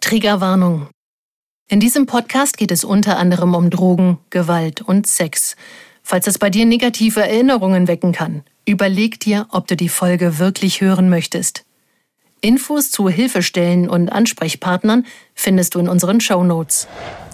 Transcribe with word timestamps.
Triggerwarnung. 0.00 0.88
In 1.68 1.80
diesem 1.80 2.06
Podcast 2.06 2.56
geht 2.56 2.70
es 2.70 2.84
unter 2.84 3.18
anderem 3.18 3.54
um 3.54 3.68
Drogen, 3.68 4.18
Gewalt 4.30 4.80
und 4.80 5.06
Sex. 5.06 5.56
Falls 6.02 6.26
es 6.26 6.38
bei 6.38 6.48
dir 6.48 6.64
negative 6.64 7.20
Erinnerungen 7.20 7.88
wecken 7.88 8.12
kann, 8.12 8.42
überleg 8.64 9.20
dir, 9.20 9.46
ob 9.50 9.66
du 9.66 9.76
die 9.76 9.90
Folge 9.90 10.38
wirklich 10.38 10.80
hören 10.80 11.10
möchtest. 11.10 11.64
Infos 12.40 12.90
zu 12.90 13.08
Hilfestellen 13.08 13.90
und 13.90 14.08
Ansprechpartnern 14.08 15.04
findest 15.34 15.74
du 15.74 15.80
in 15.80 15.88
unseren 15.88 16.20
Show 16.20 16.42
Notes. 16.44 16.88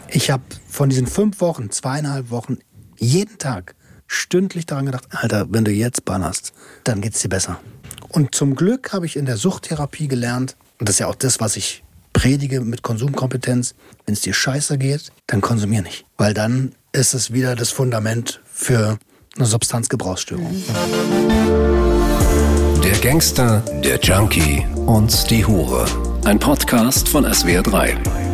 Ich 0.09 0.31
habe 0.31 0.43
von 0.69 0.89
diesen 0.89 1.07
fünf 1.07 1.41
Wochen, 1.41 1.71
zweieinhalb 1.71 2.31
Wochen, 2.31 2.59
jeden 2.99 3.39
Tag 3.39 3.77
stündlich 4.07 4.67
daran 4.67 4.87
gedacht, 4.87 5.05
Alter, 5.11 5.47
wenn 5.51 5.65
du 5.65 5.71
jetzt 5.71 6.05
bannerst, 6.05 6.53
dann 6.83 7.01
geht's 7.03 7.21
dir 7.21 7.29
besser. 7.29 7.61
Und 8.09 8.35
zum 8.35 8.57
Glück 8.57 8.93
habe 8.93 9.07
ich 9.07 9.17
in 9.17 9.27
der 9.27 9.37
Suchttherapie 9.37 10.09
gelernt, 10.09 10.57
und 10.79 10.89
das 10.89 10.97
ist 10.97 11.01
ja 11.01 11.07
auch 11.07 11.15
das, 11.15 11.39
was 11.39 11.57
ich 11.57 11.84
predige 12.15 12.63
mit 12.63 12.83
Konsumkompetenz, 12.83 13.75
wenn 14.07 14.15
es 14.15 14.23
dir 14.23 14.33
scheiße 14.33 14.79
geht, 14.79 15.13
dann 15.27 15.43
konsumier 15.43 15.83
nicht. 15.83 16.07
Weil 16.17 16.33
dann 16.33 16.73
ist 16.93 17.13
es 17.13 17.35
wieder 17.35 17.55
das 17.55 17.69
Fundament 17.69 18.41
für 18.51 18.99
eine 19.37 19.45
Substanzgebrauchsstörung. 19.45 20.65
Der 22.83 22.99
Gangster, 23.03 23.63
der 23.85 23.99
Junkie 24.01 24.65
und 24.87 25.31
die 25.31 25.45
Hure. 25.45 25.85
Ein 26.25 26.39
Podcast 26.39 27.09
von 27.09 27.27
SWR3. 27.27 28.34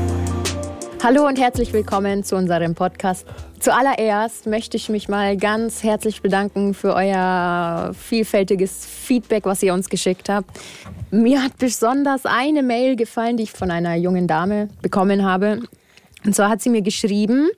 Hallo 1.02 1.26
und 1.26 1.38
herzlich 1.38 1.72
willkommen 1.72 2.24
zu 2.24 2.36
unserem 2.36 2.74
Podcast. 2.74 3.26
Zuallererst 3.58 4.46
möchte 4.46 4.76
ich 4.76 4.90
mich 4.90 5.08
mal 5.08 5.34
ganz 5.38 5.82
herzlich 5.82 6.20
bedanken 6.20 6.74
für 6.74 6.94
euer 6.94 7.92
vielfältiges 7.94 8.84
Feedback, 8.84 9.46
was 9.46 9.62
ihr 9.62 9.72
uns 9.72 9.88
geschickt 9.88 10.28
habt. 10.28 10.50
Mir 11.10 11.42
hat 11.42 11.56
besonders 11.56 12.26
eine 12.26 12.62
Mail 12.62 12.96
gefallen, 12.96 13.38
die 13.38 13.44
ich 13.44 13.52
von 13.52 13.70
einer 13.70 13.94
jungen 13.94 14.26
Dame 14.26 14.68
bekommen 14.82 15.24
habe. 15.24 15.62
Und 16.26 16.36
zwar 16.36 16.50
hat 16.50 16.60
sie 16.60 16.68
mir 16.68 16.82
geschrieben, 16.82 17.48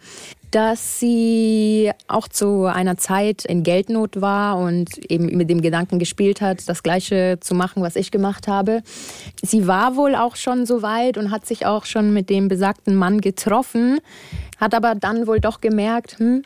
dass 0.52 1.00
sie 1.00 1.90
auch 2.08 2.28
zu 2.28 2.66
einer 2.66 2.98
Zeit 2.98 3.46
in 3.46 3.62
Geldnot 3.62 4.20
war 4.20 4.58
und 4.58 4.98
eben 5.10 5.36
mit 5.36 5.48
dem 5.48 5.62
Gedanken 5.62 5.98
gespielt 5.98 6.42
hat, 6.42 6.68
das 6.68 6.82
Gleiche 6.82 7.38
zu 7.40 7.54
machen, 7.54 7.82
was 7.82 7.96
ich 7.96 8.10
gemacht 8.10 8.48
habe. 8.48 8.82
Sie 9.40 9.66
war 9.66 9.96
wohl 9.96 10.14
auch 10.14 10.36
schon 10.36 10.66
so 10.66 10.82
weit 10.82 11.16
und 11.16 11.30
hat 11.30 11.46
sich 11.46 11.64
auch 11.64 11.86
schon 11.86 12.12
mit 12.12 12.28
dem 12.28 12.48
besagten 12.48 12.94
Mann 12.94 13.22
getroffen, 13.22 13.98
hat 14.58 14.74
aber 14.74 14.94
dann 14.94 15.26
wohl 15.26 15.40
doch 15.40 15.62
gemerkt, 15.62 16.18
hm, 16.18 16.42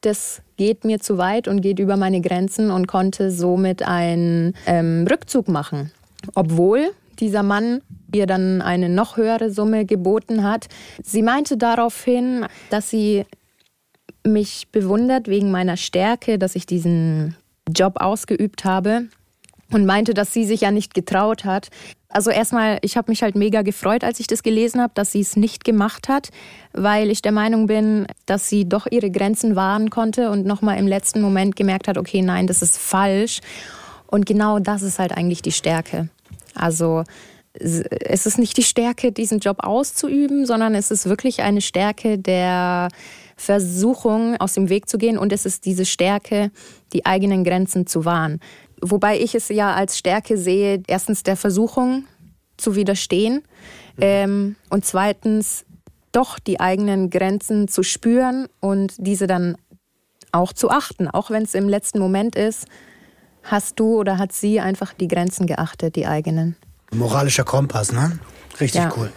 das 0.00 0.40
geht 0.56 0.84
mir 0.84 0.98
zu 0.98 1.18
weit 1.18 1.48
und 1.48 1.60
geht 1.60 1.80
über 1.80 1.98
meine 1.98 2.22
Grenzen 2.22 2.70
und 2.70 2.86
konnte 2.86 3.30
somit 3.30 3.82
einen 3.82 4.54
ähm, 4.66 5.06
Rückzug 5.08 5.48
machen. 5.48 5.92
Obwohl 6.34 6.92
dieser 7.20 7.42
Mann 7.42 7.80
ihr 8.14 8.26
dann 8.26 8.62
eine 8.62 8.88
noch 8.88 9.16
höhere 9.16 9.50
Summe 9.50 9.84
geboten 9.84 10.42
hat. 10.42 10.68
Sie 11.02 11.22
meinte 11.22 11.56
daraufhin, 11.56 12.46
dass 12.70 12.90
sie 12.90 13.24
mich 14.24 14.68
bewundert 14.72 15.28
wegen 15.28 15.50
meiner 15.50 15.76
Stärke, 15.76 16.38
dass 16.38 16.56
ich 16.56 16.66
diesen 16.66 17.36
Job 17.74 18.00
ausgeübt 18.00 18.64
habe 18.64 19.08
und 19.72 19.86
meinte, 19.86 20.14
dass 20.14 20.32
sie 20.32 20.44
sich 20.44 20.62
ja 20.62 20.70
nicht 20.70 20.94
getraut 20.94 21.44
hat. 21.44 21.68
Also 22.08 22.30
erstmal, 22.30 22.78
ich 22.80 22.96
habe 22.96 23.10
mich 23.10 23.22
halt 23.22 23.36
mega 23.36 23.60
gefreut, 23.60 24.02
als 24.02 24.18
ich 24.18 24.26
das 24.26 24.42
gelesen 24.42 24.80
habe, 24.80 24.92
dass 24.94 25.12
sie 25.12 25.20
es 25.20 25.36
nicht 25.36 25.64
gemacht 25.64 26.08
hat, 26.08 26.30
weil 26.72 27.10
ich 27.10 27.20
der 27.20 27.32
Meinung 27.32 27.66
bin, 27.66 28.06
dass 28.24 28.48
sie 28.48 28.66
doch 28.66 28.86
ihre 28.90 29.10
Grenzen 29.10 29.56
wahren 29.56 29.90
konnte 29.90 30.30
und 30.30 30.46
nochmal 30.46 30.78
im 30.78 30.86
letzten 30.86 31.20
Moment 31.20 31.54
gemerkt 31.54 31.86
hat, 31.86 31.98
okay, 31.98 32.22
nein, 32.22 32.46
das 32.46 32.62
ist 32.62 32.78
falsch. 32.78 33.40
Und 34.06 34.24
genau 34.24 34.58
das 34.58 34.80
ist 34.80 34.98
halt 34.98 35.12
eigentlich 35.12 35.42
die 35.42 35.52
Stärke. 35.52 36.08
Also 36.58 37.04
es 37.60 38.26
ist 38.26 38.38
nicht 38.38 38.56
die 38.56 38.62
Stärke, 38.62 39.10
diesen 39.10 39.40
Job 39.40 39.58
auszuüben, 39.60 40.46
sondern 40.46 40.74
es 40.74 40.90
ist 40.90 41.08
wirklich 41.08 41.42
eine 41.42 41.60
Stärke 41.60 42.18
der 42.18 42.88
Versuchung, 43.36 44.36
aus 44.38 44.54
dem 44.54 44.68
Weg 44.68 44.88
zu 44.88 44.98
gehen 44.98 45.18
und 45.18 45.32
es 45.32 45.46
ist 45.46 45.64
diese 45.64 45.84
Stärke, 45.84 46.50
die 46.92 47.06
eigenen 47.06 47.44
Grenzen 47.44 47.86
zu 47.86 48.04
wahren. 48.04 48.40
Wobei 48.80 49.18
ich 49.18 49.34
es 49.34 49.48
ja 49.48 49.74
als 49.74 49.98
Stärke 49.98 50.36
sehe, 50.36 50.82
erstens 50.86 51.22
der 51.22 51.36
Versuchung 51.36 52.04
zu 52.56 52.74
widerstehen 52.76 53.42
mhm. 53.96 54.02
ähm, 54.02 54.56
und 54.70 54.84
zweitens 54.84 55.64
doch 56.12 56.38
die 56.38 56.60
eigenen 56.60 57.10
Grenzen 57.10 57.68
zu 57.68 57.82
spüren 57.82 58.48
und 58.60 58.94
diese 58.98 59.26
dann 59.26 59.56
auch 60.32 60.52
zu 60.52 60.70
achten, 60.70 61.08
auch 61.08 61.30
wenn 61.30 61.42
es 61.42 61.54
im 61.54 61.68
letzten 61.68 61.98
Moment 61.98 62.36
ist, 62.36 62.66
hast 63.50 63.80
du 63.80 63.98
oder 63.98 64.18
hat 64.18 64.32
sie 64.32 64.60
einfach 64.60 64.92
die 64.94 65.08
Grenzen 65.08 65.46
geachtet, 65.46 65.96
die 65.96 66.06
eigenen. 66.06 66.56
Moralischer 66.92 67.44
Kompass, 67.44 67.92
ne? 67.92 68.18
Richtig 68.60 68.82
ja. 68.82 68.92
cool. 68.96 69.12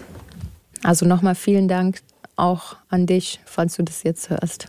Also 0.84 1.06
nochmal 1.06 1.36
vielen 1.36 1.68
Dank 1.68 2.02
auch 2.36 2.76
an 2.90 3.06
dich, 3.06 3.40
falls 3.46 3.76
du 3.76 3.84
das 3.84 4.04
jetzt 4.04 4.30
hörst. 4.30 4.68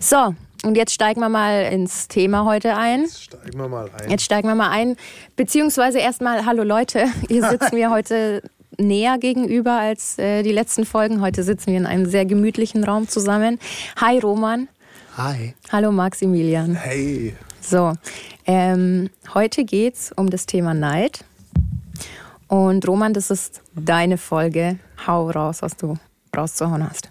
So, 0.00 0.34
und 0.64 0.76
jetzt 0.76 0.92
steigen 0.92 1.20
wir 1.20 1.28
mal 1.28 1.72
ins 1.72 2.08
Thema 2.08 2.44
heute 2.44 2.76
ein. 2.76 3.02
Jetzt 3.02 3.22
steigen 3.24 3.58
wir 3.58 3.68
mal 3.68 3.90
ein. 3.96 4.10
Jetzt 4.10 4.24
steigen 4.24 4.48
wir 4.48 4.54
mal 4.54 4.70
ein. 4.70 4.96
Beziehungsweise 5.36 5.98
erstmal, 5.98 6.46
hallo 6.46 6.64
Leute, 6.64 7.06
hier 7.28 7.48
sitzen 7.48 7.76
wir 7.76 7.90
heute 7.90 8.42
näher 8.76 9.18
gegenüber 9.18 9.72
als 9.72 10.18
äh, 10.18 10.42
die 10.42 10.52
letzten 10.52 10.84
Folgen. 10.84 11.20
Heute 11.20 11.42
sitzen 11.42 11.68
wir 11.68 11.78
in 11.78 11.86
einem 11.86 12.06
sehr 12.06 12.24
gemütlichen 12.24 12.84
Raum 12.84 13.08
zusammen. 13.08 13.58
Hi 14.00 14.18
Roman. 14.18 14.68
Hi. 15.16 15.54
Hallo 15.70 15.90
Maximilian. 15.92 16.74
Hey. 16.74 17.34
So, 17.60 17.94
ähm, 18.46 19.10
heute 19.34 19.64
geht 19.64 19.94
es 19.94 20.12
um 20.12 20.30
das 20.30 20.46
Thema 20.46 20.74
Neid. 20.74 21.24
Und 22.46 22.86
Roman, 22.88 23.12
das 23.12 23.30
ist 23.30 23.60
deine 23.74 24.16
Folge. 24.16 24.78
Hau 25.06 25.30
raus, 25.30 25.58
was 25.60 25.76
du 25.76 25.98
rauszuhauen 26.36 26.88
hast. 26.88 27.08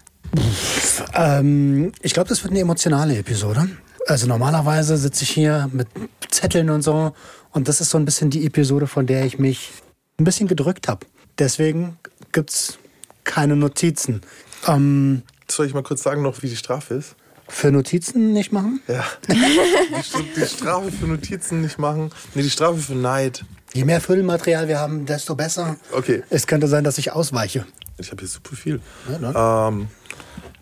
Ähm, 1.14 1.92
ich 2.02 2.12
glaube, 2.12 2.28
das 2.28 2.42
wird 2.42 2.52
eine 2.52 2.60
emotionale 2.60 3.16
Episode. 3.16 3.68
Also 4.06 4.26
normalerweise 4.26 4.96
sitze 4.96 5.24
ich 5.24 5.30
hier 5.30 5.68
mit 5.72 5.86
Zetteln 6.28 6.70
und 6.70 6.82
so. 6.82 7.12
Und 7.52 7.68
das 7.68 7.80
ist 7.80 7.90
so 7.90 7.98
ein 7.98 8.04
bisschen 8.04 8.30
die 8.30 8.46
Episode, 8.46 8.86
von 8.86 9.06
der 9.06 9.24
ich 9.24 9.38
mich 9.38 9.70
ein 10.18 10.24
bisschen 10.24 10.48
gedrückt 10.48 10.88
habe. 10.88 11.06
Deswegen 11.38 11.98
gibt 12.32 12.50
es 12.50 12.78
keine 13.24 13.54
Notizen. 13.54 14.22
Ähm, 14.66 15.22
Soll 15.48 15.66
ich 15.66 15.74
mal 15.74 15.82
kurz 15.82 16.02
sagen 16.02 16.22
noch, 16.22 16.42
wie 16.42 16.48
die 16.48 16.56
Strafe 16.56 16.94
ist? 16.94 17.14
Für 17.48 17.72
Notizen 17.72 18.32
nicht 18.32 18.52
machen? 18.52 18.80
Ja. 18.86 19.04
Die, 19.28 20.40
die 20.40 20.46
Strafe 20.46 20.92
für 20.92 21.06
Notizen 21.06 21.62
nicht 21.62 21.78
machen. 21.78 22.10
Nee, 22.34 22.42
die 22.42 22.50
Strafe 22.50 22.78
für 22.78 22.94
Neid. 22.94 23.44
Je 23.72 23.84
mehr 23.84 24.00
Füllmaterial 24.00 24.68
wir 24.68 24.78
haben, 24.78 25.06
desto 25.06 25.34
besser. 25.34 25.76
Okay. 25.92 26.22
Es 26.30 26.46
könnte 26.46 26.68
sein, 26.68 26.84
dass 26.84 26.98
ich 26.98 27.12
ausweiche. 27.12 27.66
Ich 27.98 28.10
habe 28.10 28.20
hier 28.20 28.28
super 28.28 28.54
viel. 28.54 28.80
Ja, 29.20 29.68
ähm, 29.68 29.88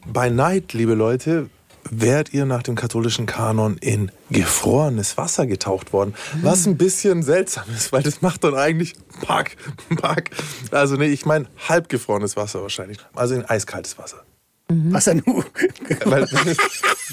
bei 0.06 0.30
Neid, 0.30 0.72
liebe 0.72 0.94
Leute, 0.94 1.50
wärt 1.90 2.32
ihr 2.32 2.46
nach 2.46 2.62
dem 2.62 2.74
katholischen 2.74 3.26
Kanon 3.26 3.76
in 3.78 4.10
gefrorenes 4.30 5.16
Wasser 5.16 5.46
getaucht 5.46 5.92
worden. 5.92 6.14
Mhm. 6.34 6.44
Was 6.44 6.66
ein 6.66 6.76
bisschen 6.76 7.22
seltsam 7.22 7.64
ist, 7.76 7.92
weil 7.92 8.02
das 8.02 8.22
macht 8.22 8.44
dann 8.44 8.54
eigentlich 8.54 8.94
Pack, 9.22 9.56
Pack. 9.96 10.30
Also 10.70 10.96
nee, 10.96 11.06
ich 11.06 11.26
meine 11.26 11.46
halbgefrorenes 11.68 12.36
Wasser 12.36 12.62
wahrscheinlich. 12.62 12.98
Also 13.14 13.34
in 13.34 13.44
eiskaltes 13.44 13.98
Wasser. 13.98 14.25
Mhm. 14.68 14.92
Was 14.92 15.04
denn 15.04 15.22
nu? 15.24 15.44
Weil 16.04 16.26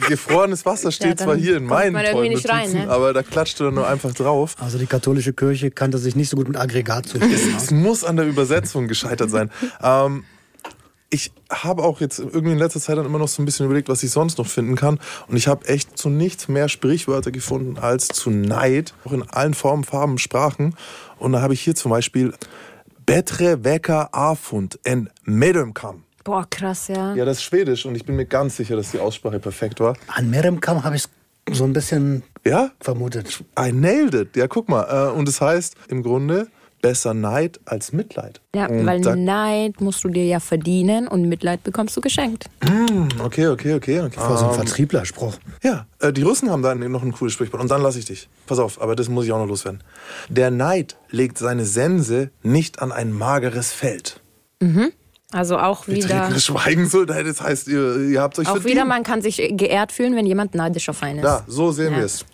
gefrorenes 0.07 0.65
Wasser 0.65 0.91
steht 0.91 1.19
ja, 1.19 1.25
zwar 1.25 1.35
hier 1.35 1.57
in 1.57 1.65
meinen 1.65 1.95
rein, 1.95 2.73
ne? 2.73 2.89
aber 2.89 3.13
da 3.13 3.21
klatscht 3.21 3.59
du 3.59 3.65
dann 3.65 3.75
nur 3.75 3.87
einfach 3.87 4.13
drauf. 4.13 4.55
Also 4.59 4.79
die 4.79 4.87
katholische 4.87 5.33
Kirche 5.33 5.69
kannte 5.69 5.99
sich 5.99 6.15
nicht 6.15 6.29
so 6.29 6.37
gut 6.37 6.47
mit 6.47 6.57
Aggregat 6.57 7.05
zu 7.05 7.19
Es 7.19 7.69
muss 7.69 8.03
an 8.03 8.15
der 8.15 8.25
Übersetzung 8.25 8.87
gescheitert 8.87 9.29
sein. 9.29 9.51
ähm, 9.81 10.23
ich 11.13 11.31
habe 11.51 11.83
auch 11.83 12.01
jetzt 12.01 12.17
irgendwie 12.17 12.53
in 12.53 12.57
letzter 12.57 12.79
Zeit 12.79 12.97
dann 12.97 13.05
immer 13.05 13.19
noch 13.19 13.27
so 13.27 13.39
ein 13.39 13.45
bisschen 13.45 13.67
überlegt, 13.67 13.87
was 13.87 14.01
ich 14.01 14.09
sonst 14.09 14.39
noch 14.39 14.47
finden 14.47 14.75
kann. 14.75 14.99
Und 15.27 15.37
ich 15.37 15.47
habe 15.47 15.67
echt 15.67 15.95
zu 15.95 16.09
nichts 16.09 16.47
mehr 16.47 16.69
Sprichwörter 16.69 17.29
gefunden 17.29 17.77
als 17.77 18.07
zu 18.07 18.31
Neid, 18.31 18.95
auch 19.05 19.11
in 19.11 19.21
allen 19.21 19.53
Formen, 19.53 19.83
Farben, 19.83 20.17
Sprachen. 20.17 20.75
Und 21.19 21.33
da 21.33 21.41
habe 21.41 21.53
ich 21.53 21.61
hier 21.61 21.75
zum 21.75 21.91
Beispiel 21.91 22.33
Betre 23.05 23.63
Wecker 23.63 24.09
Afund 24.11 24.79
en 24.85 25.11
Medemkam. 25.23 26.03
Boah, 26.23 26.45
krass, 26.49 26.87
ja. 26.87 27.13
Ja, 27.15 27.25
das 27.25 27.37
ist 27.37 27.43
Schwedisch 27.43 27.85
und 27.85 27.95
ich 27.95 28.05
bin 28.05 28.15
mir 28.15 28.25
ganz 28.25 28.55
sicher, 28.55 28.75
dass 28.75 28.91
die 28.91 28.99
Aussprache 28.99 29.39
perfekt 29.39 29.79
war. 29.79 29.97
An 30.07 30.29
Meremkam 30.29 30.83
habe 30.83 30.95
ich 30.95 31.03
so 31.51 31.65
ein 31.65 31.73
bisschen 31.73 32.23
ja? 32.45 32.71
vermutet. 32.79 33.43
I 33.59 33.71
nailed 33.71 34.13
it. 34.13 34.35
Ja, 34.35 34.47
guck 34.47 34.69
mal. 34.69 34.83
Äh, 34.83 35.11
und 35.11 35.27
es 35.27 35.37
das 35.37 35.47
heißt 35.47 35.75
im 35.89 36.03
Grunde 36.03 36.47
besser 36.83 37.13
Neid 37.13 37.59
als 37.65 37.93
Mitleid. 37.93 38.41
Ja, 38.53 38.67
und 38.67 38.85
weil 38.85 38.99
Neid 38.99 39.79
musst 39.79 40.03
du 40.03 40.09
dir 40.09 40.25
ja 40.25 40.39
verdienen 40.39 41.07
und 41.07 41.27
Mitleid 41.27 41.63
bekommst 41.63 41.95
du 41.95 42.01
geschenkt. 42.01 42.45
Mm, 42.61 43.07
okay, 43.21 43.47
okay, 43.47 43.73
okay. 43.73 44.01
okay. 44.01 44.19
Vor 44.19 44.37
so 44.37 44.45
ein 44.45 44.51
ähm, 44.51 44.55
Vertrieblerspruch. 44.57 45.37
Ja, 45.63 45.87
äh, 45.99 46.11
die 46.11 46.21
Russen 46.21 46.51
haben 46.51 46.61
da 46.61 46.75
noch 46.75 47.01
ein 47.01 47.13
cooles 47.13 47.33
Sprichwort. 47.33 47.61
Und 47.61 47.71
dann 47.71 47.81
lasse 47.81 47.99
ich 47.99 48.05
dich. 48.05 48.29
Pass 48.47 48.59
auf, 48.59 48.81
aber 48.81 48.95
das 48.95 49.07
muss 49.07 49.25
ich 49.25 49.31
auch 49.31 49.39
noch 49.39 49.47
loswerden. 49.47 49.81
Der 50.27 50.51
Neid 50.51 50.97
legt 51.09 51.37
seine 51.37 51.65
Sense 51.65 52.31
nicht 52.43 52.81
an 52.81 52.91
ein 52.91 53.13
mageres 53.13 53.71
Feld. 53.71 54.19
Mhm. 54.59 54.91
Also 55.33 55.57
auch 55.57 55.87
wieder. 55.87 56.07
Betretenes 56.07 56.45
Schweigen 56.45 56.87
so, 56.87 57.05
das 57.05 57.41
heißt, 57.41 57.67
ihr, 57.67 57.97
ihr 58.09 58.21
habt 58.21 58.37
euch 58.37 58.47
Auch 58.47 58.53
verdient. 58.53 58.71
wieder, 58.71 58.85
man 58.85 59.03
kann 59.03 59.21
sich 59.21 59.37
geehrt 59.37 59.91
fühlen, 59.91 60.15
wenn 60.15 60.25
jemand 60.25 60.53
neidisch 60.55 60.89
auf 60.89 61.01
einen 61.01 61.19
ist. 61.19 61.25
Ja, 61.25 61.43
so 61.47 61.71
sehen 61.71 61.93
ja. 61.93 61.99
wir 61.99 62.05
es. 62.05 62.25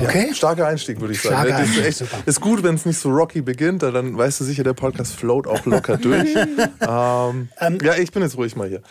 Okay. 0.00 0.34
Starker 0.34 0.66
Einstieg, 0.66 1.00
würde 1.00 1.14
ich 1.14 1.22
sagen. 1.22 1.36
Starker 1.36 1.60
Das 1.60 1.70
ist, 1.70 2.02
echt, 2.02 2.26
ist 2.26 2.40
gut, 2.40 2.62
wenn 2.62 2.74
es 2.74 2.84
nicht 2.84 2.98
so 2.98 3.10
rocky 3.10 3.40
beginnt, 3.40 3.82
dann 3.82 4.16
weißt 4.16 4.40
du 4.40 4.44
sicher, 4.44 4.64
der 4.64 4.72
Podcast 4.72 5.14
float 5.14 5.46
auch 5.46 5.64
locker 5.66 5.96
durch. 5.98 6.34
ähm, 6.80 7.48
ja, 7.82 7.94
ich 7.96 8.10
bin 8.10 8.22
jetzt 8.22 8.36
ruhig 8.36 8.56
mal 8.56 8.68
hier. 8.68 8.82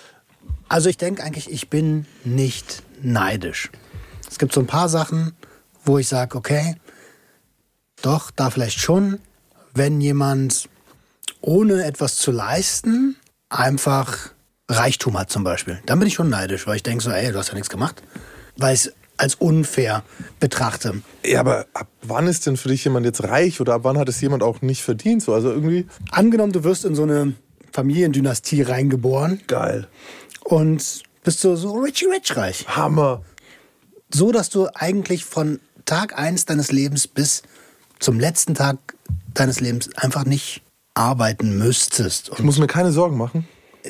Also 0.69 0.89
ich 0.89 0.97
denke 0.97 1.23
eigentlich, 1.23 1.51
ich 1.51 1.69
bin 1.69 2.05
nicht 2.23 2.83
neidisch. 3.01 3.69
Es 4.29 4.39
gibt 4.39 4.53
so 4.53 4.61
ein 4.61 4.67
paar 4.67 4.87
Sachen, 4.87 5.33
wo 5.83 5.97
ich 5.97 6.07
sage, 6.07 6.37
okay, 6.37 6.75
doch, 8.01 8.31
da 8.31 8.49
vielleicht 8.49 8.79
schon, 8.79 9.19
wenn 9.73 9.99
jemand 9.99 10.69
ohne 11.41 11.83
etwas 11.83 12.15
zu 12.15 12.31
leisten 12.31 13.15
einfach 13.49 14.31
Reichtum 14.69 15.17
hat 15.17 15.31
zum 15.31 15.43
Beispiel. 15.43 15.79
Dann 15.85 15.99
bin 15.99 16.07
ich 16.07 16.13
schon 16.13 16.29
neidisch, 16.29 16.67
weil 16.67 16.75
ich 16.75 16.83
denke 16.83 17.03
so, 17.03 17.09
ey, 17.09 17.31
du 17.31 17.39
hast 17.39 17.47
ja 17.49 17.55
nichts 17.55 17.69
gemacht. 17.69 18.03
Weil 18.57 18.75
ich 18.75 18.85
es 18.85 18.93
als 19.17 19.35
unfair 19.35 20.03
betrachte. 20.39 21.01
Ja, 21.25 21.41
aber 21.41 21.65
ab 21.73 21.87
wann 22.01 22.27
ist 22.27 22.45
denn 22.45 22.55
für 22.55 22.69
dich 22.69 22.85
jemand 22.85 23.05
jetzt 23.05 23.23
reich 23.23 23.59
oder 23.59 23.73
ab 23.73 23.81
wann 23.83 23.97
hat 23.97 24.07
es 24.07 24.21
jemand 24.21 24.43
auch 24.43 24.61
nicht 24.61 24.81
verdient? 24.81 25.21
So, 25.21 25.33
also 25.33 25.49
irgendwie 25.49 25.87
Angenommen, 26.11 26.53
du 26.53 26.63
wirst 26.63 26.85
in 26.85 26.95
so 26.95 27.03
eine 27.03 27.33
Familiendynastie 27.73 28.61
reingeboren 28.61 29.41
geil. 29.47 29.87
und 30.45 31.03
bist 31.23 31.41
so, 31.41 31.55
so 31.55 31.73
richy 31.73 32.05
rich 32.05 32.35
reich. 32.37 32.65
Hammer. 32.69 33.23
so, 34.13 34.31
dass 34.31 34.49
du 34.49 34.69
eigentlich 34.73 35.25
von 35.25 35.59
Tag 35.85 36.17
eins 36.17 36.45
deines 36.45 36.71
Lebens 36.71 37.07
bis 37.07 37.43
zum 37.99 38.19
letzten 38.19 38.55
Tag 38.55 38.77
deines 39.33 39.59
Lebens 39.59 39.89
einfach 39.97 40.23
nicht 40.23 40.61
arbeiten 40.99 41.57
müsstest. 41.57 42.29
Ich 42.33 42.39
Und 42.39 42.45
muss 42.45 42.59
mir 42.59 42.67
keine 42.67 42.91
Sorgen 42.91 43.17
machen. 43.17 43.47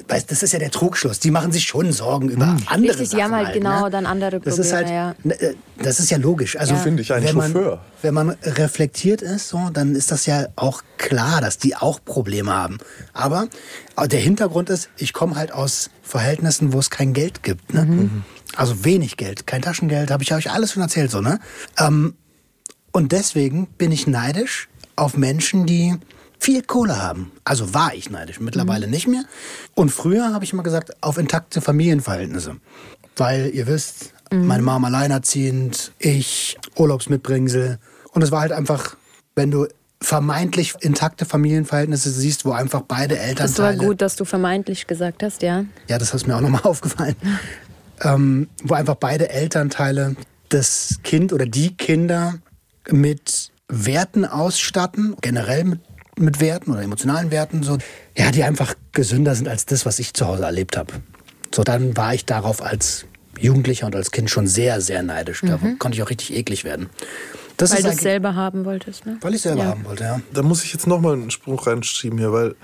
weißt, 0.08 0.30
das 0.30 0.44
ist 0.44 0.54
ja 0.54 0.60
der 0.60 0.70
Trugschluss. 0.70 1.20
Die 1.20 1.32
machen 1.32 1.52
sich 1.52 1.64
schon 1.64 1.92
Sorgen 1.92 2.30
über 2.30 2.56
andere 2.68 2.92
Richtig, 2.92 2.98
die 2.98 3.06
Sachen 3.18 3.24
haben 3.24 3.36
halt 3.36 3.54
genau 3.54 3.86
ne? 3.86 3.90
dann 3.90 4.06
andere 4.06 4.40
Das 4.40 4.60
ist 4.60 4.72
halt, 4.72 4.86
Probleme, 4.86 5.16
ne, 5.24 5.42
äh, 5.42 5.56
das 5.82 6.00
ist 6.00 6.12
ja 6.12 6.20
logisch. 6.20 6.56
Also 6.58 6.76
Ja. 6.76 6.80
Finde 6.80 7.02
ich, 7.02 7.12
ein 7.12 7.24
wenn 7.24 7.36
man, 7.36 7.52
Chauffeur. 7.52 7.82
Wenn 8.04 8.14
man 8.14 8.30
reflektiert 8.44 9.24
ist, 9.24 9.50
so, 9.50 9.70
dann 9.74 9.96
ist 9.96 10.12
das 10.12 10.28
ja 10.28 10.46
auch 10.56 10.84
klar, 10.98 11.42
dass 11.42 11.58
die 11.58 11.76
auch 11.76 12.00
Probleme 12.06 12.54
haben. 12.54 12.78
Aber 13.14 13.48
äh, 13.98 14.08
der 14.08 14.20
Hintergrund 14.20 14.70
ist, 14.70 14.90
ich 14.98 15.12
komme 15.12 15.36
halt 15.36 15.52
aus 15.52 15.90
Verhältnissen, 16.04 16.74
wo 16.74 16.80
es 16.80 16.92
kein 16.92 17.14
Geld 17.14 17.42
gibt. 17.42 17.74
Ne? 17.74 18.10
Also 18.56 18.86
wenig 18.86 19.18
Geld, 19.18 19.48
kein 19.48 19.64
Taschengeld, 19.64 20.12
habe 20.12 20.22
ich 20.22 20.32
euch 20.34 20.52
alles 20.52 20.74
schon 20.74 20.84
erzählt. 20.84 21.10
So, 21.10 21.22
ne? 21.22 21.40
Ähm, 21.80 22.14
und 22.92 23.12
deswegen 23.12 23.66
bin 23.78 23.92
ich 23.92 24.06
neidisch 24.06 24.70
auf 24.96 25.18
Menschen, 25.18 25.66
die 25.66 25.96
viel 26.40 26.64
Kohle 26.64 27.02
haben. 27.02 27.32
Also 27.44 27.74
war 27.74 27.94
ich 27.94 28.10
neidisch, 28.10 28.40
mittlerweile 28.40 28.88
nicht 28.88 29.08
mehr. 29.08 29.24
Und 29.76 29.90
früher 29.90 30.34
habe 30.34 30.44
ich 30.46 30.54
immer 30.54 30.64
gesagt, 30.64 30.92
auf 31.04 31.18
intakte 31.18 31.62
Familienverhältnisse. 31.62 32.58
Weil 33.16 33.52
ihr 33.54 33.68
wisst, 33.68 34.14
meine 34.32 34.64
Mama 34.64 34.88
alleinerziehend, 34.88 35.92
ich 36.00 36.58
Urlaubsmitbringsel. 36.76 37.80
Und 38.12 38.22
es 38.22 38.32
war 38.32 38.42
halt 38.42 38.52
einfach, 38.52 38.96
wenn 39.36 39.52
du 39.52 39.68
vermeintlich 40.02 40.76
intakte 40.80 41.26
Familienverhältnisse 41.26 42.10
siehst, 42.10 42.46
wo 42.46 42.52
einfach 42.52 42.82
beide 42.82 43.16
Das 43.16 43.24
war 43.24 43.28
Elternteile... 43.28 43.78
gut, 43.78 44.02
dass 44.02 44.16
du 44.16 44.26
vermeintlich 44.26 44.88
gesagt 44.88 45.24
hast, 45.24 45.42
ja. 45.42 45.66
Ja, 45.88 45.98
das 45.98 46.14
ist 46.14 46.26
mir 46.26 46.36
auch 46.38 46.42
nochmal 46.42 46.62
aufgefallen. 46.64 47.16
ähm, 48.02 48.48
wo 48.64 48.76
einfach 48.76 48.96
beide 48.96 49.30
Elternteile 49.30 50.16
das 50.50 51.00
Kind 51.04 51.34
oder 51.34 51.46
die 51.46 51.76
Kinder 51.76 52.36
mit 52.90 53.52
Werten 53.68 54.26
ausstatten, 54.26 55.16
generell 55.22 55.64
mit, 55.64 55.80
mit 56.20 56.40
Werten 56.40 56.72
oder 56.72 56.82
emotionalen 56.82 57.32
Werten, 57.32 57.64
so, 57.64 57.78
ja, 58.18 58.32
die 58.32 58.44
einfach 58.44 58.76
gesünder 58.92 59.36
sind 59.36 59.48
als 59.48 59.66
das, 59.66 59.86
was 59.86 60.00
ich 60.00 60.14
zu 60.14 60.28
Hause 60.28 60.44
erlebt 60.44 60.78
habe. 60.78 60.94
So, 61.54 61.64
dann 61.64 61.96
war 61.98 62.14
ich 62.14 62.26
darauf 62.26 62.62
als 62.62 63.06
Jugendlicher 63.40 63.86
und 63.88 63.96
als 63.96 64.12
Kind 64.12 64.30
schon 64.30 64.48
sehr, 64.48 64.82
sehr 64.82 65.02
neidisch. 65.02 65.42
Da 65.46 65.58
konnte 65.80 65.96
ich 65.98 66.04
auch 66.04 66.10
richtig 66.10 66.34
eklig 66.36 66.64
werden. 66.64 66.90
Das 67.58 67.72
Weil 67.72 67.80
ist 67.80 67.86
du 67.86 67.90
es 67.92 67.98
selber 67.98 68.36
haben 68.36 68.64
wolltest, 68.66 69.06
ne? 69.06 69.18
weil 69.22 69.36
ich 69.36 69.42
selber 69.42 69.64
Ja. 69.64 69.70
haben 69.70 69.84
wollte, 69.86 70.04
ja. 70.06 70.22
Da 70.34 70.44
muss 70.44 70.64
ich 70.64 70.72
jetzt 70.72 70.88
nochmal 70.88 71.14
einen 71.14 71.30
Spruch 71.32 71.68
reinschieben 71.68 72.18
hier, 72.18 72.32
weil 72.32 72.56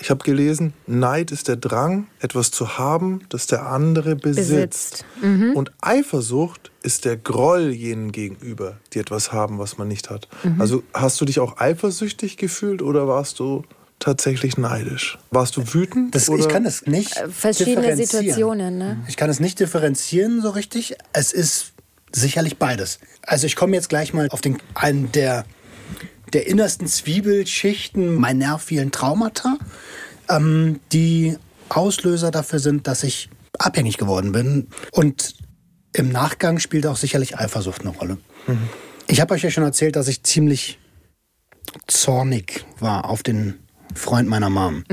ich 0.00 0.10
habe 0.10 0.24
gelesen, 0.24 0.72
Neid 0.86 1.32
ist 1.32 1.48
der 1.48 1.56
Drang, 1.56 2.06
etwas 2.20 2.50
zu 2.50 2.78
haben, 2.78 3.20
das 3.28 3.46
der 3.46 3.66
andere 3.66 4.16
besitzt. 4.16 5.04
Besitzt. 5.20 5.54
Und 5.54 5.72
Eifersucht 5.82 6.70
ist 6.88 7.04
der 7.04 7.18
Groll 7.18 7.68
jenen 7.68 8.12
gegenüber, 8.12 8.78
die 8.94 8.98
etwas 8.98 9.30
haben, 9.30 9.58
was 9.58 9.76
man 9.76 9.88
nicht 9.88 10.08
hat. 10.08 10.26
Also 10.58 10.82
hast 10.94 11.20
du 11.20 11.26
dich 11.26 11.38
auch 11.38 11.58
eifersüchtig 11.58 12.38
gefühlt 12.38 12.80
oder 12.80 13.06
warst 13.06 13.40
du 13.40 13.62
tatsächlich 13.98 14.56
neidisch? 14.56 15.18
Warst 15.30 15.58
du 15.58 15.74
wütend? 15.74 16.14
Das, 16.14 16.30
oder? 16.30 16.40
ich 16.40 16.48
kann 16.48 16.64
es 16.64 16.86
nicht 16.86 17.14
Äh, 17.18 17.28
Verschiedene. 17.28 17.94
Situationen, 17.94 18.78
ne? 18.78 19.04
Ich 19.06 19.18
kann 19.18 19.28
es 19.28 19.38
nicht 19.38 19.60
differenzieren 19.60 20.40
so 20.40 20.48
richtig. 20.48 20.96
Es 21.12 21.34
ist 21.34 21.72
sicherlich 22.10 22.56
beides. 22.56 23.00
Also 23.20 23.46
ich 23.46 23.54
komme 23.54 23.76
jetzt 23.76 23.90
gleich 23.90 24.14
mal 24.14 24.26
auf 24.30 24.40
den 24.40 24.56
einen 24.72 25.12
der, 25.12 25.44
der 26.32 26.46
innersten 26.46 26.86
Zwiebelschichten 26.86 28.14
meiner 28.14 28.46
nervigen 28.46 28.92
Traumata, 28.92 29.58
ähm, 30.30 30.80
die 30.92 31.36
Auslöser 31.68 32.30
dafür 32.30 32.60
sind, 32.60 32.86
dass 32.86 33.02
ich 33.02 33.28
abhängig 33.58 33.98
geworden 33.98 34.32
bin. 34.32 34.68
Und 34.92 35.34
im 35.92 36.10
Nachgang 36.10 36.58
spielt 36.58 36.86
auch 36.86 36.96
sicherlich 36.96 37.38
Eifersucht 37.38 37.82
eine 37.82 37.90
Rolle. 37.90 38.18
Ich 39.06 39.20
habe 39.20 39.34
euch 39.34 39.42
ja 39.42 39.50
schon 39.50 39.64
erzählt, 39.64 39.96
dass 39.96 40.08
ich 40.08 40.22
ziemlich 40.22 40.78
zornig 41.86 42.64
war 42.78 43.04
auf 43.06 43.22
den 43.22 43.58
Freund 43.94 44.28
meiner 44.28 44.50
Mom. 44.50 44.84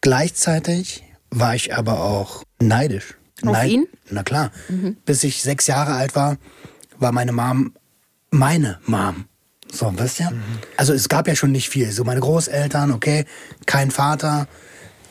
Gleichzeitig 0.00 1.04
war 1.30 1.54
ich 1.54 1.74
aber 1.74 2.02
auch 2.02 2.44
neidisch. 2.60 3.14
Auf 3.44 3.64
ihn? 3.64 3.86
Na 4.10 4.22
klar. 4.22 4.50
Bis 5.04 5.24
ich 5.24 5.42
sechs 5.42 5.66
Jahre 5.66 5.94
alt 5.94 6.14
war, 6.14 6.38
war 6.98 7.12
meine 7.12 7.32
Mom 7.32 7.72
meine 8.34 8.80
Mom. 8.86 9.26
So, 9.72 9.92
wisst 9.96 10.20
ihr? 10.20 10.32
Also 10.76 10.92
es 10.92 11.08
gab 11.08 11.26
ja 11.26 11.34
schon 11.34 11.52
nicht 11.52 11.68
viel. 11.68 11.90
So 11.90 12.04
meine 12.04 12.20
Großeltern, 12.20 12.92
okay, 12.92 13.24
kein 13.66 13.90
Vater, 13.90 14.46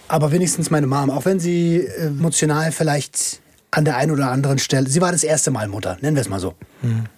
aber 0.07 0.31
wenigstens 0.31 0.69
meine 0.69 0.87
Mom. 0.87 1.09
Auch 1.09 1.25
wenn 1.25 1.39
sie 1.39 1.85
emotional 1.85 2.71
vielleicht 2.71 3.41
an 3.73 3.85
der 3.85 3.97
einen 3.97 4.11
oder 4.11 4.29
anderen 4.29 4.59
Stelle, 4.59 4.87
sie 4.87 5.01
war 5.01 5.11
das 5.11 5.23
erste 5.23 5.49
Mal 5.49 5.67
Mutter, 5.67 5.97
nennen 6.01 6.15
wir 6.15 6.21
es 6.21 6.29
mal 6.29 6.39
so. 6.39 6.53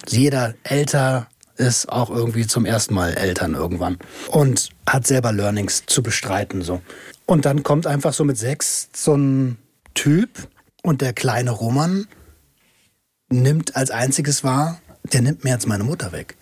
Jeder 0.07 0.53
älter 0.63 1.27
ist 1.57 1.89
auch 1.89 2.09
irgendwie 2.09 2.47
zum 2.47 2.65
ersten 2.65 2.93
Mal 2.93 3.13
Eltern 3.13 3.55
irgendwann 3.55 3.97
und 4.29 4.69
hat 4.87 5.05
selber 5.05 5.33
Learnings 5.33 5.83
zu 5.85 6.01
bestreiten 6.01 6.61
so. 6.61 6.81
Und 7.25 7.43
dann 7.43 7.63
kommt 7.63 7.87
einfach 7.87 8.13
so 8.13 8.23
mit 8.23 8.37
sechs 8.37 8.87
so 8.95 9.15
ein 9.15 9.57
Typ 9.95 10.29
und 10.81 11.01
der 11.01 11.11
kleine 11.11 11.51
Roman 11.51 12.07
nimmt 13.29 13.75
als 13.75 13.91
einziges 13.91 14.45
wahr, 14.45 14.79
der 15.11 15.23
nimmt 15.23 15.43
mir 15.43 15.49
jetzt 15.49 15.67
meine 15.67 15.83
Mutter 15.83 16.13
weg. 16.13 16.37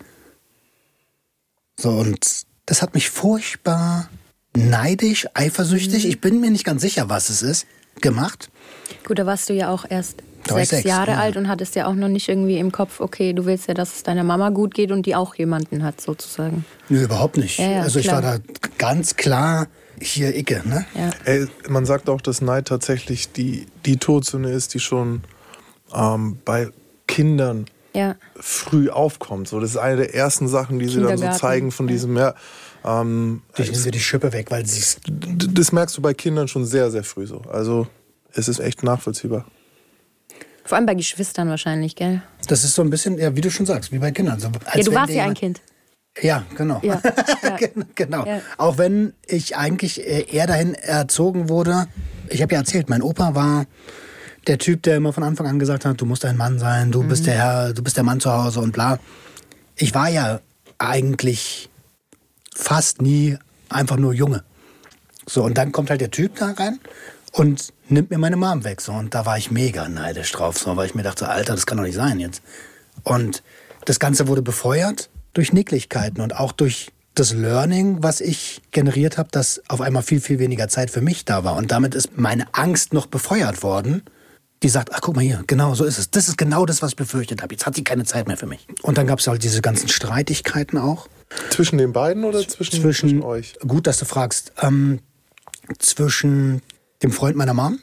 So, 1.76 1.90
und 1.90 2.44
das 2.66 2.82
hat 2.82 2.94
mich 2.94 3.10
furchtbar 3.10 4.08
neidisch, 4.56 5.26
eifersüchtig, 5.34 6.06
ich 6.06 6.20
bin 6.20 6.40
mir 6.40 6.52
nicht 6.52 6.64
ganz 6.64 6.82
sicher, 6.82 7.08
was 7.08 7.30
es 7.30 7.42
ist, 7.42 7.66
gemacht. 8.00 8.48
Gut, 9.06 9.18
da 9.18 9.26
warst 9.26 9.48
du 9.48 9.54
ja 9.54 9.70
auch 9.70 9.84
erst 9.88 10.22
ich 10.46 10.52
sechs, 10.52 10.68
sechs, 10.70 10.84
Jahre 10.84 11.12
ja. 11.12 11.18
alt 11.18 11.36
und 11.36 11.48
hattest 11.48 11.74
ja 11.74 11.86
auch 11.86 11.94
noch 11.94 12.08
nicht 12.08 12.28
irgendwie 12.28 12.58
im 12.58 12.70
Kopf, 12.70 13.00
okay, 13.00 13.32
du 13.32 13.46
willst 13.46 13.68
ja, 13.68 13.74
dass 13.74 13.94
es 13.96 14.02
deiner 14.02 14.24
Mama 14.24 14.50
gut 14.50 14.74
geht 14.74 14.90
und 14.90 15.06
die 15.06 15.14
auch 15.14 15.34
jemanden 15.34 15.82
hat, 15.82 16.00
sozusagen. 16.00 16.64
Nö, 16.88 17.02
überhaupt 17.04 17.36
nicht. 17.36 17.58
Ja, 17.58 17.70
ja, 17.70 17.80
also 17.82 17.98
ich 17.98 18.06
klar. 18.08 18.22
war 18.22 18.38
da 18.38 18.44
ganz 18.78 19.16
klar 19.16 19.68
hier 20.00 20.36
Icke, 20.36 20.62
ne? 20.66 20.84
Ja. 20.94 21.10
Ey, 21.24 21.46
man 21.68 21.86
sagt 21.86 22.08
auch, 22.10 22.20
dass 22.20 22.40
Neid 22.40 22.66
tatsächlich 22.66 23.32
die, 23.32 23.66
die 23.86 23.96
Todsünde 23.96 24.50
ist, 24.50 24.74
die 24.74 24.80
schon 24.80 25.22
ähm, 25.94 26.38
bei 26.44 26.68
Kindern 27.06 27.66
Ja. 27.94 28.16
früh 28.36 28.90
aufkommt. 28.90 29.48
So, 29.48 29.60
das 29.60 29.70
ist 29.70 29.76
eine 29.76 29.96
der 29.96 30.14
ersten 30.14 30.48
Sachen, 30.48 30.78
die 30.78 30.88
sie 30.88 31.00
dann 31.00 31.16
so 31.16 31.30
zeigen 31.30 31.70
von 31.70 31.86
diesem, 31.86 32.16
ja. 32.16 32.34
Ähm, 32.84 33.40
Ich 33.56 33.70
nehme 33.70 33.82
dir 33.84 33.92
die 33.92 34.00
Schippe 34.00 34.32
weg, 34.32 34.50
weil 34.50 34.66
sie 34.66 34.98
das 35.08 35.72
merkst 35.72 35.96
du 35.96 36.02
bei 36.02 36.12
Kindern 36.12 36.48
schon 36.48 36.66
sehr, 36.66 36.90
sehr 36.90 37.04
früh 37.04 37.26
so. 37.26 37.40
Also 37.50 37.86
es 38.34 38.48
ist 38.48 38.58
echt 38.60 38.82
nachvollziehbar. 38.82 39.44
Vor 40.64 40.76
allem 40.76 40.86
bei 40.86 40.94
Geschwistern 40.94 41.48
wahrscheinlich, 41.48 41.94
gell? 41.94 42.22
Das 42.48 42.64
ist 42.64 42.74
so 42.74 42.82
ein 42.82 42.90
bisschen, 42.90 43.18
ja, 43.18 43.36
wie 43.36 43.40
du 43.42 43.50
schon 43.50 43.66
sagst, 43.66 43.92
wie 43.92 43.98
bei 43.98 44.12
Kindern. 44.12 44.40
So, 44.40 44.48
als 44.64 44.76
Ja, 44.76 44.82
du 44.84 44.94
warst 44.94 45.12
ja 45.12 45.24
ein 45.24 45.34
Kind. 45.34 45.60
Ja, 46.22 46.44
genau. 46.56 46.80
Ja, 46.82 47.02
ja. 47.42 47.56
Gen- 47.56 47.84
genau. 47.94 48.24
Ja. 48.24 48.40
Auch 48.56 48.78
wenn 48.78 49.12
ich 49.26 49.56
eigentlich 49.56 50.00
äh, 50.00 50.22
eher 50.30 50.46
dahin 50.46 50.74
erzogen 50.74 51.48
wurde. 51.48 51.86
Ich 52.30 52.40
habe 52.40 52.54
ja 52.54 52.60
erzählt, 52.60 52.88
mein 52.88 53.02
Opa 53.02 53.34
war 53.34 53.66
der 54.46 54.58
Typ, 54.58 54.82
der 54.84 54.96
immer 54.96 55.12
von 55.12 55.22
Anfang 55.22 55.46
an 55.46 55.58
gesagt 55.58 55.84
hat, 55.84 56.00
du 56.00 56.06
musst 56.06 56.24
ein 56.24 56.36
Mann 56.36 56.58
sein, 56.58 56.92
du 56.92 57.02
bist 57.02 57.26
der 57.26 57.34
Herr, 57.34 57.72
du 57.74 57.82
bist 57.82 57.96
der 57.96 58.04
Mann 58.04 58.20
zu 58.20 58.32
Hause 58.32 58.60
und 58.60 58.72
bla. 58.72 58.98
Ich 59.76 59.94
war 59.94 60.08
ja 60.08 60.40
eigentlich 60.78 61.68
fast 62.54 63.02
nie 63.02 63.36
einfach 63.68 63.96
nur 63.96 64.14
Junge. 64.14 64.44
So, 65.26 65.42
und 65.44 65.58
dann 65.58 65.72
kommt 65.72 65.90
halt 65.90 66.00
der 66.00 66.10
Typ 66.10 66.36
da 66.36 66.52
rein 66.52 66.78
und 67.32 67.72
nimmt 67.88 68.10
mir 68.10 68.18
meine 68.18 68.36
Mom 68.36 68.64
weg. 68.64 68.80
So, 68.80 68.92
und 68.92 69.14
da 69.14 69.26
war 69.26 69.38
ich 69.38 69.50
mega 69.50 69.88
neidisch 69.88 70.32
drauf, 70.32 70.58
so, 70.58 70.76
weil 70.76 70.86
ich 70.86 70.94
mir 70.94 71.02
dachte, 71.02 71.28
Alter, 71.28 71.54
das 71.54 71.66
kann 71.66 71.78
doch 71.78 71.84
nicht 71.84 71.96
sein 71.96 72.20
jetzt. 72.20 72.42
Und 73.02 73.42
das 73.84 73.98
Ganze 73.98 74.28
wurde 74.28 74.42
befeuert 74.42 75.10
durch 75.32 75.52
Nicklichkeiten 75.52 76.20
und 76.22 76.36
auch 76.36 76.52
durch 76.52 76.92
das 77.14 77.32
Learning, 77.32 78.02
was 78.02 78.20
ich 78.20 78.60
generiert 78.72 79.18
habe, 79.18 79.28
dass 79.30 79.62
auf 79.68 79.80
einmal 79.80 80.02
viel, 80.02 80.20
viel 80.20 80.38
weniger 80.38 80.68
Zeit 80.68 80.90
für 80.90 81.00
mich 81.00 81.24
da 81.24 81.44
war. 81.44 81.56
Und 81.56 81.70
damit 81.70 81.94
ist 81.94 82.16
meine 82.18 82.46
Angst 82.52 82.92
noch 82.92 83.06
befeuert 83.06 83.62
worden, 83.62 84.02
die 84.62 84.68
sagt, 84.68 84.90
ach 84.92 85.00
guck 85.00 85.14
mal 85.14 85.22
hier, 85.22 85.44
genau 85.46 85.74
so 85.74 85.84
ist 85.84 85.98
es. 85.98 86.10
Das 86.10 86.26
ist 86.28 86.38
genau 86.38 86.66
das, 86.66 86.82
was 86.82 86.92
ich 86.92 86.96
befürchtet 86.96 87.42
habe. 87.42 87.54
Jetzt 87.54 87.66
hat 87.66 87.76
sie 87.76 87.84
keine 87.84 88.04
Zeit 88.04 88.26
mehr 88.26 88.36
für 88.36 88.46
mich. 88.46 88.66
Und 88.82 88.98
dann 88.98 89.06
gab 89.06 89.18
es 89.18 89.26
halt 89.26 89.42
diese 89.44 89.60
ganzen 89.60 89.88
Streitigkeiten 89.88 90.78
auch. 90.78 91.08
Zwischen 91.50 91.78
den 91.78 91.92
beiden 91.92 92.24
oder 92.24 92.46
zwischen, 92.48 92.80
Zwischen, 92.80 93.22
euch? 93.22 93.56
gut, 93.66 93.86
dass 93.86 93.98
du 93.98 94.06
fragst, 94.06 94.52
ähm, 94.62 95.00
zwischen 95.78 96.62
dem 97.04 97.12
Freund 97.12 97.36
meiner 97.36 97.52
Mom 97.52 97.78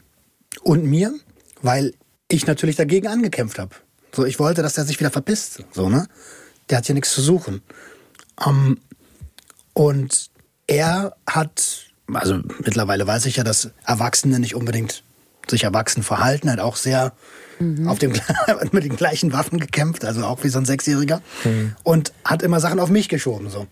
und 0.63 0.83
mir, 0.83 1.13
weil 1.61 1.93
ich 2.27 2.47
natürlich 2.47 2.75
dagegen 2.75 3.07
angekämpft 3.07 3.59
habe. 3.59 3.75
So, 4.13 4.25
ich 4.25 4.39
wollte, 4.39 4.63
dass 4.63 4.73
der 4.73 4.83
sich 4.83 4.99
wieder 4.99 5.11
verpisst. 5.11 5.63
So, 5.71 5.89
ne? 5.89 6.07
Der 6.69 6.79
hat 6.79 6.87
hier 6.87 6.95
nichts 6.95 7.13
zu 7.13 7.21
suchen. 7.21 7.61
Ähm, 8.45 8.79
und 9.73 10.31
er 10.65 11.15
hat, 11.27 11.85
also 12.11 12.39
mittlerweile 12.63 13.05
weiß 13.05 13.27
ich 13.27 13.35
ja, 13.35 13.43
dass 13.43 13.69
Erwachsene 13.85 14.39
nicht 14.39 14.55
unbedingt 14.55 15.03
sich 15.47 15.63
erwachsen 15.65 16.01
verhalten, 16.01 16.51
hat 16.51 16.59
auch 16.59 16.75
sehr 16.75 17.13
auf 17.85 17.99
dem, 17.99 18.13
mit 18.71 18.83
den 18.83 18.95
gleichen 18.95 19.33
Waffen 19.33 19.59
gekämpft, 19.59 20.03
also 20.03 20.25
auch 20.25 20.43
wie 20.43 20.49
so 20.49 20.57
ein 20.57 20.65
Sechsjähriger. 20.65 21.21
Und 21.83 22.11
hat 22.25 22.41
immer 22.41 22.59
Sachen 22.59 22.79
auf 22.79 22.89
mich 22.89 23.07
geschoben. 23.07 23.49
So. 23.51 23.67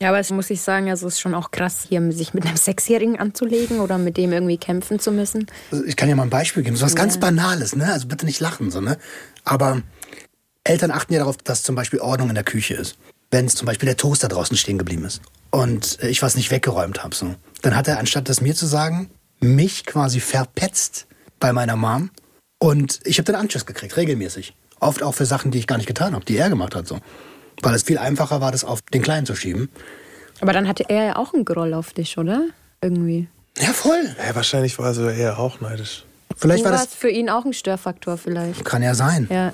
Ja, 0.00 0.10
aber 0.10 0.20
es 0.20 0.30
muss 0.30 0.48
ich 0.50 0.60
sagen, 0.60 0.88
also 0.90 1.08
es 1.08 1.14
ist 1.14 1.20
schon 1.20 1.34
auch 1.34 1.50
krass, 1.50 1.86
hier 1.88 2.12
sich 2.12 2.32
mit 2.32 2.46
einem 2.46 2.56
Sechsjährigen 2.56 3.18
anzulegen 3.18 3.80
oder 3.80 3.98
mit 3.98 4.16
dem 4.16 4.32
irgendwie 4.32 4.56
kämpfen 4.56 5.00
zu 5.00 5.10
müssen. 5.10 5.46
Also 5.72 5.84
ich 5.84 5.96
kann 5.96 6.08
ja 6.08 6.14
mal 6.14 6.22
ein 6.22 6.30
Beispiel 6.30 6.62
geben. 6.62 6.76
So 6.76 6.86
was 6.86 6.94
ganz 6.94 7.14
Ja. 7.14 7.20
Banales, 7.20 7.74
ne? 7.74 7.92
Also 7.92 8.06
bitte 8.06 8.24
nicht 8.24 8.38
lachen, 8.38 8.70
so, 8.70 8.80
ne? 8.80 8.96
Aber 9.44 9.82
Eltern 10.62 10.92
achten 10.92 11.12
ja 11.14 11.18
darauf, 11.20 11.36
dass 11.38 11.64
zum 11.64 11.74
Beispiel 11.74 12.00
Ordnung 12.00 12.28
in 12.28 12.36
der 12.36 12.44
Küche 12.44 12.74
ist. 12.74 12.96
Wenn 13.30 13.48
zum 13.48 13.66
Beispiel 13.66 13.86
der 13.86 13.96
Toaster 13.96 14.28
draußen 14.28 14.56
stehen 14.56 14.78
geblieben 14.78 15.04
ist 15.04 15.20
und 15.50 15.98
ich 16.02 16.22
was 16.22 16.36
nicht 16.36 16.50
weggeräumt 16.50 17.02
habe, 17.02 17.14
so, 17.14 17.34
dann 17.62 17.76
hat 17.76 17.88
er, 17.88 17.98
anstatt 17.98 18.28
das 18.28 18.40
mir 18.40 18.54
zu 18.54 18.66
sagen, 18.66 19.10
mich 19.40 19.84
quasi 19.84 20.20
verpetzt 20.20 21.06
bei 21.40 21.52
meiner 21.52 21.76
Mom. 21.76 22.10
Und 22.58 23.00
ich 23.04 23.18
habe 23.18 23.26
den 23.26 23.34
Anschiss 23.34 23.66
gekriegt, 23.66 23.96
regelmäßig. 23.96 24.54
Oft 24.80 25.02
auch 25.02 25.14
für 25.14 25.26
Sachen, 25.26 25.50
die 25.50 25.58
ich 25.58 25.66
gar 25.66 25.76
nicht 25.76 25.86
getan 25.86 26.14
habe, 26.14 26.24
die 26.24 26.36
er 26.36 26.48
gemacht 26.48 26.74
hat, 26.74 26.86
so. 26.86 27.00
Weil 27.62 27.74
es 27.74 27.82
viel 27.82 27.98
einfacher 27.98 28.40
war, 28.40 28.52
das 28.52 28.64
auf 28.64 28.82
den 28.82 29.02
Kleinen 29.02 29.26
zu 29.26 29.34
schieben. 29.34 29.68
Aber 30.40 30.52
dann 30.52 30.68
hatte 30.68 30.84
er 30.88 31.04
ja 31.04 31.16
auch 31.16 31.34
einen 31.34 31.44
Groll 31.44 31.74
auf 31.74 31.92
dich, 31.92 32.18
oder? 32.18 32.44
Irgendwie. 32.80 33.28
Ja, 33.58 33.72
voll. 33.72 34.14
Ja, 34.24 34.34
wahrscheinlich 34.34 34.78
war 34.78 34.86
er 34.86 34.94
sogar 34.94 35.12
eher 35.12 35.38
auch 35.38 35.60
neidisch. 35.60 36.04
Vielleicht 36.36 36.64
du 36.64 36.70
war 36.70 36.72
das. 36.72 36.94
für 36.94 37.10
ihn 37.10 37.28
auch 37.28 37.44
ein 37.44 37.52
Störfaktor 37.52 38.16
vielleicht. 38.16 38.64
Kann 38.64 38.82
ja 38.82 38.94
sein. 38.94 39.26
Ja. 39.30 39.52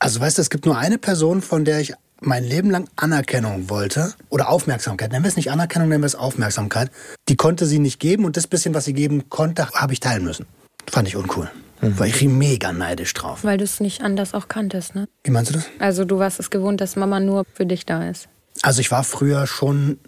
Also 0.00 0.20
weißt 0.20 0.38
du, 0.38 0.42
es 0.42 0.50
gibt 0.50 0.66
nur 0.66 0.76
eine 0.76 0.98
Person, 0.98 1.40
von 1.40 1.64
der 1.64 1.80
ich 1.80 1.94
mein 2.20 2.42
Leben 2.42 2.70
lang 2.70 2.88
Anerkennung 2.96 3.70
wollte 3.70 4.14
oder 4.30 4.48
Aufmerksamkeit. 4.48 5.12
Nennen 5.12 5.24
wir 5.24 5.28
es 5.28 5.36
nicht 5.36 5.50
Anerkennung, 5.50 5.88
nennen 5.88 6.02
wir 6.02 6.06
es 6.06 6.14
Aufmerksamkeit. 6.14 6.90
Die 7.28 7.36
konnte 7.36 7.66
sie 7.66 7.78
nicht 7.78 8.00
geben 8.00 8.24
und 8.24 8.36
das 8.36 8.46
bisschen, 8.46 8.74
was 8.74 8.86
sie 8.86 8.94
geben 8.94 9.28
konnte, 9.28 9.70
habe 9.70 9.92
ich 9.92 10.00
teilen 10.00 10.24
müssen. 10.24 10.46
Fand 10.90 11.06
ich 11.06 11.16
uncool. 11.16 11.50
War 11.98 12.06
ich 12.06 12.22
mega 12.22 12.72
neidisch 12.72 13.12
drauf. 13.14 13.44
Weil 13.44 13.58
du 13.58 13.64
es 13.64 13.80
nicht 13.80 14.02
anders 14.02 14.34
auch 14.34 14.48
kanntest, 14.48 14.94
ne? 14.94 15.08
Wie 15.22 15.30
meinst 15.30 15.50
du 15.50 15.54
das? 15.54 15.66
Also 15.78 16.04
du 16.04 16.18
warst 16.18 16.40
es 16.40 16.50
gewohnt, 16.50 16.80
dass 16.80 16.96
Mama 16.96 17.20
nur 17.20 17.44
für 17.52 17.66
dich 17.66 17.86
da 17.86 18.08
ist. 18.08 18.28
Also 18.62 18.80
ich 18.80 18.90
war 18.90 19.04
früher 19.04 19.46
schon 19.46 19.98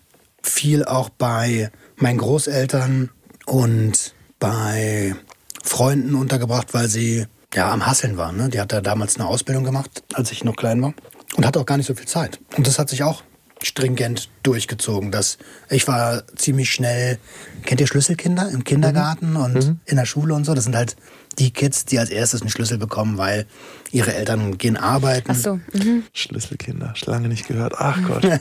viel 0.43 0.85
auch 0.85 1.09
bei 1.09 1.71
meinen 1.97 2.19
Großeltern 2.19 3.11
und 3.47 4.15
bei 4.39 5.15
Freunden 5.63 6.15
untergebracht, 6.15 6.75
weil 6.75 6.89
sie 6.89 7.27
ja 7.55 7.73
am 7.73 7.87
Hasseln 7.87 8.17
waren. 8.17 8.37
Ne? 8.37 8.49
Die 8.49 8.61
hat 8.61 8.73
ja 8.73 8.81
damals 8.81 9.17
eine 9.17 9.27
Ausbildung 9.27 9.65
gemacht, 9.65 10.05
als 10.15 10.31
ich 10.31 10.45
noch 10.45 10.57
klein 10.57 10.81
war 10.83 10.95
und 11.37 11.47
hatte 11.47 11.61
auch 11.61 11.67
gar 11.67 11.77
nicht 11.77 11.87
so 11.87 11.95
viel 11.95 12.07
Zeit. 12.07 12.39
Und 12.57 12.67
das 12.67 12.79
hat 12.79 12.89
sich 12.89 13.03
auch 13.03 13.23
stringent 13.63 14.29
durchgezogen. 14.43 15.11
Dass 15.11 15.39
ich 15.71 15.89
war 15.89 16.27
ziemlich 16.37 16.71
schnell, 16.71 17.19
kennt 17.65 17.81
ihr 17.81 17.87
Schlüsselkinder 17.87 18.51
im 18.51 18.65
Kindergarten 18.65 19.37
und 19.37 19.77
in 19.87 19.97
der 19.97 20.07
Schule 20.07 20.35
und 20.35 20.45
so? 20.45 20.55
Das 20.55 20.65
sind 20.65 20.77
halt 20.77 20.97
die 21.39 21.51
Kids, 21.51 21.85
die 21.85 21.99
als 21.99 22.11
erstes 22.11 22.41
einen 22.41 22.51
Schlüssel 22.51 22.79
bekommen, 22.79 23.19
weil 23.19 23.47
ihre 23.93 24.15
Eltern 24.15 24.59
gehen 24.59 24.77
arbeiten. 24.77 25.31
Ach 25.31 25.37
so. 25.37 25.61
Mhm. 25.73 26.05
Schlüsselkinder, 26.13 26.95
Schlange 26.97 27.29
nicht 27.29 27.47
gehört. 27.47 27.75
Ach 27.77 27.99
Gott. 28.07 28.25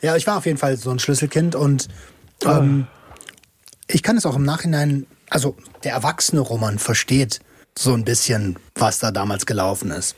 Ja, 0.00 0.16
ich 0.16 0.26
war 0.26 0.36
auf 0.38 0.46
jeden 0.46 0.58
Fall 0.58 0.76
so 0.76 0.90
ein 0.90 0.98
Schlüsselkind 0.98 1.54
und 1.54 1.88
ähm, 2.44 2.86
ich 3.88 4.02
kann 4.02 4.16
es 4.16 4.26
auch 4.26 4.36
im 4.36 4.44
Nachhinein, 4.44 5.06
also 5.28 5.56
der 5.82 5.92
erwachsene 5.92 6.40
Roman 6.40 6.78
versteht 6.78 7.40
so 7.76 7.94
ein 7.94 8.04
bisschen, 8.04 8.56
was 8.74 8.98
da 8.98 9.10
damals 9.10 9.46
gelaufen 9.46 9.90
ist. 9.90 10.14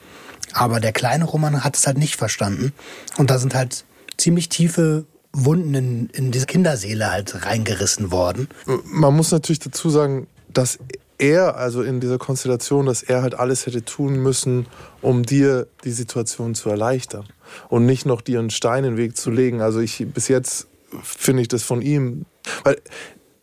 Aber 0.52 0.80
der 0.80 0.92
kleine 0.92 1.24
Roman 1.24 1.62
hat 1.64 1.76
es 1.76 1.86
halt 1.86 1.98
nicht 1.98 2.16
verstanden. 2.16 2.72
Und 3.16 3.30
da 3.30 3.38
sind 3.38 3.54
halt 3.54 3.84
ziemlich 4.16 4.48
tiefe 4.48 5.06
Wunden 5.32 5.74
in, 5.74 6.10
in 6.10 6.30
diese 6.32 6.46
Kinderseele 6.46 7.10
halt 7.10 7.46
reingerissen 7.46 8.10
worden. 8.10 8.48
Man 8.84 9.14
muss 9.14 9.30
natürlich 9.30 9.60
dazu 9.60 9.90
sagen, 9.90 10.26
dass 10.48 10.78
er, 11.20 11.56
also 11.56 11.82
in 11.82 12.00
dieser 12.00 12.18
Konstellation, 12.18 12.86
dass 12.86 13.02
er 13.02 13.22
halt 13.22 13.34
alles 13.34 13.66
hätte 13.66 13.84
tun 13.84 14.16
müssen, 14.16 14.66
um 15.02 15.22
dir 15.22 15.66
die 15.84 15.92
Situation 15.92 16.54
zu 16.54 16.70
erleichtern. 16.70 17.26
Und 17.68 17.86
nicht 17.86 18.06
noch 18.06 18.20
dir 18.20 18.38
einen 18.38 18.50
Stein 18.50 18.84
in 18.84 18.92
den 18.92 18.96
Weg 18.96 19.16
zu 19.16 19.30
legen. 19.30 19.60
Also 19.60 19.80
ich, 19.80 20.06
bis 20.12 20.28
jetzt 20.28 20.66
finde 21.02 21.42
ich 21.42 21.48
das 21.48 21.62
von 21.62 21.82
ihm, 21.82 22.24
weil 22.64 22.80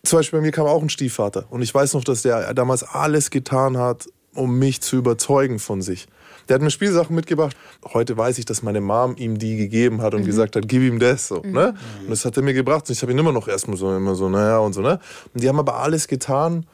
zum 0.03 0.19
Beispiel 0.19 0.39
bei 0.39 0.45
mir 0.45 0.51
kam 0.51 0.67
auch 0.67 0.81
ein 0.81 0.89
Stiefvater. 0.89 1.45
Und 1.49 1.61
ich 1.61 1.73
weiß 1.73 1.93
noch, 1.93 2.03
dass 2.03 2.21
der 2.21 2.53
damals 2.53 2.83
alles 2.83 3.29
getan 3.29 3.77
hat, 3.77 4.07
um 4.33 4.57
mich 4.57 4.81
zu 4.81 4.97
überzeugen 4.97 5.59
von 5.59 5.81
sich. 5.81 6.07
Der 6.47 6.55
hat 6.55 6.61
mir 6.61 6.71
Spielsachen 6.71 7.13
mitgebracht. 7.15 7.57
Heute 7.93 8.15
weiß 8.15 8.37
ich, 8.37 8.45
dass 8.45 8.63
meine 8.63 8.79
Mom 8.79 9.15
ihm 9.17 9.37
die 9.37 9.57
gegeben 9.57 10.01
hat 10.01 10.13
und 10.13 10.23
gesagt 10.25 10.55
hat, 10.55 10.67
gib 10.67 10.81
ihm 10.81 10.99
das. 10.99 11.27
So, 11.27 11.41
ne? 11.41 11.73
Und 12.01 12.09
das 12.09 12.23
hat 12.23 12.37
er 12.37 12.43
mir 12.43 12.53
gebracht. 12.53 12.87
Und 12.87 12.95
ich 12.95 13.01
habe 13.01 13.11
ihn 13.11 13.17
immer 13.17 13.33
noch 13.33 13.49
erstmal 13.49 13.75
so, 13.75 13.93
immer 13.93 14.15
so, 14.15 14.29
naja 14.29 14.59
und 14.59 14.71
so. 14.71 14.81
Ne? 14.81 14.99
Und 15.33 15.43
die 15.43 15.49
haben 15.49 15.59
aber 15.59 15.79
alles 15.79 16.07
getan, 16.07 16.65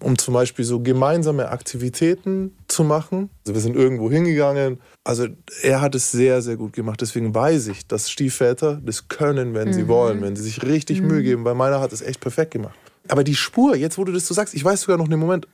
um 0.00 0.18
zum 0.18 0.34
Beispiel 0.34 0.64
so 0.64 0.80
gemeinsame 0.80 1.48
Aktivitäten 1.48 2.54
zu 2.68 2.84
machen. 2.84 3.30
Also 3.44 3.54
wir 3.54 3.60
sind 3.60 3.76
irgendwo 3.76 4.10
hingegangen. 4.10 4.80
Also 5.04 5.26
er 5.62 5.80
hat 5.80 5.94
es 5.94 6.10
sehr, 6.10 6.42
sehr 6.42 6.56
gut 6.56 6.72
gemacht. 6.72 7.00
Deswegen 7.00 7.34
weiß 7.34 7.68
ich, 7.68 7.86
dass 7.86 8.10
Stiefväter 8.10 8.80
das 8.84 9.08
können, 9.08 9.54
wenn 9.54 9.72
sie 9.72 9.88
wollen, 9.88 10.22
wenn 10.22 10.36
sie 10.36 10.42
sich 10.42 10.62
richtig 10.62 11.00
Mühe 11.00 11.22
geben. 11.22 11.44
Weil 11.44 11.54
meiner 11.54 11.80
hat 11.80 11.92
es 11.92 12.02
echt 12.02 12.20
perfekt 12.20 12.52
gemacht. 12.52 12.74
Aber 13.08 13.22
die 13.22 13.34
Spur, 13.34 13.76
jetzt 13.76 13.98
wo 13.98 14.04
du 14.04 14.12
das 14.12 14.26
so 14.26 14.32
sagst, 14.32 14.54
ich 14.54 14.64
weiß 14.64 14.80
sogar 14.82 14.96
noch 14.96 15.04
einen 15.04 15.20
Moment, 15.20 15.46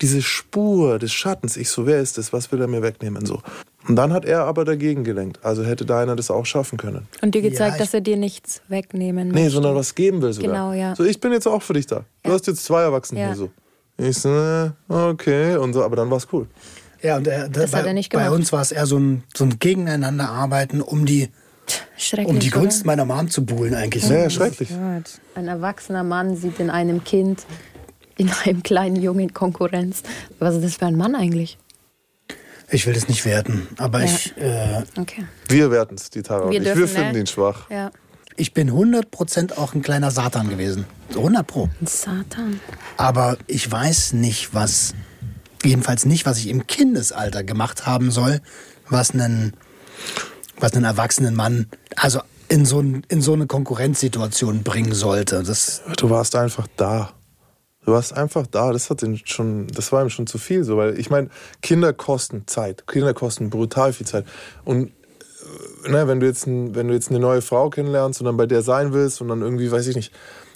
diese 0.00 0.22
Spur 0.22 1.00
des 1.00 1.12
Schattens, 1.12 1.56
ich 1.56 1.68
so, 1.68 1.84
wer 1.84 2.00
ist 2.00 2.16
das, 2.16 2.32
was 2.32 2.52
will 2.52 2.60
er 2.60 2.68
mir 2.68 2.80
wegnehmen, 2.82 3.26
so. 3.26 3.40
Und 3.88 3.96
dann 3.96 4.12
hat 4.12 4.24
er 4.24 4.44
aber 4.44 4.64
dagegen 4.64 5.02
gelenkt. 5.02 5.40
Also 5.44 5.64
hätte 5.64 5.84
deiner 5.84 6.14
das 6.14 6.30
auch 6.30 6.46
schaffen 6.46 6.78
können. 6.78 7.08
Und 7.20 7.34
dir 7.34 7.42
gezeigt, 7.42 7.74
ich- 7.74 7.80
dass 7.82 7.92
er 7.92 8.02
dir 8.02 8.16
nichts 8.16 8.62
wegnehmen 8.68 9.28
Nee, 9.28 9.34
möchte. 9.34 9.50
sondern 9.50 9.74
was 9.74 9.96
geben 9.96 10.22
will 10.22 10.32
sogar. 10.32 10.52
Genau, 10.52 10.72
ja. 10.74 10.94
So, 10.94 11.02
ich 11.02 11.18
bin 11.18 11.32
jetzt 11.32 11.48
auch 11.48 11.60
für 11.62 11.72
dich 11.72 11.88
da. 11.88 12.04
Du 12.22 12.28
Ja. 12.30 12.34
hast 12.36 12.46
jetzt 12.46 12.64
zwei 12.64 12.82
Erwachsene 12.82 13.20
Ja. 13.20 13.26
hier 13.28 13.36
so. 13.36 13.50
Ich 14.08 14.18
so, 14.18 14.28
äh, 14.30 14.70
okay, 14.88 15.56
und 15.56 15.72
so, 15.74 15.84
aber 15.84 15.96
dann 15.96 16.10
war's 16.10 16.26
cool. 16.32 16.46
Ja, 17.02 17.16
und 17.16 17.26
er, 17.26 17.48
Das 17.48 17.70
bei, 17.72 17.78
hat 17.78 17.86
er 17.86 17.94
nicht 17.94 18.12
bei 18.12 18.20
gemacht. 18.24 18.34
uns 18.34 18.52
war 18.52 18.60
es 18.62 18.72
eher 18.72 18.86
so 18.86 18.98
ein, 18.98 19.24
so 19.34 19.44
ein 19.44 19.58
Gegeneinanderarbeiten, 19.58 20.80
um 20.80 21.04
die, 21.06 21.30
um 22.24 22.38
die 22.38 22.48
oder? 22.50 22.60
Gunst 22.60 22.84
meiner 22.86 23.04
Mom 23.04 23.28
zu 23.28 23.44
buhlen 23.44 23.74
eigentlich. 23.74 24.08
Ja, 24.08 24.18
ja, 24.18 24.30
schrecklich. 24.30 24.68
Gott. 24.70 25.20
Ein 25.34 25.48
erwachsener 25.48 26.02
Mann 26.04 26.36
sieht 26.36 26.58
in 26.60 26.70
einem 26.70 27.02
Kind, 27.04 27.44
in 28.16 28.30
einem 28.44 28.62
kleinen 28.62 28.96
Jungen 28.96 29.32
Konkurrenz. 29.34 30.02
Was 30.38 30.54
ist 30.56 30.64
das 30.64 30.74
für 30.76 30.86
ein 30.86 30.96
Mann 30.96 31.14
eigentlich? 31.14 31.58
Ich 32.70 32.86
will 32.86 32.94
das 32.94 33.06
nicht 33.08 33.24
werten, 33.26 33.68
aber 33.78 34.00
Ja. 34.00 34.04
ich, 34.06 34.36
äh, 34.36 34.82
Okay. 34.98 35.24
Wir 35.48 35.70
werten 35.70 35.94
es, 35.96 36.08
die 36.10 36.22
Tara 36.22 36.44
und 36.44 36.50
Wir 36.52 36.58
ich. 36.58 36.64
dürfen, 36.64 36.80
Wir 36.80 36.88
finden 36.88 37.12
ne? 37.12 37.18
ihn 37.20 37.26
schwach. 37.26 37.68
Ja. 37.70 37.90
Ich 38.36 38.54
bin 38.54 38.70
100% 38.70 39.56
auch 39.56 39.74
ein 39.74 39.82
kleiner 39.82 40.10
Satan 40.10 40.48
gewesen. 40.48 40.86
So 41.10 41.20
100 41.20 41.46
Pro. 41.46 41.68
Ein 41.80 41.86
Satan. 41.86 42.60
Aber 42.96 43.36
ich 43.46 43.70
weiß 43.70 44.14
nicht, 44.14 44.54
was, 44.54 44.94
jedenfalls 45.64 46.04
nicht, 46.04 46.26
was 46.26 46.38
ich 46.38 46.48
im 46.48 46.66
Kindesalter 46.66 47.44
gemacht 47.44 47.86
haben 47.86 48.10
soll, 48.10 48.40
was 48.88 49.12
einen, 49.12 49.54
was 50.58 50.74
einen 50.74 50.84
erwachsenen 50.84 51.34
Mann, 51.34 51.66
also 51.96 52.20
in 52.48 52.66
so, 52.66 52.80
ein, 52.80 53.04
in 53.08 53.22
so 53.22 53.32
eine 53.32 53.46
Konkurrenzsituation 53.46 54.62
bringen 54.62 54.94
sollte. 54.94 55.42
Das, 55.42 55.82
Du 55.96 56.10
warst 56.10 56.36
einfach 56.36 56.66
da. 56.76 57.12
Du 57.84 57.92
warst 57.92 58.12
einfach 58.12 58.46
da. 58.46 58.72
Das 58.72 58.90
hat 58.90 59.02
ihn 59.02 59.20
schon, 59.24 59.66
das 59.68 59.90
war 59.90 60.02
ihm 60.02 60.10
schon 60.10 60.26
zu 60.26 60.38
viel, 60.38 60.62
so, 60.62 60.76
weil 60.76 60.98
ich 60.98 61.10
meine, 61.10 61.30
Kinder 61.62 61.92
kosten 61.92 62.46
Zeit. 62.46 62.86
Kinder 62.86 63.14
kosten 63.14 63.50
brutal 63.50 63.92
viel 63.92 64.06
Zeit. 64.06 64.24
Und 64.64 64.92
ne, 65.88 66.08
wenn 66.08 66.20
du 66.20 66.26
jetzt, 66.26 66.46
ein, 66.46 66.74
wenn 66.74 66.88
du 66.88 66.94
jetzt 66.94 67.10
eine 67.10 67.18
neue 67.18 67.42
Frau 67.42 67.70
kennenlernst 67.70 68.20
und 68.20 68.26
dann 68.26 68.36
bei 68.36 68.46
der 68.46 68.62
sein 68.62 68.92
willst 68.92 69.20
und 69.20 69.28
dann 69.28 69.42
irgendwie, 69.42 69.70
weiß 69.70 69.86
ich 69.86 69.96
nicht, 69.96 70.12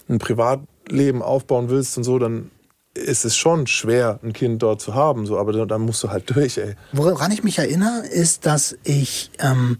ein 0.09 0.19
Privatleben 0.19 1.21
aufbauen 1.21 1.69
willst 1.69 1.97
und 1.97 2.03
so, 2.03 2.19
dann 2.19 2.51
ist 2.93 3.25
es 3.25 3.35
schon 3.35 3.67
schwer, 3.67 4.19
ein 4.23 4.33
Kind 4.33 4.63
dort 4.63 4.81
zu 4.81 4.95
haben, 4.95 5.25
so, 5.25 5.37
aber 5.37 5.65
dann, 5.65 5.81
musst 5.81 6.03
du 6.03 6.09
halt 6.09 6.29
durch, 6.35 6.57
ey. 6.57 6.75
woran 6.93 7.31
ich 7.31 7.43
mich 7.43 7.59
erinnere, 7.59 8.05
ist, 8.07 8.45
dass 8.45 8.77
ich 8.83 9.31
ähm, 9.39 9.77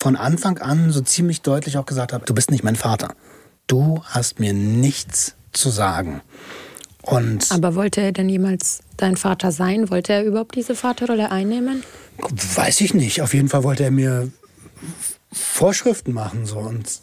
von 0.00 0.16
Anfang 0.16 0.58
an 0.58 0.90
so 0.90 1.00
ziemlich 1.00 1.42
deutlich 1.42 1.76
auch 1.76 1.86
gesagt 1.86 2.12
habe, 2.12 2.24
du 2.24 2.34
bist 2.34 2.50
nicht 2.50 2.64
mein 2.64 2.76
Vater. 2.76 3.14
Du 3.66 4.02
hast 4.04 4.40
mir 4.40 4.52
nichts 4.52 5.34
zu 5.52 5.70
sagen. 5.70 6.22
Und 7.08 7.50
Aber 7.50 7.74
wollte 7.74 8.02
er 8.02 8.12
denn 8.12 8.28
jemals 8.28 8.80
dein 8.98 9.16
Vater 9.16 9.50
sein? 9.50 9.88
Wollte 9.88 10.12
er 10.12 10.24
überhaupt 10.24 10.54
diese 10.56 10.74
Vaterrolle 10.74 11.30
einnehmen? 11.30 11.82
Weiß 12.18 12.82
ich 12.82 12.92
nicht. 12.92 13.22
Auf 13.22 13.32
jeden 13.32 13.48
Fall 13.48 13.64
wollte 13.64 13.84
er 13.84 13.90
mir 13.90 14.30
Vorschriften 15.32 16.12
machen. 16.12 16.44
So. 16.44 16.58
Und 16.58 17.00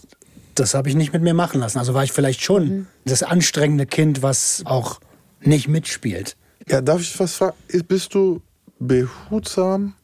das 0.54 0.76
habe 0.76 0.90
ich 0.90 0.96
nicht 0.96 1.12
mit 1.12 1.24
mir 1.24 1.34
machen 1.34 1.60
lassen. 1.60 1.80
Also 1.80 1.96
war 1.96 2.04
ich 2.04 2.12
vielleicht 2.12 2.44
schon 2.44 2.86
das 3.06 3.24
anstrengende 3.24 3.88
Kind, 3.88 4.22
was 4.22 4.62
auch 4.66 5.00
nicht 5.42 5.68
mitspielt. 5.68 6.38
Ja, 6.68 6.82
darf 6.82 7.02
ich 7.02 7.20
was 7.20 7.36
fragen? 7.36 7.56
Bist 7.88 8.14
du 8.14 8.42
behutsam 8.78 9.96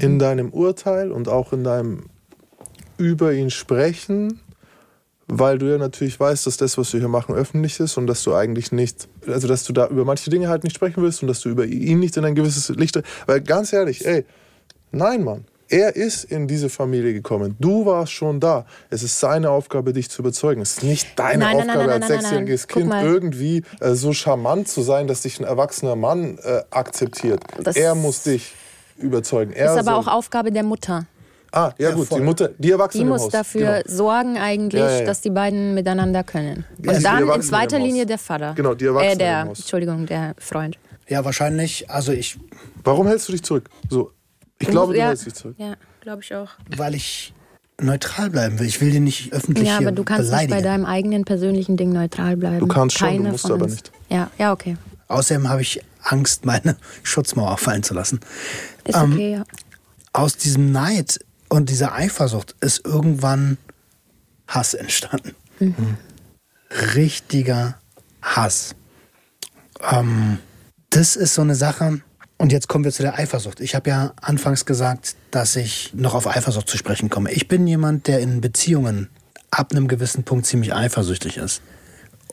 in 0.00 0.18
deinem 0.18 0.50
Urteil 0.50 1.12
und 1.12 1.28
auch 1.28 1.52
in 1.52 1.64
deinem 1.64 2.06
über 2.96 3.32
ihn 3.32 3.50
sprechen, 3.50 4.40
weil 5.28 5.58
du 5.58 5.66
ja 5.70 5.78
natürlich 5.78 6.18
weißt, 6.18 6.46
dass 6.46 6.56
das, 6.56 6.76
was 6.78 6.92
wir 6.92 7.00
hier 7.00 7.08
machen, 7.08 7.34
öffentlich 7.34 7.78
ist 7.80 7.96
und 7.96 8.06
dass 8.06 8.22
du 8.22 8.34
eigentlich 8.34 8.72
nicht, 8.72 9.08
also 9.26 9.48
dass 9.48 9.64
du 9.64 9.72
da 9.72 9.86
über 9.86 10.04
manche 10.04 10.30
Dinge 10.30 10.48
halt 10.48 10.64
nicht 10.64 10.76
sprechen 10.76 11.02
willst 11.02 11.22
und 11.22 11.28
dass 11.28 11.40
du 11.40 11.48
über 11.48 11.64
ihn 11.64 12.00
nicht 12.00 12.16
in 12.16 12.24
ein 12.24 12.34
gewisses 12.34 12.68
Licht, 12.70 13.00
weil 13.26 13.40
ganz 13.40 13.72
ehrlich, 13.72 14.06
ey, 14.06 14.24
nein, 14.90 15.24
Mann. 15.24 15.44
Er 15.68 15.96
ist 15.96 16.24
in 16.24 16.48
diese 16.48 16.68
Familie 16.68 17.14
gekommen. 17.14 17.56
Du 17.58 17.86
warst 17.86 18.12
schon 18.12 18.40
da. 18.40 18.66
Es 18.90 19.02
ist 19.02 19.18
seine 19.18 19.48
Aufgabe, 19.48 19.94
dich 19.94 20.10
zu 20.10 20.20
überzeugen. 20.20 20.60
Es 20.60 20.72
ist 20.72 20.82
nicht 20.82 21.18
deine 21.18 21.44
Nein, 21.44 21.56
Aufgabe 21.56 21.78
nein, 21.78 21.90
als 21.90 22.00
nein, 22.00 22.10
nein, 22.10 22.20
sechsjähriges 22.20 22.68
Kind 22.68 22.92
irgendwie 22.92 23.62
äh, 23.80 23.94
so 23.94 24.12
charmant 24.12 24.68
zu 24.68 24.82
sein, 24.82 25.06
dass 25.06 25.22
dich 25.22 25.40
ein 25.40 25.44
erwachsener 25.44 25.96
Mann 25.96 26.36
äh, 26.42 26.60
akzeptiert. 26.68 27.42
Das 27.58 27.74
er 27.76 27.94
muss 27.94 28.22
dich 28.22 28.52
überzeugen. 28.98 29.54
Er 29.54 29.72
Ist 29.72 29.88
aber 29.88 29.96
auch 29.96 30.08
Aufgabe 30.08 30.52
der 30.52 30.62
Mutter. 30.62 31.06
Ah, 31.52 31.72
ja, 31.78 31.90
Ja, 31.90 31.94
gut, 31.94 32.10
die 32.10 32.20
Mutter, 32.20 32.50
die 32.58 32.70
Erwachsene 32.70 33.02
Die 33.04 33.06
im 33.06 33.08
muss 33.10 33.22
Haus. 33.22 33.32
dafür 33.32 33.82
Genau. 33.84 33.96
sorgen 33.96 34.38
eigentlich, 34.38 34.80
Ja, 34.80 35.00
ja, 35.00 35.04
dass 35.04 35.20
die 35.20 35.30
beiden 35.30 35.74
miteinander 35.74 36.24
können. 36.24 36.64
Und 36.78 36.96
die 36.96 37.02
dann 37.02 37.28
in 37.28 37.42
zweiter. 37.42 37.78
Linie 37.78 38.06
der 38.06 38.18
Vater. 38.18 38.54
Genau, 38.56 38.74
die 38.74 38.86
Erwachsenen 38.86 39.14
Äh, 39.14 39.18
der, 39.18 39.42
im 39.42 39.48
Haus. 39.48 39.58
Entschuldigung, 39.60 40.06
der 40.06 40.34
Freund. 40.38 40.78
Ja, 41.08 41.24
wahrscheinlich, 41.24 41.90
also 41.90 42.12
ich, 42.12 42.38
Warum 42.84 43.06
hältst 43.06 43.28
du 43.28 43.32
dich 43.32 43.42
zurück? 43.44 43.68
So, 43.90 44.12
ich 44.58 44.66
glaube, 44.68 44.92
du 44.94 44.98
ja, 44.98 45.08
hältst 45.08 45.26
dich 45.26 45.34
zurück. 45.34 45.54
Ja, 45.58 45.74
glaube 46.00 46.22
ich 46.22 46.34
auch. 46.34 46.48
weil 46.76 46.94
ich 46.94 47.32
neutral 47.80 48.30
bleiben 48.30 48.58
will. 48.58 48.66
Ich 48.66 48.80
will 48.80 48.90
den 48.92 49.04
nicht 49.04 49.32
öffentlich 49.32 49.68
Ja, 49.68 49.78
aber 49.78 49.92
du 49.92 50.04
kannst 50.04 50.32
nicht 50.32 50.50
bei 50.50 50.62
deinem 50.62 50.84
eigenen 50.86 51.24
persönlichen 51.24 51.76
Ding 51.76 51.92
neutral 51.92 52.36
bleiben. 52.36 52.60
Du 52.60 52.66
kannst 52.66 52.96
schon, 52.98 53.08
du 53.08 53.16
Keine 53.18 53.28
musst 53.30 53.42
von 53.42 53.52
aber 53.52 53.64
uns. 53.64 53.72
nicht. 53.74 53.92
Ja, 54.08 54.30
ja, 54.38 54.52
okay. 54.52 54.76
Außerdem 55.08 55.48
habe 55.48 55.62
ich 55.62 55.80
Angst, 56.02 56.44
meine 56.46 56.76
Schutzmauer 57.02 57.58
fallen 57.58 57.82
zu 57.82 57.92
lassen. 57.94 58.20
Ist 58.84 58.96
Ähm, 58.96 59.12
okay, 59.12 59.32
ja. 59.32 59.44
Aus 60.12 60.36
diesem 60.36 60.72
Neid 60.72 61.20
und 61.52 61.68
dieser 61.68 61.92
Eifersucht 61.92 62.56
ist 62.60 62.86
irgendwann 62.86 63.58
Hass 64.48 64.72
entstanden. 64.72 65.34
Richtiger 66.94 67.78
Hass. 68.22 68.74
Ähm, 69.82 70.38
das 70.88 71.14
ist 71.14 71.34
so 71.34 71.42
eine 71.42 71.54
Sache. 71.54 72.00
Und 72.38 72.52
jetzt 72.52 72.68
kommen 72.68 72.84
wir 72.84 72.90
zu 72.90 73.02
der 73.02 73.18
Eifersucht. 73.18 73.60
Ich 73.60 73.74
habe 73.74 73.90
ja 73.90 74.14
anfangs 74.22 74.64
gesagt, 74.64 75.14
dass 75.30 75.54
ich 75.56 75.92
noch 75.92 76.14
auf 76.14 76.26
Eifersucht 76.26 76.70
zu 76.70 76.78
sprechen 76.78 77.10
komme. 77.10 77.30
Ich 77.32 77.48
bin 77.48 77.66
jemand, 77.66 78.06
der 78.06 78.20
in 78.20 78.40
Beziehungen 78.40 79.10
ab 79.50 79.72
einem 79.72 79.88
gewissen 79.88 80.24
Punkt 80.24 80.46
ziemlich 80.46 80.72
eifersüchtig 80.74 81.36
ist. 81.36 81.60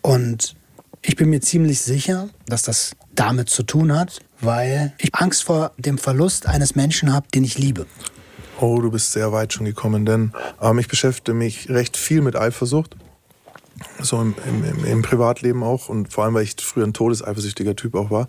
Und 0.01 0.55
ich 1.01 1.17
bin 1.17 1.29
mir 1.29 1.41
ziemlich 1.41 1.81
sicher, 1.81 2.29
dass 2.45 2.63
das 2.63 2.95
damit 3.15 3.49
zu 3.49 3.63
tun 3.63 3.93
hat, 3.93 4.21
weil 4.39 4.93
ich 4.97 5.13
Angst 5.13 5.43
vor 5.43 5.73
dem 5.77 5.97
Verlust 5.97 6.47
eines 6.47 6.75
Menschen 6.75 7.11
habe, 7.11 7.27
den 7.33 7.43
ich 7.43 7.57
liebe. 7.57 7.85
Oh, 8.61 8.81
du 8.81 8.91
bist 8.91 9.13
sehr 9.13 9.31
weit 9.31 9.53
schon 9.53 9.65
gekommen, 9.65 10.05
denn 10.05 10.33
ähm, 10.61 10.79
ich 10.79 10.89
beschäftige 10.89 11.33
mich 11.33 11.69
recht 11.69 11.95
viel 11.95 12.21
mit 12.21 12.35
Eifersucht. 12.35 12.97
So 14.01 14.19
im, 14.19 14.35
im, 14.45 14.83
im, 14.83 15.01
Privatleben 15.01 15.63
auch 15.63 15.87
und 15.87 16.11
vor 16.11 16.25
allem, 16.25 16.33
weil 16.33 16.43
ich 16.43 16.57
früher 16.59 16.83
ein 16.83 16.93
todeseifersüchtiger 16.93 17.77
Typ 17.77 17.95
auch 17.95 18.11
war. 18.11 18.27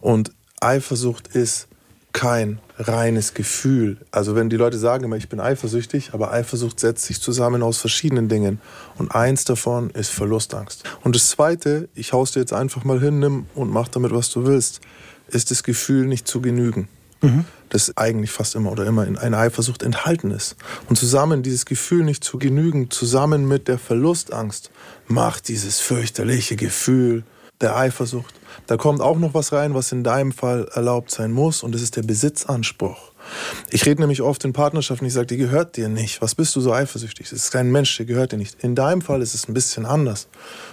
Und 0.00 0.32
Eifersucht 0.60 1.28
ist 1.28 1.68
kein 2.14 2.60
reines 2.78 3.34
Gefühl. 3.34 3.98
Also 4.10 4.34
wenn 4.34 4.48
die 4.48 4.56
Leute 4.56 4.78
sagen 4.78 5.04
immer, 5.04 5.16
ich 5.16 5.28
bin 5.28 5.38
eifersüchtig, 5.38 6.14
aber 6.14 6.32
Eifersucht 6.32 6.80
setzt 6.80 7.04
sich 7.04 7.20
zusammen 7.20 7.62
aus 7.62 7.76
verschiedenen 7.76 8.30
Dingen. 8.30 8.58
Und 8.96 9.14
eins 9.14 9.44
davon 9.44 9.90
ist 9.90 10.08
Verlustangst. 10.08 10.84
Und 11.02 11.14
das 11.14 11.28
zweite, 11.28 11.90
ich 11.94 12.14
haus 12.14 12.32
dir 12.32 12.40
jetzt 12.40 12.54
einfach 12.54 12.84
mal 12.84 13.00
hin, 13.00 13.18
nimm 13.18 13.44
und 13.54 13.70
mach 13.70 13.88
damit, 13.88 14.12
was 14.12 14.30
du 14.30 14.46
willst, 14.46 14.80
ist 15.28 15.50
das 15.50 15.62
Gefühl, 15.62 16.06
nicht 16.06 16.26
zu 16.26 16.40
genügen. 16.40 16.88
Das 17.68 17.96
eigentlich 17.96 18.30
fast 18.30 18.54
immer 18.54 18.70
oder 18.70 18.86
immer 18.86 19.06
in 19.06 19.18
einer 19.18 19.38
Eifersucht 19.38 19.82
enthalten 19.82 20.30
ist. 20.30 20.56
Und 20.88 20.96
zusammen 20.96 21.42
dieses 21.42 21.66
Gefühl 21.66 22.04
nicht 22.04 22.22
zu 22.22 22.38
genügen, 22.38 22.90
zusammen 22.90 23.48
mit 23.48 23.66
der 23.68 23.78
Verlustangst, 23.78 24.70
macht 25.08 25.48
dieses 25.48 25.80
fürchterliche 25.80 26.56
Gefühl 26.56 27.24
der 27.60 27.76
Eifersucht. 27.76 28.34
Da 28.66 28.76
kommt 28.76 29.00
auch 29.00 29.18
noch 29.18 29.34
was 29.34 29.52
rein, 29.52 29.74
was 29.74 29.92
in 29.92 30.04
deinem 30.04 30.32
Fall 30.32 30.68
erlaubt 30.72 31.10
sein 31.10 31.32
muss, 31.32 31.62
und 31.62 31.74
das 31.74 31.82
ist 31.82 31.96
der 31.96 32.02
Besitzanspruch. 32.02 33.12
Ich 33.70 33.84
rede 33.86 34.00
nämlich 34.00 34.22
oft 34.22 34.44
in 34.44 34.52
Partnerschaften, 34.52 35.06
ich 35.06 35.12
sage, 35.12 35.26
die 35.26 35.36
gehört 35.36 35.76
dir 35.76 35.88
nicht. 35.88 36.22
Was 36.22 36.34
bist 36.34 36.54
du 36.56 36.60
so 36.60 36.72
eifersüchtig? 36.72 37.28
Das 37.30 37.38
ist 37.38 37.50
kein 37.50 37.70
Mensch, 37.70 37.96
der 37.96 38.06
gehört 38.06 38.32
dir 38.32 38.36
nicht. 38.36 38.62
In 38.62 38.74
deinem 38.74 39.02
Fall 39.02 39.22
ist 39.22 39.34
es 39.34 39.48
ein 39.48 39.54
bisschen 39.54 39.86
anders. 39.86 40.28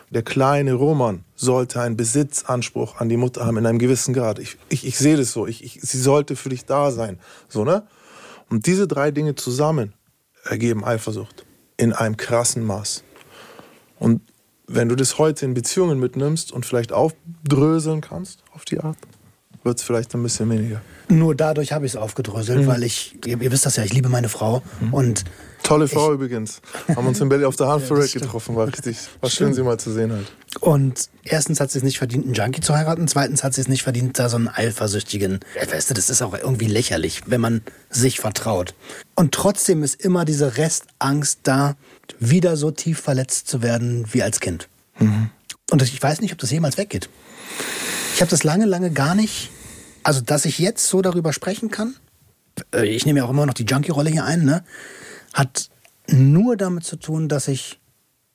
Der 0.10 0.24
kleine 0.24 0.74
Roman 0.74 1.24
sollte 1.36 1.82
einen 1.82 1.98
Besitzanspruch 1.98 3.00
an 3.00 3.10
die 3.10 3.18
Mutter 3.18 3.46
haben 3.46 3.58
in 3.58 3.66
einem 3.66 3.80
gewissen 3.80 4.14
Grad. 4.14 4.40
Ich, 4.40 4.58
ich, 4.70 4.86
ich 4.86 4.98
sehe 4.98 5.18
das 5.18 5.32
so. 5.32 5.48
Ich, 5.48 5.64
ich, 5.64 5.80
sie 5.82 6.00
sollte 6.00 6.36
für 6.36 6.50
dich 6.50 6.66
da 6.66 6.92
sein. 6.92 7.20
So, 7.50 7.64
ne? 7.64 7.84
Und 8.50 8.68
diese 8.68 8.88
drei 8.88 9.12
Dinge 9.12 9.36
zusammen 9.36 9.94
ergeben 10.44 10.84
Eifersucht 10.84 11.46
in 11.78 11.94
einem 11.94 12.18
krassen 12.18 12.64
Maß. 12.64 13.04
Und 14.00 14.22
wenn 14.68 14.90
du 14.90 14.96
das 14.96 15.18
heute 15.18 15.46
in 15.46 15.54
Beziehungen 15.54 16.00
mitnimmst 16.00 16.52
und 16.52 16.66
vielleicht 16.66 16.92
aufdröseln 16.92 18.02
kannst 18.02 18.44
auf 18.54 18.66
die 18.66 18.80
Art, 18.80 18.98
wird 19.64 19.78
es 19.80 19.84
vielleicht 19.84 20.14
ein 20.14 20.24
bisschen 20.24 20.50
weniger. 20.50 20.82
Nur 21.10 21.36
dadurch 21.36 21.72
habe 21.72 21.86
ich 21.86 21.94
es 21.94 21.96
aufgedröselt, 21.96 22.68
weil 22.68 22.84
ich, 22.84 23.16
ihr, 23.26 23.42
ihr 23.42 23.52
wisst 23.52 23.66
das 23.66 23.76
ja, 23.76 23.84
ich 23.84 23.94
liebe 23.94 24.10
meine 24.10 24.30
Frau 24.30 24.62
und 24.92 25.24
Tolle 25.64 25.88
Frau 25.88 26.12
übrigens. 26.14 26.62
Haben 26.94 27.08
uns 27.08 27.22
in 27.22 27.30
Berlin 27.30 27.48
auf 27.48 27.56
der 27.56 27.68
Hanfparade 27.70 28.08
stimmt. 28.10 28.26
getroffen. 28.26 28.56
War 28.58 28.68
richtig, 28.68 28.98
war 29.22 29.30
schön, 29.30 29.54
sie 29.54 29.64
mal 29.64 29.80
zu 29.80 29.94
sehen 29.94 30.12
halt. 30.12 30.30
Und 30.60 31.10
erstens 31.24 31.62
hat 31.62 31.72
sie 31.72 31.78
es 31.78 31.84
nicht 31.86 31.98
verdient, 31.98 32.26
einen 32.26 32.34
Junkie 32.34 32.60
zu 32.60 32.76
heiraten. 32.76 33.08
Zweitens 33.08 33.44
hat 33.46 33.54
sie 33.54 33.62
es 33.62 33.70
nicht 33.70 33.82
verdient, 33.82 34.20
da 34.20 34.28
so 34.28 34.36
einen 34.36 34.50
eifersüchtigen. 34.50 35.40
Ja, 35.56 35.72
Weißt 35.72 35.90
du, 35.90 35.94
das 35.94 36.10
ist 36.10 36.22
auch 36.22 36.34
irgendwie 36.34 36.68
lächerlich, 36.68 37.22
wenn 37.28 37.40
man 37.40 37.62
sich 37.90 38.20
vertraut. 38.20 38.76
Und 39.16 39.32
trotzdem 39.34 39.84
ist 39.84 40.02
immer 40.04 40.26
diese 40.26 40.58
Restangst 40.58 41.40
da, 41.44 41.76
wieder 42.20 42.58
so 42.58 42.70
tief 42.70 43.00
verletzt 43.00 43.48
zu 43.48 43.62
werden 43.62 44.06
wie 44.12 44.22
als 44.22 44.42
Kind. 44.42 44.68
Und 45.72 45.82
ich 45.82 46.02
weiß 46.02 46.20
nicht, 46.22 46.34
ob 46.34 46.40
das 46.40 46.52
jemals 46.52 46.78
weggeht. 46.78 47.10
Ich 48.14 48.22
habe 48.22 48.30
das 48.30 48.44
lange, 48.44 48.66
lange 48.66 48.92
gar 48.92 49.16
nicht. 49.16 49.50
Also, 50.04 50.22
dass 50.22 50.46
ich 50.46 50.60
jetzt 50.60 50.88
so 50.88 51.02
darüber 51.02 51.34
sprechen 51.34 51.70
kann, 51.72 51.96
äh, 52.74 52.86
ich 52.86 53.06
nehme 53.06 53.20
ja 53.20 53.26
auch 53.26 53.30
immer 53.30 53.46
noch 53.46 53.54
die 53.54 53.64
Junkie-Rolle 53.66 54.10
hier 54.10 54.26
ein, 54.26 54.44
ne, 54.46 54.64
hat 55.34 55.70
nur 56.08 56.58
damit 56.58 56.84
zu 56.84 56.98
tun, 56.98 57.30
dass 57.30 57.48
ich 57.48 57.80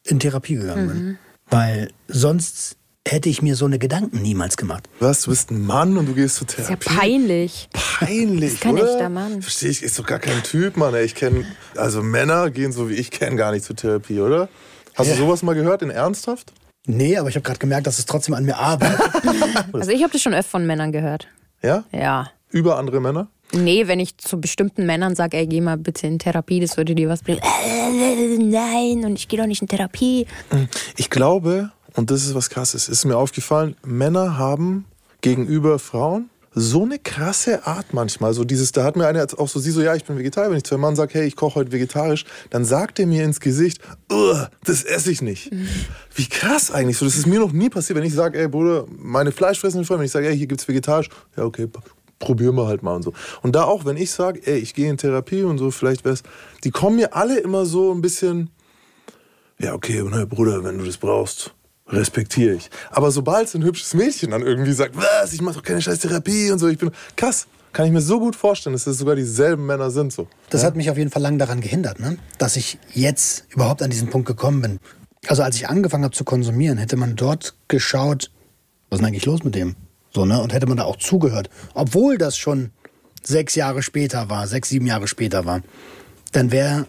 in 0.04 0.18
Therapie 0.18 0.54
gegangen 0.54 0.88
bin. 0.88 1.18
Weil 1.50 1.90
sonst 2.08 2.76
hätte 3.06 3.28
ich 3.28 3.40
mir 3.42 3.56
so 3.56 3.64
eine 3.66 3.78
Gedanken 3.78 4.20
niemals 4.22 4.56
gemacht. 4.56 4.88
Was, 5.00 5.22
du 5.22 5.30
bist 5.30 5.50
ein 5.50 5.62
Mann 5.64 5.96
und 5.96 6.06
du 6.06 6.14
gehst 6.14 6.36
zur 6.36 6.48
Ist 6.48 6.58
ja 6.58 6.64
Therapie? 6.76 6.88
peinlich. 6.88 7.68
Peinlich, 7.72 8.54
ist 8.54 8.60
kein 8.60 8.74
oder? 8.74 8.90
echter 8.92 9.08
Mann. 9.08 9.40
Verstehe 9.42 9.70
ich, 9.70 9.82
ist 9.82 9.98
doch 9.98 10.06
gar 10.06 10.18
kein 10.18 10.42
Typ, 10.42 10.76
Mann. 10.76 10.94
Ich 10.96 11.14
kenne, 11.14 11.44
also 11.76 12.02
Männer 12.02 12.50
gehen 12.50 12.72
so 12.72 12.88
wie 12.88 12.94
ich 12.94 13.10
kenne 13.10 13.36
gar 13.36 13.52
nicht 13.52 13.64
zur 13.64 13.76
Therapie, 13.76 14.20
oder? 14.20 14.48
Hast 14.94 15.08
Ja. 15.08 15.14
du 15.14 15.20
sowas 15.20 15.42
mal 15.42 15.54
gehört, 15.54 15.82
in 15.82 15.90
ernsthaft? 15.90 16.52
Nee, 16.88 17.18
aber 17.18 17.28
ich 17.28 17.36
habe 17.36 17.44
gerade 17.44 17.58
gemerkt, 17.58 17.86
dass 17.86 17.98
es 17.98 18.06
trotzdem 18.06 18.34
an 18.34 18.44
mir 18.44 18.56
arbeitet. 18.56 18.98
Also 19.72 19.90
ich 19.90 20.02
habe 20.02 20.12
das 20.12 20.22
schon 20.22 20.32
öfter 20.32 20.50
von 20.50 20.66
Männern 20.66 20.90
gehört. 20.90 21.28
Ja? 21.62 21.84
Ja. 21.92 22.30
Über 22.50 22.78
andere 22.78 23.00
Männer? 23.00 23.28
Nee, 23.52 23.86
wenn 23.86 24.00
ich 24.00 24.16
zu 24.16 24.40
bestimmten 24.40 24.86
Männern 24.86 25.14
sage, 25.14 25.36
ey, 25.36 25.46
geh 25.46 25.60
mal 25.60 25.76
bitte 25.76 26.06
in 26.06 26.18
Therapie, 26.18 26.60
das 26.60 26.76
würde 26.76 26.94
dir 26.94 27.08
was 27.08 27.22
bringen. 27.22 27.40
Äh, 27.42 28.38
nein, 28.38 29.04
und 29.04 29.18
ich 29.18 29.28
gehe 29.28 29.38
doch 29.38 29.46
nicht 29.46 29.60
in 29.60 29.68
Therapie. 29.68 30.26
Ich 30.96 31.10
glaube, 31.10 31.70
und 31.94 32.10
das 32.10 32.24
ist 32.24 32.34
was 32.34 32.48
krasses, 32.48 32.88
ist 32.88 33.04
mir 33.04 33.16
aufgefallen, 33.16 33.76
Männer 33.84 34.38
haben 34.38 34.86
gegenüber 35.20 35.78
Frauen 35.78 36.30
so 36.60 36.84
eine 36.84 36.98
krasse 36.98 37.66
Art 37.66 37.92
manchmal. 37.92 38.32
So 38.34 38.44
dieses, 38.44 38.72
da 38.72 38.84
hat 38.84 38.96
mir 38.96 39.06
einer 39.06 39.26
auch 39.38 39.48
so, 39.48 39.58
sie 39.58 39.70
so, 39.70 39.82
ja, 39.82 39.94
ich 39.94 40.04
bin 40.04 40.18
Vegetarier. 40.18 40.50
Wenn 40.50 40.58
ich 40.58 40.64
zu 40.64 40.74
einem 40.74 40.82
Mann 40.82 40.96
sage, 40.96 41.14
hey, 41.14 41.26
ich 41.26 41.36
koche 41.36 41.56
heute 41.56 41.72
vegetarisch, 41.72 42.24
dann 42.50 42.64
sagt 42.64 42.98
er 42.98 43.06
mir 43.06 43.24
ins 43.24 43.40
Gesicht, 43.40 43.80
"Ugh, 44.10 44.48
das 44.64 44.84
esse 44.84 45.10
ich 45.10 45.22
nicht. 45.22 45.50
Wie 46.14 46.26
krass 46.28 46.70
eigentlich. 46.70 46.98
So, 46.98 47.04
das 47.04 47.16
ist 47.16 47.26
mir 47.26 47.40
noch 47.40 47.52
nie 47.52 47.68
passiert, 47.68 47.98
wenn 47.98 48.04
ich 48.06 48.14
sage, 48.14 48.38
ey, 48.38 48.48
Bruder, 48.48 48.86
meine 48.88 49.32
fleischfressenden 49.32 49.86
Freunde, 49.86 50.00
wenn 50.00 50.06
ich 50.06 50.12
sage, 50.12 50.28
ey, 50.28 50.36
hier 50.36 50.46
gibt's 50.46 50.66
vegetarisch, 50.68 51.08
ja, 51.36 51.44
okay, 51.44 51.68
probieren 52.18 52.56
wir 52.56 52.66
halt 52.66 52.82
mal 52.82 52.96
und 52.96 53.02
so. 53.02 53.12
Und 53.42 53.54
da 53.54 53.64
auch, 53.64 53.84
wenn 53.84 53.96
ich 53.96 54.10
sage, 54.10 54.40
ey, 54.44 54.58
ich 54.58 54.74
gehe 54.74 54.90
in 54.90 54.96
Therapie 54.96 55.42
und 55.42 55.58
so, 55.58 55.70
vielleicht 55.70 56.04
wär's, 56.04 56.22
die 56.64 56.70
kommen 56.70 56.96
mir 56.96 57.14
alle 57.14 57.38
immer 57.38 57.64
so 57.66 57.92
ein 57.92 58.00
bisschen, 58.00 58.50
ja, 59.58 59.74
okay, 59.74 60.02
Bruder, 60.28 60.64
wenn 60.64 60.78
du 60.78 60.84
das 60.84 60.96
brauchst, 60.96 61.54
respektiere 61.88 62.54
ich. 62.54 62.70
Aber 62.90 63.10
sobald 63.10 63.48
so 63.48 63.58
ein 63.58 63.64
hübsches 63.64 63.94
Mädchen 63.94 64.30
dann 64.30 64.42
irgendwie 64.42 64.72
sagt, 64.72 64.96
was, 64.96 65.32
ich 65.32 65.40
mache 65.40 65.56
doch 65.56 65.62
keine 65.62 65.82
scheiß 65.82 66.00
Therapie 66.00 66.50
und 66.50 66.58
so, 66.58 66.68
ich 66.68 66.78
bin 66.78 66.90
krass, 67.16 67.46
kann 67.72 67.86
ich 67.86 67.92
mir 67.92 68.00
so 68.00 68.18
gut 68.18 68.34
vorstellen, 68.34 68.72
dass 68.72 68.84
das 68.84 68.98
sogar 68.98 69.14
dieselben 69.14 69.66
Männer 69.66 69.90
sind 69.90 70.12
so. 70.12 70.28
Das 70.50 70.64
hat 70.64 70.76
mich 70.76 70.90
auf 70.90 70.98
jeden 70.98 71.10
Fall 71.10 71.22
lang 71.22 71.38
daran 71.38 71.60
gehindert, 71.60 72.00
ne? 72.00 72.18
dass 72.38 72.56
ich 72.56 72.78
jetzt 72.94 73.44
überhaupt 73.50 73.82
an 73.82 73.90
diesen 73.90 74.10
Punkt 74.10 74.26
gekommen 74.26 74.62
bin. 74.62 74.80
Also 75.26 75.42
als 75.42 75.56
ich 75.56 75.68
angefangen 75.68 76.04
habe 76.04 76.14
zu 76.14 76.24
konsumieren, 76.24 76.78
hätte 76.78 76.96
man 76.96 77.16
dort 77.16 77.54
geschaut, 77.68 78.30
was 78.88 78.96
ist 78.96 79.00
denn 79.00 79.08
eigentlich 79.08 79.26
los 79.26 79.44
mit 79.44 79.54
dem? 79.54 79.76
So, 80.10 80.24
ne? 80.24 80.40
Und 80.40 80.52
hätte 80.52 80.66
man 80.66 80.78
da 80.78 80.84
auch 80.84 80.96
zugehört. 80.96 81.50
Obwohl 81.74 82.16
das 82.16 82.38
schon 82.38 82.70
sechs 83.22 83.54
Jahre 83.54 83.82
später 83.82 84.30
war, 84.30 84.46
sechs, 84.46 84.70
sieben 84.70 84.86
Jahre 84.86 85.06
später 85.06 85.44
war, 85.44 85.60
dann 86.32 86.50
wäre 86.50 86.86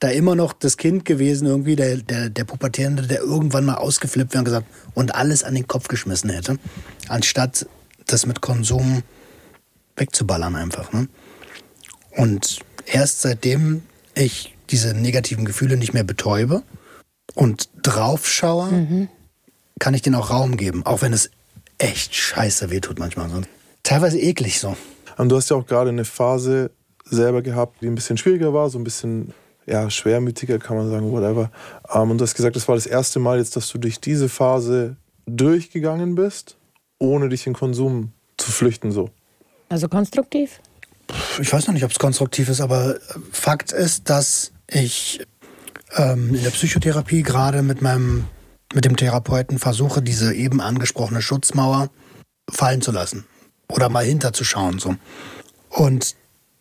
da 0.00 0.08
immer 0.10 0.34
noch 0.34 0.52
das 0.52 0.76
Kind 0.76 1.04
gewesen, 1.04 1.46
irgendwie 1.46 1.76
der, 1.76 1.96
der, 1.96 2.30
der 2.30 2.44
Pubertierende, 2.44 3.06
der 3.06 3.20
irgendwann 3.20 3.64
mal 3.64 3.74
ausgeflippt 3.74 4.32
wäre 4.32 4.40
und 4.40 4.44
gesagt 4.44 4.66
und 4.94 5.14
alles 5.14 5.42
an 5.42 5.54
den 5.54 5.66
Kopf 5.66 5.88
geschmissen 5.88 6.30
hätte, 6.30 6.58
anstatt 7.08 7.66
das 8.06 8.26
mit 8.26 8.40
Konsum 8.40 9.02
wegzuballern 9.96 10.54
einfach. 10.54 10.92
Ne? 10.92 11.08
Und 12.16 12.60
erst 12.86 13.22
seitdem 13.22 13.82
ich 14.14 14.56
diese 14.70 14.94
negativen 14.94 15.44
Gefühle 15.44 15.76
nicht 15.76 15.94
mehr 15.94 16.04
betäube 16.04 16.62
und 17.34 17.68
draufschaue, 17.82 18.70
mhm. 18.70 19.08
kann 19.78 19.94
ich 19.94 20.02
denen 20.02 20.16
auch 20.16 20.30
Raum 20.30 20.56
geben, 20.56 20.86
auch 20.86 21.02
wenn 21.02 21.12
es 21.12 21.30
echt 21.78 22.14
scheiße 22.14 22.70
wehtut 22.70 22.98
manchmal. 22.98 23.28
Teilweise 23.82 24.18
eklig 24.18 24.60
so. 24.60 24.76
Und 25.16 25.30
du 25.30 25.36
hast 25.36 25.50
ja 25.50 25.56
auch 25.56 25.66
gerade 25.66 25.90
eine 25.90 26.04
Phase 26.04 26.70
selber 27.04 27.42
gehabt, 27.42 27.80
die 27.80 27.86
ein 27.86 27.94
bisschen 27.94 28.18
schwieriger 28.18 28.52
war, 28.52 28.70
so 28.70 28.78
ein 28.78 28.84
bisschen 28.84 29.32
ja, 29.68 29.90
schwermütiger, 29.90 30.58
kann 30.58 30.76
man 30.76 30.90
sagen, 30.90 31.12
whatever. 31.12 31.50
Ähm, 31.92 32.10
und 32.10 32.18
du 32.18 32.22
hast 32.24 32.34
gesagt, 32.34 32.56
das 32.56 32.68
war 32.68 32.74
das 32.74 32.86
erste 32.86 33.18
Mal 33.18 33.38
jetzt, 33.38 33.56
dass 33.56 33.68
du 33.68 33.78
durch 33.78 34.00
diese 34.00 34.28
Phase 34.28 34.96
durchgegangen 35.26 36.14
bist, 36.14 36.56
ohne 36.98 37.28
dich 37.28 37.46
in 37.46 37.52
Konsum 37.52 38.12
zu 38.36 38.50
flüchten, 38.50 38.92
so. 38.92 39.10
Also 39.68 39.88
konstruktiv? 39.88 40.60
Ich 41.40 41.52
weiß 41.52 41.66
noch 41.66 41.74
nicht, 41.74 41.84
ob 41.84 41.90
es 41.90 41.98
konstruktiv 41.98 42.48
ist, 42.48 42.60
aber 42.60 42.96
Fakt 43.32 43.72
ist, 43.72 44.08
dass 44.08 44.52
ich 44.66 45.20
ähm, 45.96 46.34
in 46.34 46.42
der 46.42 46.50
Psychotherapie 46.50 47.22
gerade 47.22 47.62
mit 47.62 47.82
meinem 47.82 48.24
mit 48.74 48.84
dem 48.84 48.96
Therapeuten 48.96 49.58
versuche, 49.58 50.02
diese 50.02 50.34
eben 50.34 50.60
angesprochene 50.60 51.22
Schutzmauer 51.22 51.88
fallen 52.50 52.82
zu 52.82 52.92
lassen 52.92 53.24
oder 53.66 53.88
mal 53.88 54.04
hinterzuschauen 54.04 54.78
so. 54.78 54.96
Und 55.70 56.14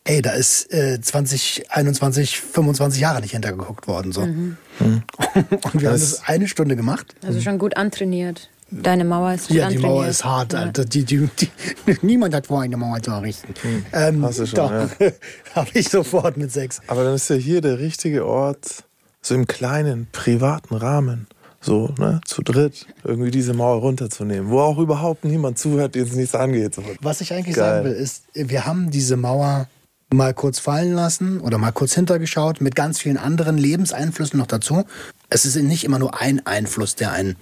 ey, 0.08 0.22
da 0.22 0.32
ist 0.32 0.74
äh, 0.74 1.00
2021 1.00 2.40
25 2.40 3.02
Jahre 3.02 3.22
nicht 3.22 3.32
hintergeguckt 3.32 3.88
worden 3.88 4.12
so. 4.12 4.26
Mhm. 4.26 4.58
Und 4.80 5.82
wir 5.82 5.90
haben 5.90 6.00
das 6.00 6.24
eine 6.26 6.48
Stunde 6.48 6.76
gemacht. 6.76 7.16
Also 7.26 7.42
schon 7.42 7.58
gut 7.60 7.78
antrainiert. 7.78 8.50
Deine 8.70 9.06
Mauer 9.06 9.34
ist 9.34 9.48
gut 9.48 9.58
Ja, 9.58 9.70
die 9.70 9.78
Mauer 9.78 10.08
ist 10.08 10.26
hart. 10.26 10.54
Ja. 10.54 10.60
Alter. 10.60 10.84
Die, 10.84 11.04
die, 11.06 11.30
die, 11.40 11.50
niemand 12.02 12.34
hat 12.34 12.48
vor, 12.48 12.62
eine 12.62 12.76
Mauer 12.76 13.02
zu 13.02 13.12
errichten. 13.12 13.54
Mhm. 13.64 13.86
Ähm, 13.94 14.24
Hast 14.24 14.40
du 14.40 14.46
schon, 14.46 14.56
doch, 14.56 14.72
ja. 14.72 15.12
habe 15.56 15.70
ich 15.74 15.90
sofort 15.90 16.38
mit 16.38 16.52
sechs. 16.52 16.82
Aber 16.88 17.04
dann 17.04 17.16
ist 17.16 17.30
ja 17.30 17.38
hier 17.38 17.62
der 17.62 17.80
richtige 17.80 18.26
Ort, 18.26 18.84
so 19.22 19.36
im 19.36 19.48
kleinen, 19.48 20.08
privaten 20.12 20.76
Rahmen 20.76 21.28
so, 21.62 21.94
ne, 21.98 22.22
zu 22.26 22.42
dritt 22.44 22.86
irgendwie 23.04 23.32
diese 23.32 23.54
Mauer 23.54 23.82
runterzunehmen, 23.82 24.50
wo 24.50 24.60
auch 24.60 24.78
überhaupt 24.78 25.26
niemand 25.26 25.58
zuhört, 25.58 25.96
den 25.96 26.04
es 26.04 26.14
nichts 26.14 26.36
angeht. 26.36 26.76
So. 26.76 26.84
Was 27.02 27.22
ich 27.22 27.34
eigentlich 27.34 27.56
Geil. 27.56 27.84
sagen 27.84 27.86
will, 27.86 27.94
ist, 27.94 28.24
wir 28.34 28.66
haben 28.66 28.92
diese 28.92 29.18
Mauer 29.18 29.68
mal 30.14 30.34
kurz 30.34 30.60
fallen 30.60 30.94
lassen 30.94 31.40
oder 31.40 31.58
mal 31.58 31.72
kurz 31.72 31.94
hintergeschaut 31.94 32.62
mit 32.62 32.76
ganz 32.76 33.00
vielen 33.00 33.18
anderen 33.18 33.58
Lebenseinflüssen 33.58 34.40
noch 34.40 34.48
dazu. 34.48 34.86
Es 35.30 35.46
ist 35.46 35.56
nicht 35.56 35.84
immer 35.84 36.00
nur 36.00 36.20
ein 36.20 36.46
Einfluss, 36.46 36.96
der 36.96 37.12
einen 37.12 37.36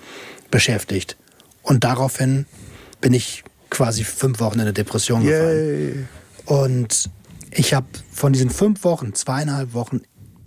beschäftigt. 0.49 1.17
Und 1.61 1.83
daraufhin 1.83 2.45
bin 3.01 3.13
ich 3.13 3.43
quasi 3.69 4.03
fünf 4.03 4.39
Wochen 4.39 4.55
in 4.55 4.61
eine 4.61 4.73
Depression 4.73 5.21
Yay. 5.21 5.31
gefallen. 5.31 6.09
Und 6.45 7.09
ich 7.51 7.73
habe 7.73 7.87
von 8.11 8.33
diesen 8.33 8.49
fünf 8.49 8.83
Wochen, 8.83 9.13
zweieinhalb 9.13 9.73
Wochen 9.73 10.01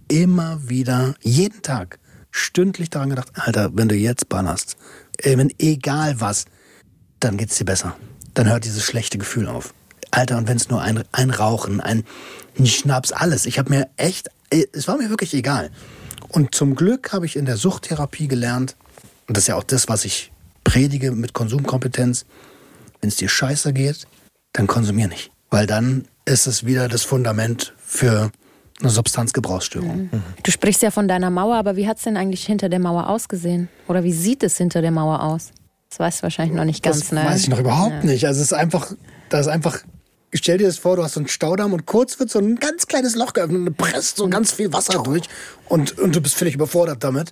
immer 0.09 0.69
wieder, 0.69 1.15
jeden 1.21 1.63
Tag, 1.63 1.99
stündlich 2.31 2.91
daran 2.91 3.11
gedacht, 3.11 3.31
Alter, 3.35 3.71
wenn 3.75 3.89
du 3.89 3.95
jetzt 3.95 4.29
bannerst, 4.29 4.77
wenn 5.23 5.53
egal 5.59 6.21
was, 6.21 6.47
dann 7.21 7.37
geht's 7.37 7.59
dir 7.59 7.65
besser. 7.65 7.97
Dann 8.35 8.49
hört 8.49 8.65
dieses 8.65 8.85
schlechte 8.85 9.19
Gefühl 9.19 9.49
auf. 9.49 9.75
Alter, 10.11 10.39
und 10.39 10.49
wenn 10.49 10.57
es 10.57 10.69
nur 10.69 10.81
ein, 10.81 11.05
ein 11.13 11.31
Rauchen, 11.31 11.81
ein, 11.81 12.05
ein 12.59 12.67
Schnaps, 12.67 13.13
alles. 13.13 13.47
Ich 13.47 13.59
habe 13.59 13.71
mir 13.71 13.89
echt, 13.97 14.29
es 14.51 14.89
war 14.89 14.97
mir 14.97 15.11
wirklich 15.11 15.35
egal. 15.35 15.71
Und 16.29 16.55
zum 16.55 16.75
Glück 16.75 17.13
habe 17.13 17.27
ich 17.27 17.37
in 17.37 17.45
der 17.45 17.57
Suchttherapie 17.57 18.29
gelernt, 18.29 18.77
und 19.27 19.37
das 19.37 19.45
ist 19.45 19.49
ja 19.49 19.57
auch 19.57 19.65
das, 19.65 19.89
was 19.89 20.05
ich 20.05 20.33
predige 20.65 21.13
mit 21.13 21.33
Konsumkompetenz, 21.33 22.25
wenn 23.01 23.09
es 23.09 23.17
dir 23.17 23.29
scheiße 23.29 23.73
geht, 23.73 24.07
dann 24.53 24.67
konsumier 24.67 25.09
nicht. 25.09 25.31
Weil 25.51 25.67
dann 25.67 26.07
ist 26.25 26.47
es 26.47 26.67
wieder 26.67 26.89
das 26.89 27.03
Fundament 27.03 27.75
für 27.79 28.31
eine 28.81 28.91
Substanzgebrauchsstörung. 28.91 30.11
Mhm. 30.13 30.23
Du 30.43 30.51
sprichst 30.51 30.83
ja 30.83 30.91
von 30.91 31.09
deiner 31.09 31.31
Mauer, 31.31 31.57
aber 31.57 31.77
wie 31.77 31.89
hat 31.89 31.99
es 31.99 32.05
denn 32.05 32.17
eigentlich 32.17 32.45
hinter 32.45 32.69
der 32.69 32.79
Mauer 32.79 33.09
ausgesehen? 33.09 33.69
Oder 33.89 34.05
wie 34.05 34.13
sieht 34.13 34.43
es 34.43 34.57
hinter 34.57 34.83
der 34.83 34.91
Mauer 34.91 35.23
aus? 35.23 35.51
Das 35.91 35.99
weißt 35.99 36.19
du 36.19 36.23
wahrscheinlich 36.25 36.55
noch 36.55 36.65
nicht 36.65 36.83
ganz, 36.83 37.01
das 37.01 37.13
ne? 37.13 37.25
weiß 37.25 37.41
ich 37.41 37.49
noch 37.49 37.59
überhaupt 37.59 38.05
ja. 38.05 38.11
nicht. 38.11 38.27
Also 38.27 38.41
es 38.41 38.49
ist 38.49 38.53
einfach, 38.53 38.93
da 39.31 39.41
ist 39.41 39.49
einfach, 39.49 39.81
stell 40.33 40.59
dir 40.59 40.67
das 40.67 40.79
vor, 40.79 40.97
du 40.97 41.05
hast 41.05 41.15
so 41.15 41.21
einen 41.21 41.29
Staudamm 41.29 41.73
und 41.73 41.87
kurz 41.87 42.19
wird 42.19 42.31
so 42.31 42.39
ein 42.39 42.57
ganz 42.57 42.87
kleines 42.87 43.15
Loch 43.15 43.33
geöffnet 43.33 43.59
und 43.59 43.67
du 43.67 43.73
presst 43.73 44.17
so 44.17 44.29
ganz 44.29 44.53
viel 44.53 44.73
Wasser 44.73 45.03
durch 45.03 45.25
und, 45.67 45.99
und 45.99 46.15
du 46.15 46.21
bist 46.21 46.35
völlig 46.35 46.55
überfordert 46.55 47.03
damit. 47.05 47.31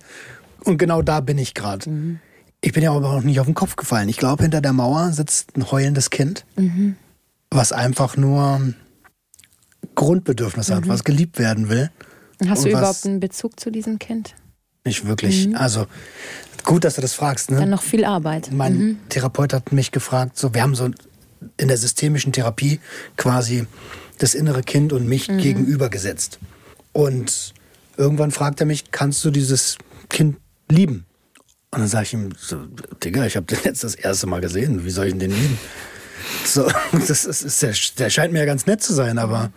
Und 0.63 0.77
genau 0.77 1.01
da 1.01 1.19
bin 1.19 1.37
ich 1.37 1.53
gerade. 1.53 1.89
Mhm. 1.89 2.19
Ich 2.61 2.73
bin 2.73 2.83
ja 2.83 2.91
aber 2.91 3.01
noch 3.01 3.21
nicht 3.21 3.39
auf 3.39 3.45
den 3.45 3.55
Kopf 3.55 3.75
gefallen. 3.75 4.09
Ich 4.09 4.17
glaube, 4.17 4.43
hinter 4.43 4.61
der 4.61 4.73
Mauer 4.73 5.11
sitzt 5.11 5.55
ein 5.55 5.71
heulendes 5.71 6.09
Kind, 6.09 6.45
mhm. 6.55 6.95
was 7.51 7.71
einfach 7.71 8.17
nur 8.17 8.73
Grundbedürfnis 9.95 10.69
mhm. 10.69 10.73
hat, 10.73 10.87
was 10.87 11.03
geliebt 11.03 11.37
werden 11.37 11.69
will. 11.69 11.91
Hast 12.47 12.65
du 12.65 12.69
überhaupt 12.69 13.05
einen 13.05 13.19
Bezug 13.19 13.59
zu 13.59 13.71
diesem 13.71 13.99
Kind? 13.99 14.35
Nicht 14.85 15.05
wirklich. 15.05 15.47
Mhm. 15.47 15.55
Also 15.55 15.85
gut, 16.63 16.83
dass 16.83 16.95
du 16.95 17.01
das 17.01 17.13
fragst. 17.13 17.51
Ne? 17.51 17.57
Dann 17.59 17.69
noch 17.69 17.81
viel 17.81 18.05
Arbeit. 18.05 18.51
Mein 18.51 18.77
mhm. 18.77 18.99
Therapeut 19.09 19.53
hat 19.53 19.71
mich 19.71 19.91
gefragt, 19.91 20.37
so 20.37 20.53
wir 20.53 20.61
haben 20.61 20.75
so 20.75 20.89
in 21.57 21.67
der 21.67 21.77
systemischen 21.77 22.33
Therapie 22.33 22.79
quasi 23.15 23.67
das 24.17 24.33
innere 24.33 24.63
Kind 24.63 24.93
und 24.93 25.07
mich 25.07 25.29
mhm. 25.29 25.37
gegenübergesetzt. 25.37 26.39
Und 26.93 27.53
irgendwann 27.97 28.31
fragt 28.31 28.59
er 28.59 28.65
mich, 28.65 28.91
kannst 28.91 29.23
du 29.23 29.31
dieses 29.31 29.77
Kind 30.09 30.37
lieben? 30.69 31.05
Und 31.71 31.79
dann 31.79 31.87
sage 31.87 32.05
ich 32.05 32.13
ihm, 32.13 32.29
so, 32.37 32.57
Digga, 33.03 33.25
ich 33.25 33.35
habe 33.35 33.45
den 33.45 33.59
jetzt 33.63 33.83
das 33.83 33.95
erste 33.95 34.27
Mal 34.27 34.41
gesehen, 34.41 34.85
wie 34.85 34.89
soll 34.89 35.07
ich 35.07 35.17
den 35.17 35.31
lieben? 35.31 35.59
So, 36.45 36.67
das 36.91 37.25
ist, 37.25 37.43
ist 37.43 37.61
der, 37.61 37.73
der 37.99 38.09
scheint 38.09 38.33
mir 38.33 38.39
ja 38.39 38.45
ganz 38.45 38.65
nett 38.65 38.81
zu 38.81 38.93
sein, 38.93 39.17
aber 39.17 39.51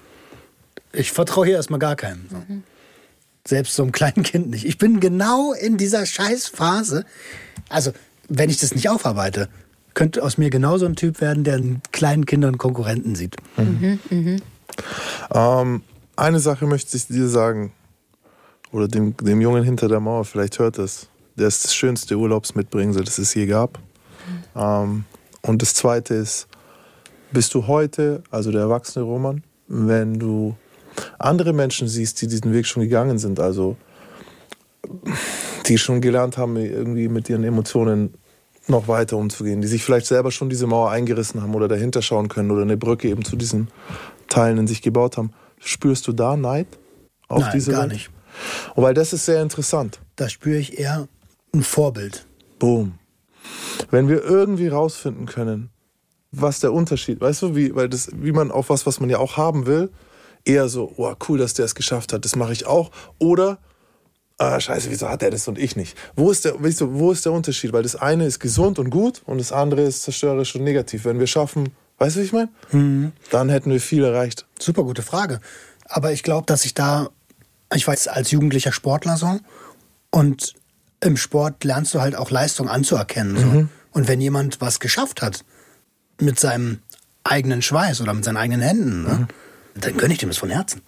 ich 0.92 1.12
vertraue 1.12 1.46
hier 1.46 1.56
erstmal 1.56 1.78
gar 1.78 1.96
keinem. 1.96 2.26
So. 2.30 2.36
Mhm. 2.36 2.62
Selbst 3.46 3.74
so 3.74 3.82
einem 3.82 3.92
kleinen 3.92 4.22
Kind 4.22 4.50
nicht. 4.50 4.66
Ich 4.66 4.76
bin 4.76 5.00
genau 5.00 5.52
in 5.54 5.78
dieser 5.78 6.04
Scheißphase. 6.04 7.06
Also, 7.68 7.92
wenn 8.28 8.50
ich 8.50 8.58
das 8.58 8.74
nicht 8.74 8.88
aufarbeite, 8.90 9.48
könnte 9.94 10.22
aus 10.22 10.38
mir 10.38 10.50
genauso 10.50 10.86
ein 10.86 10.96
Typ 10.96 11.20
werden, 11.20 11.44
der 11.44 11.56
in 11.56 11.80
kleinen 11.92 12.26
Kindern 12.26 12.58
Konkurrenten 12.58 13.14
sieht. 13.14 13.36
Mhm. 13.56 13.98
Mhm. 14.10 14.36
Ähm, 15.34 15.82
eine 16.16 16.40
Sache 16.40 16.66
möchte 16.66 16.96
ich 16.96 17.06
dir 17.06 17.28
sagen. 17.28 17.72
Oder 18.72 18.86
dem, 18.86 19.16
dem 19.16 19.40
Jungen 19.40 19.64
hinter 19.64 19.88
der 19.88 20.00
Mauer, 20.00 20.24
vielleicht 20.24 20.58
hört 20.58 20.78
es. 20.78 21.08
Der 21.36 21.48
ist 21.48 21.64
das 21.64 21.74
schönste 21.74 22.16
Urlaubsmitbringsel, 22.16 23.04
das 23.04 23.18
es 23.18 23.34
je 23.34 23.46
gab. 23.46 23.78
Mhm. 23.78 24.60
Ähm, 24.60 25.04
und 25.42 25.62
das 25.62 25.74
zweite 25.74 26.14
ist, 26.14 26.46
bist 27.32 27.54
du 27.54 27.66
heute, 27.66 28.22
also 28.30 28.52
der 28.52 28.62
erwachsene 28.62 29.04
Roman, 29.04 29.42
wenn 29.66 30.18
du 30.18 30.56
andere 31.18 31.52
Menschen 31.52 31.88
siehst, 31.88 32.20
die 32.20 32.26
diesen 32.26 32.52
Weg 32.52 32.66
schon 32.66 32.82
gegangen 32.82 33.18
sind, 33.18 33.40
also 33.40 33.76
die 35.66 35.78
schon 35.78 36.00
gelernt 36.00 36.36
haben, 36.36 36.56
irgendwie 36.56 37.08
mit 37.08 37.28
ihren 37.28 37.44
Emotionen 37.44 38.14
noch 38.66 38.88
weiter 38.88 39.16
umzugehen, 39.16 39.60
die 39.60 39.68
sich 39.68 39.82
vielleicht 39.82 40.06
selber 40.06 40.30
schon 40.30 40.48
diese 40.48 40.66
Mauer 40.66 40.90
eingerissen 40.90 41.42
haben 41.42 41.54
oder 41.54 41.68
dahinter 41.68 42.02
schauen 42.02 42.28
können 42.28 42.50
oder 42.50 42.62
eine 42.62 42.76
Brücke 42.76 43.08
eben 43.08 43.24
zu 43.24 43.36
diesen 43.36 43.68
Teilen 44.28 44.58
in 44.58 44.66
sich 44.66 44.82
gebaut 44.82 45.16
haben. 45.16 45.32
Spürst 45.58 46.06
du 46.06 46.12
da 46.12 46.36
Neid 46.36 46.66
auf 47.28 47.40
Nein, 47.40 47.50
diese 47.54 47.72
gar 47.72 47.82
Welt? 47.82 47.92
nicht. 47.92 48.10
Und 48.74 48.82
weil 48.84 48.94
das 48.94 49.12
ist 49.12 49.24
sehr 49.24 49.42
interessant. 49.42 50.00
Da 50.16 50.28
spüre 50.28 50.58
ich 50.58 50.78
eher 50.78 51.08
ein 51.52 51.62
Vorbild. 51.62 52.26
Boom. 52.58 52.94
Wenn 53.90 54.08
wir 54.08 54.22
irgendwie 54.22 54.68
rausfinden 54.68 55.26
können, 55.26 55.70
was 56.30 56.60
der 56.60 56.72
Unterschied, 56.72 57.20
weißt 57.20 57.42
du, 57.42 57.56
wie, 57.56 57.74
weil 57.74 57.88
das, 57.88 58.10
wie 58.14 58.32
man 58.32 58.50
auf 58.50 58.70
was, 58.70 58.86
was 58.86 59.00
man 59.00 59.10
ja 59.10 59.18
auch 59.18 59.36
haben 59.36 59.66
will, 59.66 59.90
eher 60.44 60.68
so, 60.68 60.92
oh, 60.96 61.12
cool, 61.28 61.38
dass 61.38 61.54
der 61.54 61.64
es 61.64 61.74
geschafft 61.74 62.12
hat, 62.12 62.24
das 62.24 62.36
mache 62.36 62.52
ich 62.52 62.66
auch. 62.66 62.90
Oder, 63.18 63.58
ah, 64.40 64.60
scheiße, 64.60 64.90
wieso 64.90 65.08
hat 65.08 65.22
er 65.22 65.30
das 65.30 65.48
und 65.48 65.58
ich 65.58 65.76
nicht? 65.76 65.96
Wo 66.16 66.30
ist, 66.30 66.44
der, 66.44 66.62
weißt 66.62 66.80
du, 66.80 66.94
wo 66.94 67.12
ist 67.12 67.24
der 67.24 67.32
Unterschied? 67.32 67.72
Weil 67.72 67.82
das 67.82 67.96
eine 67.96 68.26
ist 68.26 68.40
gesund 68.40 68.78
und 68.78 68.90
gut 68.90 69.22
und 69.26 69.38
das 69.38 69.52
andere 69.52 69.82
ist 69.82 70.02
zerstörerisch 70.02 70.54
und 70.54 70.64
negativ. 70.64 71.04
Wenn 71.04 71.18
wir 71.18 71.26
schaffen, 71.26 71.70
weißt 71.98 72.16
du, 72.16 72.20
wie 72.20 72.24
ich 72.24 72.32
meine? 72.32 72.48
Mhm. 72.72 73.12
Dann 73.30 73.48
hätten 73.48 73.70
wir 73.70 73.80
viel 73.80 74.04
erreicht. 74.04 74.46
Super 74.58 74.82
gute 74.84 75.02
Frage. 75.02 75.40
Aber 75.84 76.12
ich 76.12 76.22
glaube, 76.22 76.46
dass 76.46 76.64
ich 76.64 76.74
da, 76.74 77.10
ich 77.74 77.86
war 77.86 77.94
jetzt 77.94 78.08
als 78.08 78.30
jugendlicher 78.30 78.72
Sportler 78.72 79.16
so 79.16 79.38
und 80.10 80.54
im 81.00 81.16
Sport 81.16 81.64
lernst 81.64 81.94
du 81.94 82.00
halt 82.00 82.14
auch 82.14 82.30
Leistung 82.30 82.68
anzuerkennen. 82.68 83.36
So. 83.36 83.46
Mhm. 83.46 83.68
Und 83.92 84.08
wenn 84.08 84.20
jemand 84.20 84.60
was 84.60 84.80
geschafft 84.80 85.22
hat 85.22 85.44
mit 86.20 86.38
seinem 86.38 86.80
eigenen 87.24 87.62
Schweiß 87.62 88.00
oder 88.00 88.14
mit 88.14 88.24
seinen 88.24 88.36
eigenen 88.36 88.60
Händen, 88.60 89.02
ne? 89.02 89.08
mhm 89.08 89.28
dann 89.74 89.96
gönne 89.96 90.12
ich 90.12 90.18
dem 90.18 90.28
das 90.28 90.38
von 90.38 90.50
Herzen. 90.50 90.82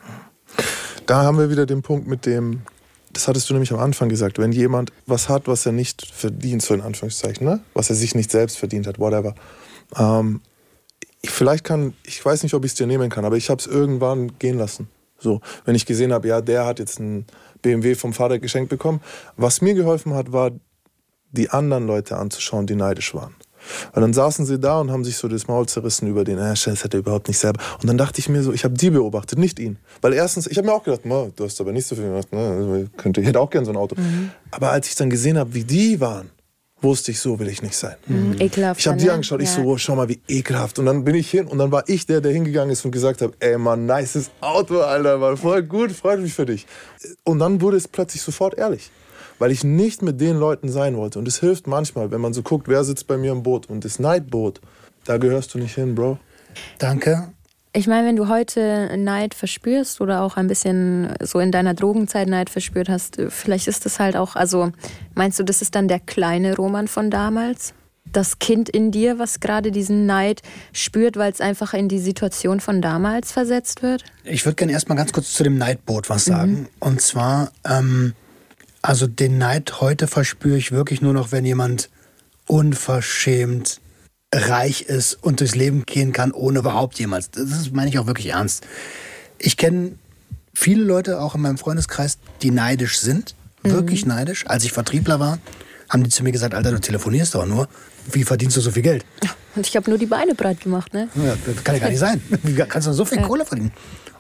Da 1.07 1.23
haben 1.23 1.39
wir 1.39 1.51
wieder 1.51 1.67
den 1.67 1.83
Punkt 1.83 2.07
mit 2.07 2.27
dem, 2.27 2.63
das 3.13 3.29
hattest 3.29 3.49
du 3.49 3.55
nämlich 3.55 3.73
am 3.73 3.79
Anfang 3.79 4.09
gesagt, 4.09 4.39
wenn 4.39 4.53
jemand 4.53 4.93
was 5.07 5.29
hat, 5.29 5.47
was 5.47 5.67
er 5.67 5.73
nicht 5.73 6.07
verdient, 6.07 6.63
so 6.63 6.75
in 6.75 6.81
Anführungszeichen, 6.81 7.47
ne? 7.47 7.61
was 7.75 7.91
er 7.91 7.97
sich 7.97 8.15
nicht 8.15 8.31
selbst 8.31 8.59
verdient 8.59 8.87
hat, 8.87 8.99
whatever. 8.99 9.35
Ähm, 9.97 10.41
ich, 11.21 11.31
vielleicht 11.31 11.65
kann, 11.65 11.95
ich 12.05 12.25
weiß 12.25 12.43
nicht, 12.43 12.55
ob 12.55 12.65
ich 12.65 12.73
es 12.73 12.77
dir 12.77 12.87
nehmen 12.87 13.11
kann, 13.11 13.25
aber 13.25 13.37
ich 13.37 13.51
habe 13.51 13.61
es 13.61 13.67
irgendwann 13.67 14.39
gehen 14.39 14.59
lassen. 14.59 14.89
So, 15.19 15.41
wenn 15.65 15.75
ich 15.75 15.87
gesehen 15.87 16.13
habe, 16.13 16.27
ja, 16.27 16.41
der 16.41 16.67
hat 16.67 16.79
jetzt 16.79 16.99
einen 16.99 17.27
BMW 17.63 17.95
vom 17.95 18.13
Vater 18.13 18.39
geschenkt 18.41 18.71
bekommen. 18.71 19.01
Was 19.37 19.61
mir 19.61 19.75
geholfen 19.75 20.15
hat, 20.15 20.33
war, 20.33 20.51
die 21.31 21.49
anderen 21.51 21.87
Leute 21.87 22.17
anzuschauen, 22.17 22.67
die 22.67 22.75
neidisch 22.75 23.15
waren. 23.15 23.35
Und 23.95 24.03
dann 24.03 24.13
saßen 24.13 24.47
sie 24.47 24.59
da 24.59 24.81
und 24.81 24.91
haben 24.91 25.05
sich 25.05 25.17
so 25.17 25.29
das 25.29 25.49
Maul 25.49 25.67
zerrissen 25.67 26.09
über 26.09 26.25
den, 26.25 26.39
äh, 26.39 26.55
das 26.55 26.85
hat 26.85 26.95
er 26.95 27.01
überhaupt 27.01 27.29
nicht 27.29 27.39
selber. 27.39 27.61
Und 27.81 27.89
dann 27.89 27.99
dachte 27.99 28.19
ich 28.19 28.29
mir 28.29 28.43
so, 28.43 28.53
ich 28.53 28.65
habe 28.65 28.75
die 28.75 28.91
beobachtet, 28.91 29.39
nicht 29.39 29.59
ihn. 29.59 29.79
Weil 30.01 30.13
erstens, 30.13 30.47
ich 30.47 30.59
habe 30.59 30.67
mir 30.67 30.75
auch 30.75 30.83
gedacht, 30.83 31.03
du 31.05 31.45
hast 31.45 31.61
aber 31.61 31.73
nicht 31.73 31.87
so 31.87 31.95
viel 31.95 32.05
gemacht, 32.05 32.33
ne? 32.33 32.89
könnte, 32.97 33.21
ich 33.21 33.27
hätte 33.27 33.41
auch 33.41 33.51
gern 33.51 33.65
so 33.65 33.71
ein 33.73 33.77
Auto. 33.77 33.97
Mhm. 33.99 34.31
Aber 34.51 34.71
als 34.71 34.89
ich 34.89 34.95
dann 34.95 35.11
gesehen 35.11 35.39
habe, 35.39 35.55
wie 35.55 35.65
die 35.65 36.01
waren, 36.01 36.31
wusste 36.83 37.13
ich, 37.13 37.21
so 37.21 37.39
will 37.39 37.49
ich 37.49 37.63
nicht 37.63 37.77
sein. 37.77 37.95
Mhm. 38.07 38.37
Ekelhaft. 38.41 38.81
Ich 38.81 38.87
habe 38.89 38.99
die 38.99 39.07
ne? 39.07 39.13
angeschaut, 39.13 39.41
ja. 39.41 39.45
ich 39.45 39.51
so, 39.51 39.63
oh, 39.63 39.79
schau 39.79 39.95
mal, 39.95 40.09
wie 40.09 40.21
ekelhaft. 40.29 40.79
Und 40.79 40.87
dann 40.87 41.05
bin 41.05 41.15
ich 41.15 41.31
hin 41.31 41.47
und 41.47 41.59
dann 41.59 41.71
war 41.71 41.89
ich 41.89 42.07
der, 42.07 42.21
der 42.21 42.33
hingegangen 42.33 42.71
ist 42.71 42.85
und 42.85 42.91
gesagt 42.91 43.23
hat, 43.23 43.33
ey 43.39 43.57
Mann, 43.57 43.87
nices 43.87 44.31
Auto, 44.41 44.81
Alter, 44.81 45.21
war 45.21 45.37
voll 45.37 45.63
gut, 45.63 45.93
freut 45.93 46.21
mich 46.21 46.35
für 46.35 46.47
dich. 46.47 46.67
Und 47.25 47.39
dann 47.39 47.61
wurde 47.61 47.77
es 47.77 47.87
plötzlich 47.87 48.23
sofort 48.23 48.59
ehrlich 48.59 48.91
weil 49.43 49.51
ich 49.51 49.65
nicht 49.65 50.03
mit 50.03 50.21
den 50.21 50.37
Leuten 50.37 50.69
sein 50.69 50.97
wollte. 50.97 51.19
Und 51.19 51.27
es 51.27 51.41
hilft 51.41 51.67
manchmal, 51.67 52.13
wenn 52.13 52.21
man 52.21 52.33
so 52.33 52.43
guckt, 52.43 52.69
wer 52.69 52.85
sitzt 52.85 53.09
bei 53.09 53.17
mir 53.17 53.33
im 53.33 53.43
Boot 53.43 53.69
und 53.69 53.85
das 53.85 53.99
Neidboot, 53.99 54.61
da 55.05 55.17
gehörst 55.17 55.53
du 55.53 55.59
nicht 55.59 55.75
hin, 55.75 55.97
Bro. 55.97 56.21
Danke. 56.79 57.33
Ich 57.73 57.89
meine, 57.89 58.07
wenn 58.07 58.15
du 58.15 58.29
heute 58.29 58.97
Neid 58.97 59.35
verspürst 59.35 60.01
oder 60.01 60.23
auch 60.23 60.37
ein 60.37 60.47
bisschen 60.47 61.13
so 61.21 61.41
in 61.41 61.51
deiner 61.51 61.75
Drogenzeit 61.75 62.29
Neid 62.29 62.51
verspürt 62.51 62.89
hast, 62.89 63.21
vielleicht 63.31 63.67
ist 63.67 63.85
das 63.85 63.99
halt 63.99 64.17
auch, 64.17 64.37
also 64.37 64.71
meinst 65.17 65.41
du, 65.41 65.43
das 65.43 65.61
ist 65.61 65.75
dann 65.75 65.89
der 65.89 65.99
kleine 65.99 66.55
Roman 66.55 66.87
von 66.87 67.11
damals? 67.11 67.75
Das 68.05 68.39
Kind 68.39 68.69
in 68.69 68.93
dir, 68.93 69.19
was 69.19 69.41
gerade 69.41 69.73
diesen 69.73 70.07
Neid 70.07 70.43
spürt, 70.73 71.17
weil 71.17 71.33
es 71.33 71.41
einfach 71.41 71.75
in 71.75 71.89
die 71.89 71.99
Situation 71.99 72.61
von 72.61 72.81
damals 72.81 73.33
versetzt 73.33 73.83
wird? 73.83 74.05
Ich 74.23 74.45
würde 74.45 74.55
gerne 74.55 74.73
erstmal 74.73 74.97
ganz 74.97 75.13
kurz 75.13 75.33
zu 75.33 75.43
dem 75.43 75.59
Neidboot 75.59 76.09
was 76.11 76.27
sagen. 76.27 76.53
Mhm. 76.53 76.69
Und 76.79 77.01
zwar, 77.01 77.51
ähm, 77.69 78.15
also 78.83 79.07
den 79.07 79.39
Neid 79.39 79.81
heute 79.81 80.09
verspüre 80.09 80.59
ich 80.59 80.73
wirklich 80.73 81.01
nur 81.01 81.13
noch, 81.13 81.33
wenn 81.33 81.45
jemand 81.45 81.89
unverschämt 82.47 83.81
reich 84.35 84.83
ist 84.83 85.15
und 85.23 85.41
durchs 85.41 85.55
Leben 85.55 85.85
gehen 85.87 86.13
kann, 86.13 86.33
ohne 86.33 86.61
überhaupt 86.61 86.99
jemals. 86.99 87.31
Das 87.31 87.71
meine 87.71 87.91
ich 87.91 87.99
auch 87.99 88.07
wirklich 88.07 88.29
ernst. 88.29 88.67
Ich 89.39 89.57
kenne 89.57 89.93
viele 90.55 90.83
Leute 90.83 91.21
auch 91.21 91.35
in 91.35 91.43
meinem 91.43 91.59
Freundeskreis, 91.59 92.19
die 92.43 92.51
neidisch 92.51 92.99
sind, 92.99 93.35
mhm. 93.63 93.71
wirklich 93.71 94.07
neidisch. 94.07 94.47
Als 94.47 94.65
ich 94.65 94.73
Vertriebler 94.73 95.21
war, 95.21 95.39
haben 95.89 96.03
die 96.03 96.11
zu 96.11 96.23
mir 96.25 96.33
gesagt, 96.33 96.55
Alter, 96.55 96.73
du 96.73 96.81
telefonierst 96.81 97.35
doch 97.35 97.47
nur. 97.47 97.69
Wie 98.11 98.25
verdienst 98.25 98.57
du 98.57 98.61
so 98.61 98.71
viel 98.71 98.83
Geld? 98.83 99.05
Und 99.55 99.67
ich 99.67 99.77
habe 99.77 99.89
nur 99.91 99.99
die 99.99 100.07
Beine 100.07 100.35
breit 100.35 100.61
gemacht, 100.61 100.93
ne? 100.95 101.09
Ja, 101.15 101.37
das 101.47 101.63
kann 101.63 101.75
ja 101.75 101.81
gar 101.83 101.91
nicht 101.91 101.99
sein. 101.99 102.21
Wie 102.43 102.55
kannst 102.55 102.89
du 102.89 102.93
so 102.93 103.05
viel 103.05 103.19
ja. 103.19 103.27
Kohle 103.27 103.45
verdienen? 103.45 103.71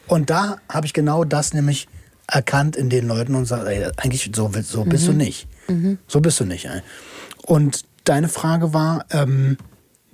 Und 0.06 0.30
da 0.30 0.58
habe 0.68 0.86
ich 0.86 0.92
genau 0.92 1.24
das 1.24 1.54
nämlich 1.54 1.88
erkannt 2.26 2.76
in 2.76 2.88
den 2.88 3.06
Leuten 3.06 3.34
und 3.34 3.46
sagt, 3.46 3.66
ey, 3.66 3.84
eigentlich 3.96 4.30
so, 4.34 4.50
so 4.62 4.84
bist 4.84 5.04
mhm. 5.04 5.06
du 5.06 5.12
nicht. 5.12 5.48
Mhm. 5.68 5.98
So 6.06 6.20
bist 6.20 6.40
du 6.40 6.44
nicht. 6.44 6.66
Ey. 6.66 6.82
Und 7.46 7.84
deine 8.04 8.28
Frage 8.28 8.72
war, 8.72 9.04
ähm, 9.10 9.56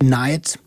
Neid, 0.01 0.59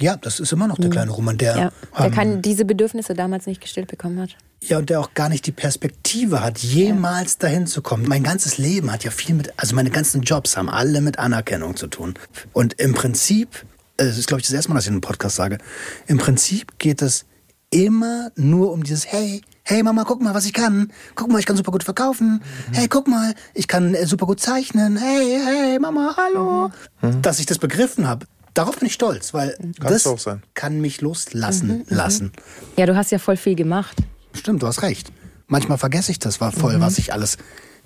ja, 0.00 0.16
das 0.16 0.40
ist 0.40 0.52
immer 0.52 0.66
noch 0.66 0.76
der 0.76 0.86
mhm. 0.86 0.92
kleine 0.92 1.10
Roman, 1.10 1.38
der, 1.38 1.56
ja, 1.56 1.72
der 1.98 2.06
ähm, 2.06 2.12
kann 2.12 2.42
diese 2.42 2.64
Bedürfnisse 2.64 3.14
damals 3.14 3.46
nicht 3.46 3.60
gestillt 3.60 3.88
bekommen 3.88 4.20
hat. 4.20 4.36
Ja, 4.62 4.78
und 4.78 4.90
der 4.90 5.00
auch 5.00 5.14
gar 5.14 5.28
nicht 5.28 5.46
die 5.46 5.52
Perspektive 5.52 6.42
hat, 6.42 6.58
jemals 6.58 7.34
ja. 7.34 7.48
dahin 7.48 7.66
zu 7.66 7.80
kommen. 7.80 8.06
Mein 8.06 8.22
ganzes 8.22 8.58
Leben 8.58 8.92
hat 8.92 9.04
ja 9.04 9.10
viel 9.10 9.34
mit, 9.34 9.52
also 9.56 9.74
meine 9.74 9.90
ganzen 9.90 10.22
Jobs 10.22 10.56
haben 10.56 10.68
alle 10.68 11.00
mit 11.00 11.18
Anerkennung 11.18 11.76
zu 11.76 11.86
tun. 11.86 12.14
Und 12.52 12.74
im 12.74 12.92
Prinzip, 12.92 13.64
äh, 13.96 14.04
das 14.04 14.18
ist 14.18 14.26
glaube 14.26 14.40
ich 14.40 14.46
das 14.46 14.54
erste 14.54 14.70
Mal, 14.70 14.76
dass 14.76 14.84
ich 14.84 14.88
in 14.88 14.94
einem 14.94 15.00
Podcast 15.00 15.36
sage, 15.36 15.58
im 16.06 16.18
Prinzip 16.18 16.78
geht 16.78 17.00
es 17.00 17.24
immer 17.70 18.32
nur 18.36 18.72
um 18.72 18.82
dieses, 18.82 19.06
hey, 19.06 19.42
hey 19.70 19.84
Mama, 19.84 20.04
guck 20.04 20.20
mal, 20.20 20.34
was 20.34 20.46
ich 20.46 20.52
kann. 20.52 20.92
Guck 21.14 21.30
mal, 21.30 21.38
ich 21.38 21.46
kann 21.46 21.56
super 21.56 21.70
gut 21.70 21.84
verkaufen. 21.84 22.42
Mhm. 22.70 22.74
Hey, 22.74 22.88
guck 22.88 23.06
mal, 23.06 23.34
ich 23.54 23.68
kann 23.68 23.94
äh, 23.94 24.04
super 24.04 24.26
gut 24.26 24.40
zeichnen. 24.40 24.96
Hey, 24.96 25.40
hey 25.44 25.78
Mama, 25.78 26.16
hallo. 26.16 26.70
Mhm. 27.02 27.22
Dass 27.22 27.38
ich 27.38 27.46
das 27.46 27.58
begriffen 27.58 28.08
habe. 28.08 28.26
Darauf 28.52 28.78
bin 28.78 28.86
ich 28.88 28.94
stolz, 28.94 29.32
weil 29.32 29.56
Kannst 29.80 30.06
das 30.06 30.26
kann 30.54 30.80
mich 30.80 31.00
loslassen 31.00 31.68
mhm, 31.68 31.74
mhm, 31.74 31.84
lassen. 31.88 32.32
Ja, 32.76 32.86
du 32.86 32.96
hast 32.96 33.12
ja 33.12 33.18
voll 33.18 33.36
viel 33.36 33.54
gemacht. 33.54 33.96
Stimmt, 34.34 34.62
du 34.62 34.66
hast 34.66 34.82
recht. 34.82 35.12
Manchmal 35.46 35.78
vergesse 35.78 36.10
ich 36.10 36.18
das 36.18 36.40
war 36.40 36.50
voll, 36.50 36.76
mhm. 36.76 36.80
was 36.80 36.98
ich 36.98 37.12
alles 37.12 37.38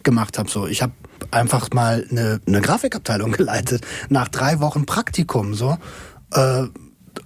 gemacht 0.02 0.38
habe. 0.38 0.50
So, 0.50 0.66
ich 0.66 0.80
habe 0.80 0.92
einfach 1.30 1.68
mal 1.74 2.06
eine, 2.10 2.40
eine 2.46 2.62
Grafikabteilung 2.62 3.32
geleitet 3.36 3.84
nach 4.08 4.28
drei 4.28 4.60
Wochen 4.60 4.86
Praktikum 4.86 5.54
so. 5.54 5.76
Äh, 6.32 6.64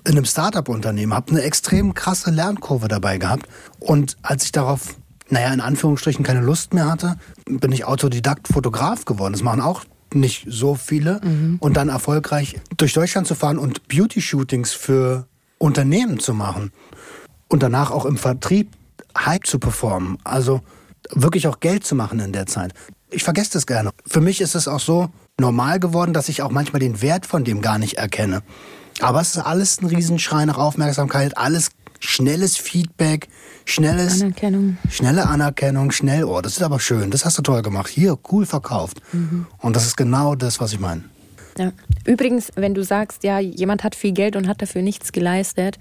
in 0.08 0.16
einem 0.16 0.24
Startup-Unternehmen, 0.24 1.12
habe 1.12 1.32
eine 1.32 1.42
extrem 1.42 1.92
krasse 1.92 2.30
Lernkurve 2.30 2.88
dabei 2.88 3.18
gehabt. 3.18 3.46
Und 3.78 4.16
als 4.22 4.44
ich 4.44 4.52
darauf, 4.52 4.96
naja, 5.28 5.52
in 5.52 5.60
Anführungsstrichen 5.60 6.24
keine 6.24 6.40
Lust 6.40 6.72
mehr 6.72 6.90
hatte, 6.90 7.16
bin 7.44 7.72
ich 7.72 7.84
Autodidakt 7.84 8.48
Fotograf 8.48 9.04
geworden. 9.04 9.34
Das 9.34 9.42
machen 9.42 9.60
auch 9.60 9.84
nicht 10.14 10.46
so 10.48 10.74
viele. 10.76 11.20
Mhm. 11.22 11.58
Und 11.60 11.76
dann 11.76 11.90
erfolgreich 11.90 12.58
durch 12.78 12.94
Deutschland 12.94 13.26
zu 13.26 13.34
fahren 13.34 13.58
und 13.58 13.86
Beauty-Shootings 13.88 14.72
für 14.72 15.26
Unternehmen 15.58 16.18
zu 16.20 16.32
machen. 16.32 16.72
Und 17.48 17.62
danach 17.62 17.90
auch 17.90 18.06
im 18.06 18.16
Vertrieb 18.16 18.70
Hype 19.14 19.46
zu 19.46 19.58
performen. 19.58 20.16
Also 20.24 20.62
wirklich 21.12 21.48
auch 21.48 21.60
Geld 21.60 21.84
zu 21.84 21.94
machen 21.94 22.18
in 22.20 22.32
der 22.32 22.46
Zeit. 22.46 22.72
Ich 23.10 23.24
vergesse 23.24 23.52
das 23.52 23.66
gerne. 23.66 23.90
Für 24.06 24.22
mich 24.22 24.40
ist 24.40 24.54
es 24.54 24.68
auch 24.68 24.80
so 24.80 25.10
normal 25.38 25.80
geworden, 25.80 26.14
dass 26.14 26.30
ich 26.30 26.40
auch 26.40 26.50
manchmal 26.50 26.80
den 26.80 27.02
Wert 27.02 27.26
von 27.26 27.44
dem 27.44 27.60
gar 27.60 27.78
nicht 27.78 27.98
erkenne. 27.98 28.42
Aber 29.00 29.20
es 29.20 29.36
ist 29.36 29.38
alles 29.38 29.80
ein 29.80 29.86
Riesenschrei 29.86 30.44
nach 30.44 30.58
Aufmerksamkeit, 30.58 31.36
alles 31.36 31.70
schnelles 32.00 32.56
Feedback, 32.56 33.28
schnelles 33.64 34.20
Anerkennung. 34.20 34.78
schnelle 34.88 35.26
Anerkennung, 35.26 35.90
schnell, 35.90 36.24
oh, 36.24 36.40
das 36.40 36.56
ist 36.56 36.62
aber 36.62 36.80
schön, 36.80 37.10
das 37.10 37.24
hast 37.24 37.38
du 37.38 37.42
toll 37.42 37.62
gemacht, 37.62 37.88
hier, 37.88 38.18
cool 38.30 38.46
verkauft. 38.46 39.00
Mhm. 39.12 39.46
Und 39.58 39.76
das 39.76 39.86
ist 39.86 39.96
genau 39.96 40.34
das, 40.34 40.60
was 40.60 40.72
ich 40.72 40.80
meine. 40.80 41.04
Ja. 41.58 41.72
Übrigens, 42.04 42.52
wenn 42.54 42.74
du 42.74 42.84
sagst, 42.84 43.24
ja, 43.24 43.40
jemand 43.40 43.82
hat 43.82 43.96
viel 43.96 44.12
Geld 44.12 44.36
und 44.36 44.46
hat 44.46 44.62
dafür 44.62 44.82
nichts 44.82 45.12
geleistet, 45.12 45.78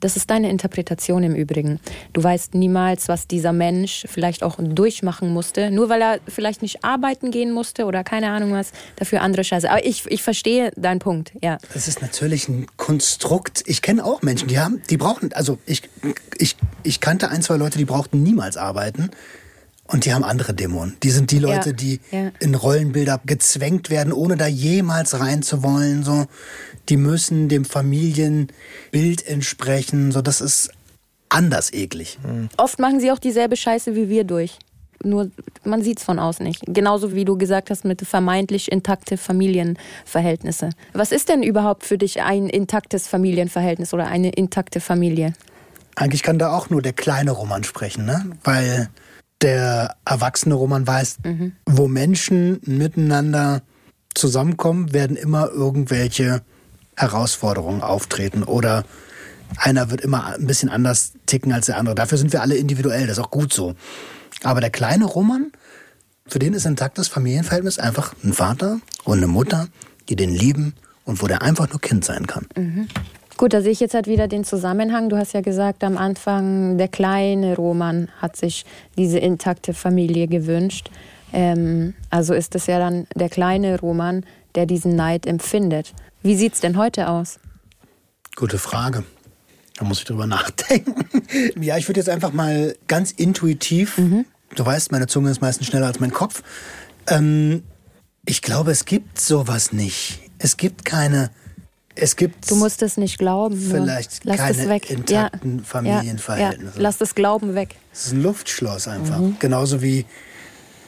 das 0.00 0.16
ist 0.16 0.30
deine 0.30 0.50
Interpretation 0.50 1.22
im 1.22 1.34
Übrigen. 1.34 1.80
Du 2.12 2.22
weißt 2.22 2.54
niemals, 2.54 3.08
was 3.08 3.26
dieser 3.26 3.52
Mensch 3.52 4.04
vielleicht 4.08 4.42
auch 4.42 4.56
durchmachen 4.58 5.32
musste, 5.32 5.70
nur 5.70 5.88
weil 5.88 6.02
er 6.02 6.18
vielleicht 6.28 6.62
nicht 6.62 6.84
arbeiten 6.84 7.30
gehen 7.30 7.52
musste 7.52 7.84
oder 7.84 8.04
keine 8.04 8.30
Ahnung 8.30 8.52
was, 8.52 8.72
dafür 8.96 9.22
andere 9.22 9.44
Scheiße. 9.44 9.70
Aber 9.70 9.84
ich, 9.84 10.04
ich 10.06 10.22
verstehe 10.22 10.70
deinen 10.76 10.98
Punkt, 10.98 11.32
ja. 11.42 11.58
Das 11.72 11.88
ist 11.88 12.02
natürlich 12.02 12.48
ein 12.48 12.66
Konstrukt. 12.76 13.62
Ich 13.66 13.82
kenne 13.82 14.04
auch 14.04 14.22
Menschen, 14.22 14.48
die 14.48 14.58
haben, 14.58 14.82
die 14.90 14.96
brauchen, 14.96 15.32
also 15.32 15.58
ich, 15.66 15.82
ich, 16.38 16.56
ich 16.82 17.00
kannte 17.00 17.30
ein, 17.30 17.42
zwei 17.42 17.56
Leute, 17.56 17.78
die 17.78 17.84
brauchten 17.84 18.22
niemals 18.22 18.56
arbeiten. 18.56 19.10
Und 19.86 20.04
die 20.04 20.12
haben 20.12 20.24
andere 20.24 20.52
Dämonen. 20.52 20.96
Die 21.02 21.10
sind 21.10 21.30
die 21.30 21.38
Leute, 21.38 21.70
ja, 21.70 21.76
die 21.76 22.00
ja. 22.10 22.32
in 22.40 22.54
Rollenbilder 22.54 23.20
gezwängt 23.24 23.88
werden, 23.88 24.12
ohne 24.12 24.36
da 24.36 24.46
jemals 24.46 25.18
reinzuwollen. 25.20 26.02
So, 26.02 26.26
die 26.88 26.96
müssen 26.96 27.48
dem 27.48 27.64
Familienbild 27.64 29.26
entsprechen. 29.26 30.10
So, 30.10 30.22
das 30.22 30.40
ist 30.40 30.70
anders 31.28 31.72
eklig. 31.72 32.18
Mhm. 32.24 32.48
Oft 32.56 32.78
machen 32.78 33.00
sie 33.00 33.12
auch 33.12 33.18
dieselbe 33.18 33.56
Scheiße 33.56 33.94
wie 33.94 34.08
wir 34.08 34.24
durch. 34.24 34.58
Nur 35.04 35.30
man 35.62 35.82
sieht 35.82 35.98
es 35.98 36.04
von 36.04 36.18
außen 36.18 36.44
nicht. 36.44 36.62
Genauso 36.66 37.14
wie 37.14 37.24
du 37.24 37.36
gesagt 37.36 37.70
hast 37.70 37.84
mit 37.84 38.02
vermeintlich 38.02 38.72
intakte 38.72 39.16
Familienverhältnisse. 39.16 40.70
Was 40.94 41.12
ist 41.12 41.28
denn 41.28 41.42
überhaupt 41.42 41.84
für 41.84 41.98
dich 41.98 42.22
ein 42.22 42.48
intaktes 42.48 43.06
Familienverhältnis 43.06 43.92
oder 43.92 44.06
eine 44.06 44.30
intakte 44.30 44.80
Familie? 44.80 45.34
Eigentlich 45.94 46.22
kann 46.22 46.38
da 46.38 46.52
auch 46.52 46.70
nur 46.70 46.82
der 46.82 46.92
kleine 46.92 47.30
Roman 47.30 47.62
sprechen, 47.62 48.04
ne? 48.04 48.30
Weil 48.42 48.88
der 49.42 49.96
erwachsene 50.04 50.54
Roman 50.54 50.86
weiß, 50.86 51.18
mhm. 51.24 51.52
wo 51.66 51.88
Menschen 51.88 52.60
miteinander 52.64 53.62
zusammenkommen, 54.14 54.92
werden 54.92 55.16
immer 55.16 55.50
irgendwelche 55.50 56.42
Herausforderungen 56.96 57.82
auftreten 57.82 58.42
oder 58.42 58.84
einer 59.58 59.90
wird 59.90 60.00
immer 60.00 60.26
ein 60.26 60.46
bisschen 60.46 60.68
anders 60.68 61.12
ticken 61.26 61.52
als 61.52 61.66
der 61.66 61.76
andere. 61.76 61.94
Dafür 61.94 62.18
sind 62.18 62.32
wir 62.32 62.42
alle 62.42 62.56
individuell, 62.56 63.06
das 63.06 63.18
ist 63.18 63.24
auch 63.24 63.30
gut 63.30 63.52
so. 63.52 63.74
Aber 64.42 64.60
der 64.60 64.70
kleine 64.70 65.04
Roman, 65.04 65.52
für 66.26 66.38
den 66.38 66.54
ist 66.54 66.66
ein 66.66 66.72
intaktes 66.72 67.08
Familienverhältnis 67.08 67.78
einfach 67.78 68.14
ein 68.24 68.32
Vater 68.32 68.80
und 69.04 69.18
eine 69.18 69.28
Mutter, 69.28 69.68
die 70.08 70.16
den 70.16 70.30
lieben 70.30 70.74
und 71.04 71.22
wo 71.22 71.26
der 71.26 71.42
einfach 71.42 71.70
nur 71.70 71.80
Kind 71.80 72.04
sein 72.04 72.26
kann. 72.26 72.46
Mhm. 72.56 72.88
Gut, 73.36 73.52
da 73.52 73.60
sehe 73.60 73.72
ich 73.72 73.80
jetzt 73.80 73.92
halt 73.92 74.06
wieder 74.06 74.28
den 74.28 74.44
Zusammenhang. 74.44 75.10
Du 75.10 75.16
hast 75.16 75.34
ja 75.34 75.42
gesagt, 75.42 75.84
am 75.84 75.98
Anfang, 75.98 76.78
der 76.78 76.88
kleine 76.88 77.54
Roman 77.54 78.08
hat 78.18 78.34
sich 78.36 78.64
diese 78.96 79.18
intakte 79.18 79.74
Familie 79.74 80.26
gewünscht. 80.26 80.90
Ähm, 81.34 81.94
also 82.08 82.32
ist 82.32 82.54
es 82.54 82.66
ja 82.66 82.78
dann 82.78 83.06
der 83.14 83.28
kleine 83.28 83.78
Roman, 83.78 84.24
der 84.54 84.64
diesen 84.64 84.96
Neid 84.96 85.26
empfindet. 85.26 85.92
Wie 86.22 86.34
sieht 86.34 86.54
es 86.54 86.60
denn 86.60 86.78
heute 86.78 87.08
aus? 87.08 87.38
Gute 88.36 88.58
Frage. 88.58 89.04
Da 89.76 89.84
muss 89.84 89.98
ich 89.98 90.04
drüber 90.04 90.26
nachdenken. 90.26 91.04
ja, 91.60 91.76
ich 91.76 91.88
würde 91.88 92.00
jetzt 92.00 92.08
einfach 92.08 92.32
mal 92.32 92.74
ganz 92.88 93.12
intuitiv, 93.12 93.98
mhm. 93.98 94.24
du 94.54 94.64
weißt, 94.64 94.92
meine 94.92 95.08
Zunge 95.08 95.30
ist 95.30 95.42
meistens 95.42 95.66
schneller 95.66 95.86
als 95.88 96.00
mein 96.00 96.10
Kopf. 96.10 96.42
Ähm, 97.06 97.64
ich 98.24 98.40
glaube, 98.40 98.70
es 98.70 98.86
gibt 98.86 99.20
sowas 99.20 99.72
nicht. 99.72 100.20
Es 100.38 100.56
gibt 100.56 100.86
keine 100.86 101.30
Es 101.98 102.14
gibt 102.16 102.50
Du 102.50 102.56
musst 102.56 102.82
es 102.82 102.96
nicht 102.98 103.18
glauben. 103.18 103.56
vielleicht 103.58 104.24
lass 104.24 104.36
keine 104.36 104.62
es 104.62 104.68
weg. 104.68 104.90
intakten 104.90 105.58
ja. 105.58 105.64
Familienverhältnisse. 105.64 106.76
Ja. 106.76 106.82
Lass 106.82 106.98
das 106.98 107.14
Glauben 107.14 107.54
weg. 107.54 107.74
Es 107.92 108.06
ist 108.06 108.12
ein 108.12 108.22
Luftschloss 108.22 108.86
einfach. 108.86 109.18
Mhm. 109.18 109.36
Genauso 109.40 109.80
wie 109.82 110.04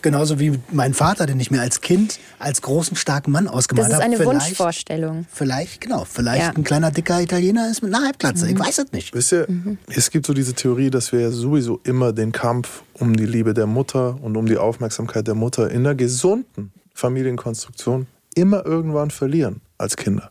genauso 0.01 0.39
wie 0.39 0.53
mein 0.71 0.95
Vater, 0.95 1.27
den 1.27 1.41
ich 1.41 1.51
mir 1.51 1.61
als 1.61 1.81
Kind 1.81 2.21
als 2.39 2.63
großen 2.63 2.97
starken 2.97 3.33
Mann 3.33 3.49
ausgemalt 3.49 3.87
Das 3.87 3.89
ist 3.89 3.95
habe. 3.95 4.05
eine 4.05 4.17
Vielleicht- 4.17 4.33
Wunschvorstellung. 4.51 5.27
Vielleicht, 5.33 5.81
genau, 5.81 6.05
vielleicht 6.05 6.43
Ja. 6.43 6.51
ein 6.51 6.63
kleiner 6.63 6.93
dicker 6.93 7.21
Italiener 7.21 7.69
ist 7.69 7.83
mit 7.83 7.93
einer 7.93 8.05
Halbglatze. 8.05 8.45
Mhm. 8.45 8.53
Ich 8.53 8.59
weiß 8.61 8.79
es 8.79 8.93
nicht. 8.93 9.13
Wisst 9.15 9.33
ihr, 9.33 9.47
Mhm. 9.49 9.77
es 9.89 10.11
gibt 10.13 10.25
so 10.27 10.35
diese 10.35 10.55
Theorie, 10.55 10.91
dass 10.91 11.11
wir 11.11 11.21
ja 11.21 11.31
sowieso 11.33 11.81
immer 11.83 12.13
den 12.13 12.31
Kampf 12.31 12.83
um 12.95 13.17
die 13.17 13.27
Liebe 13.27 13.55
der 13.55 13.67
Mutter 13.67 14.17
und 14.23 14.37
um 14.37 14.47
die 14.47 14.57
Aufmerksamkeit 14.57 15.27
der 15.27 15.35
Mutter 15.35 15.69
in 15.71 15.81
einer 15.81 15.97
gesunden 15.97 16.71
Familienkonstruktion 16.95 18.07
immer 18.39 18.65
irgendwann 18.65 19.11
verlieren 19.11 19.61
als 19.79 19.97
Kinder. 19.97 20.31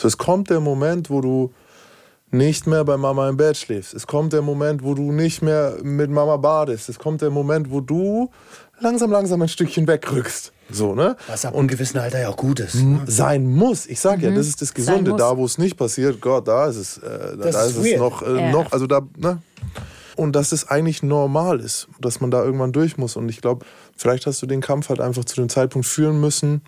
So, 0.00 0.08
es 0.08 0.16
kommt 0.18 0.50
der 0.50 0.60
Moment, 0.60 1.10
wo 1.10 1.20
du 1.20 1.52
nicht 2.30 2.66
mehr 2.66 2.84
bei 2.84 2.96
Mama 2.96 3.28
im 3.28 3.36
Bett 3.36 3.56
schläfst. 3.56 3.94
Es 3.94 4.06
kommt 4.06 4.32
der 4.32 4.42
Moment, 4.42 4.82
wo 4.82 4.94
du 4.94 5.12
nicht 5.12 5.40
mehr 5.42 5.76
mit 5.82 6.10
Mama 6.10 6.36
badest. 6.36 6.88
Es 6.88 6.98
kommt 6.98 7.22
der 7.22 7.30
Moment, 7.30 7.70
wo 7.70 7.80
du 7.80 8.30
langsam, 8.80 9.10
langsam 9.10 9.40
ein 9.42 9.48
Stückchen 9.48 9.86
wegrückst. 9.86 10.52
So, 10.70 10.94
ne? 10.94 11.16
Was 11.26 11.46
ab 11.46 11.56
einem 11.56 11.68
gewissen 11.68 11.96
Alter 11.98 12.20
ja 12.20 12.28
auch 12.28 12.36
gut 12.36 12.60
ist. 12.60 12.74
M- 12.74 13.00
sein 13.06 13.46
muss. 13.46 13.86
Ich 13.86 14.00
sag 14.00 14.20
ja, 14.20 14.30
Mhm. 14.30 14.34
das 14.34 14.46
ist 14.46 14.60
das 14.60 14.74
Gesunde. 14.74 15.14
Da, 15.16 15.36
wo 15.38 15.46
es 15.46 15.56
nicht 15.56 15.78
passiert, 15.78 16.20
Gott, 16.20 16.46
da 16.46 16.66
ist 16.66 16.76
es, 16.76 16.98
äh, 16.98 17.08
da, 17.38 17.50
da 17.50 17.62
ist 17.64 17.76
ist 17.78 17.86
es 17.86 17.98
noch, 17.98 18.20
äh, 18.20 18.36
Ja. 18.38 18.50
noch, 18.52 18.72
also 18.72 18.86
da, 18.86 19.00
ne? 19.16 19.40
Und 20.14 20.32
dass 20.36 20.52
es 20.52 20.68
eigentlich 20.68 21.02
normal 21.02 21.60
ist, 21.60 21.88
dass 22.00 22.20
man 22.20 22.30
da 22.30 22.44
irgendwann 22.44 22.72
durch 22.72 22.98
muss. 22.98 23.16
Und 23.16 23.30
ich 23.30 23.40
glaube, 23.40 23.64
vielleicht 23.96 24.26
hast 24.26 24.42
du 24.42 24.46
den 24.46 24.60
Kampf 24.60 24.90
halt 24.90 25.00
einfach 25.00 25.24
zu 25.24 25.36
dem 25.36 25.48
Zeitpunkt 25.48 25.86
führen 25.86 26.20
müssen, 26.20 26.60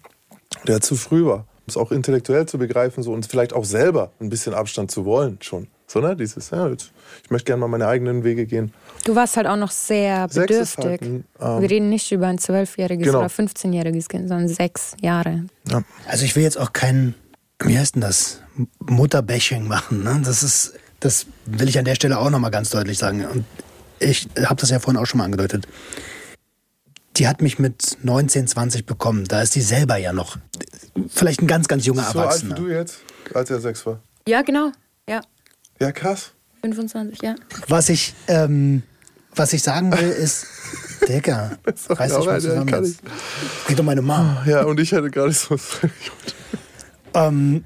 der 0.66 0.80
zu 0.80 0.96
früh 0.96 1.24
war. 1.24 1.38
Um 1.38 1.64
es 1.68 1.76
auch 1.76 1.92
intellektuell 1.92 2.46
zu 2.46 2.58
begreifen 2.58 3.02
so, 3.02 3.12
und 3.12 3.26
vielleicht 3.26 3.52
auch 3.52 3.64
selber 3.64 4.10
ein 4.20 4.30
bisschen 4.30 4.54
Abstand 4.54 4.90
zu 4.90 5.04
wollen 5.04 5.38
schon. 5.40 5.68
So, 5.86 6.00
ne? 6.00 6.14
Dieses, 6.16 6.50
ja, 6.50 6.68
jetzt, 6.68 6.92
ich 7.24 7.30
möchte 7.30 7.46
gerne 7.46 7.60
mal 7.60 7.68
meine 7.68 7.86
eigenen 7.88 8.22
Wege 8.22 8.46
gehen. 8.46 8.72
Du 9.04 9.16
warst 9.16 9.36
halt 9.36 9.46
auch 9.46 9.56
noch 9.56 9.70
sehr 9.72 10.26
ist 10.26 10.34
bedürftig. 10.34 10.84
halt 10.84 11.02
ein, 11.02 11.24
ähm, 11.40 11.62
Wir 11.62 11.70
reden 11.70 11.88
nicht 11.88 12.12
über 12.12 12.28
ein 12.28 12.38
zwölfjähriges 12.38 13.06
Genau. 13.06 13.18
oder 13.18 13.28
15-jähriges 13.28 14.08
Kind, 14.08 14.28
sondern 14.28 14.48
sechs 14.48 14.94
Jahre. 15.00 15.44
Ja. 15.68 15.82
Also 16.06 16.24
ich 16.24 16.36
will 16.36 16.44
jetzt 16.44 16.58
auch 16.58 16.72
kein, 16.72 17.14
wie 17.58 17.76
heißt 17.76 17.96
denn 17.96 18.02
das, 18.02 18.40
Mutterbashing 18.78 19.66
machen. 19.66 20.04
Ne? 20.04 20.20
Das 20.24 20.42
ist, 20.42 20.74
das 21.00 21.26
will 21.46 21.68
ich 21.68 21.78
an 21.78 21.84
der 21.84 21.94
Stelle 21.96 22.18
auch 22.18 22.30
nochmal 22.30 22.50
ganz 22.50 22.70
deutlich 22.70 22.98
sagen. 22.98 23.24
Und 23.26 23.44
ich 23.98 24.28
habe 24.44 24.60
das 24.60 24.70
ja 24.70 24.78
vorhin 24.78 25.00
auch 25.00 25.06
schon 25.06 25.18
mal 25.18 25.24
angedeutet. 25.24 25.66
Die 27.16 27.26
hat 27.28 27.42
mich 27.42 27.58
mit 27.58 27.98
19, 28.02 28.46
20 28.46 28.86
bekommen. 28.86 29.24
Da 29.26 29.42
ist 29.42 29.54
die 29.54 29.60
selber 29.60 29.96
ja 29.96 30.12
noch 30.12 30.36
vielleicht 31.08 31.42
ein 31.42 31.46
ganz, 31.46 31.68
ganz 31.68 31.84
junger 31.86 32.02
So 32.02 32.08
alt 32.08 32.14
wie 32.16 32.20
Erwachsener. 32.20 32.54
du 32.54 32.68
jetzt, 32.68 32.98
als 33.34 33.50
er 33.50 33.60
sechs 33.60 33.84
war. 33.86 34.00
Ja, 34.26 34.42
genau. 34.42 34.72
Ja, 35.08 35.20
Ja, 35.80 35.92
krass. 35.92 36.32
25, 36.62 37.22
ja. 37.22 37.34
Was 37.68 37.88
ich, 37.88 38.14
ähm, 38.28 38.82
was 39.34 39.52
ich 39.52 39.62
sagen 39.62 39.92
will, 39.98 40.08
ist, 40.10 40.46
Digga, 41.08 41.58
reiß 41.88 42.10
dich 42.10 42.18
auch 42.18 42.26
mal 42.26 42.40
zusammen. 42.40 42.96
Geht 43.66 43.80
um 43.80 43.86
meine 43.86 44.02
Mom. 44.02 44.36
Ja, 44.46 44.64
und 44.64 44.78
ich 44.78 44.92
hätte 44.92 45.10
gerade 45.10 45.32
so. 45.32 45.56
Ähm, 47.14 47.64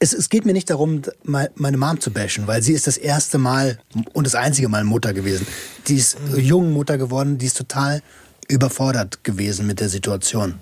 es, 0.00 0.12
es 0.12 0.28
geht 0.28 0.44
mir 0.46 0.52
nicht 0.52 0.70
darum, 0.70 1.02
me- 1.24 1.50
meine 1.56 1.76
Mom 1.76 2.00
zu 2.00 2.10
bashen, 2.12 2.46
weil 2.46 2.62
sie 2.62 2.72
ist 2.72 2.86
das 2.86 2.96
erste 2.96 3.38
Mal 3.38 3.78
und 4.12 4.26
das 4.26 4.34
einzige 4.34 4.68
Mal 4.68 4.84
Mutter 4.84 5.12
gewesen. 5.12 5.46
Die 5.88 5.96
ist 5.96 6.16
jung 6.36 6.72
Mutter 6.72 6.98
geworden, 6.98 7.38
die 7.38 7.46
ist 7.46 7.56
total 7.56 8.02
überfordert 8.48 9.24
gewesen 9.24 9.66
mit 9.66 9.80
der 9.80 9.88
Situation. 9.88 10.54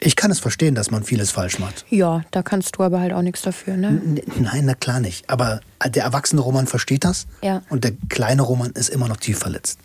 Ich 0.00 0.14
kann 0.14 0.30
es 0.30 0.38
verstehen, 0.38 0.76
dass 0.76 0.92
man 0.92 1.02
vieles 1.02 1.32
falsch 1.32 1.58
macht. 1.58 1.84
Ja, 1.90 2.22
da 2.30 2.42
kannst 2.44 2.76
du 2.76 2.84
aber 2.84 3.00
halt 3.00 3.12
auch 3.12 3.22
nichts 3.22 3.42
dafür, 3.42 3.76
ne? 3.76 4.00
Nein, 4.38 4.64
na 4.66 4.74
klar 4.74 5.00
nicht. 5.00 5.28
Aber 5.28 5.60
der 5.84 6.04
erwachsene 6.04 6.40
Roman 6.40 6.68
versteht 6.68 7.02
das 7.04 7.26
Ja. 7.42 7.62
und 7.68 7.82
der 7.82 7.92
kleine 8.08 8.42
Roman 8.42 8.70
ist 8.70 8.90
immer 8.90 9.08
noch 9.08 9.16
tief 9.16 9.40
verletzt. 9.40 9.80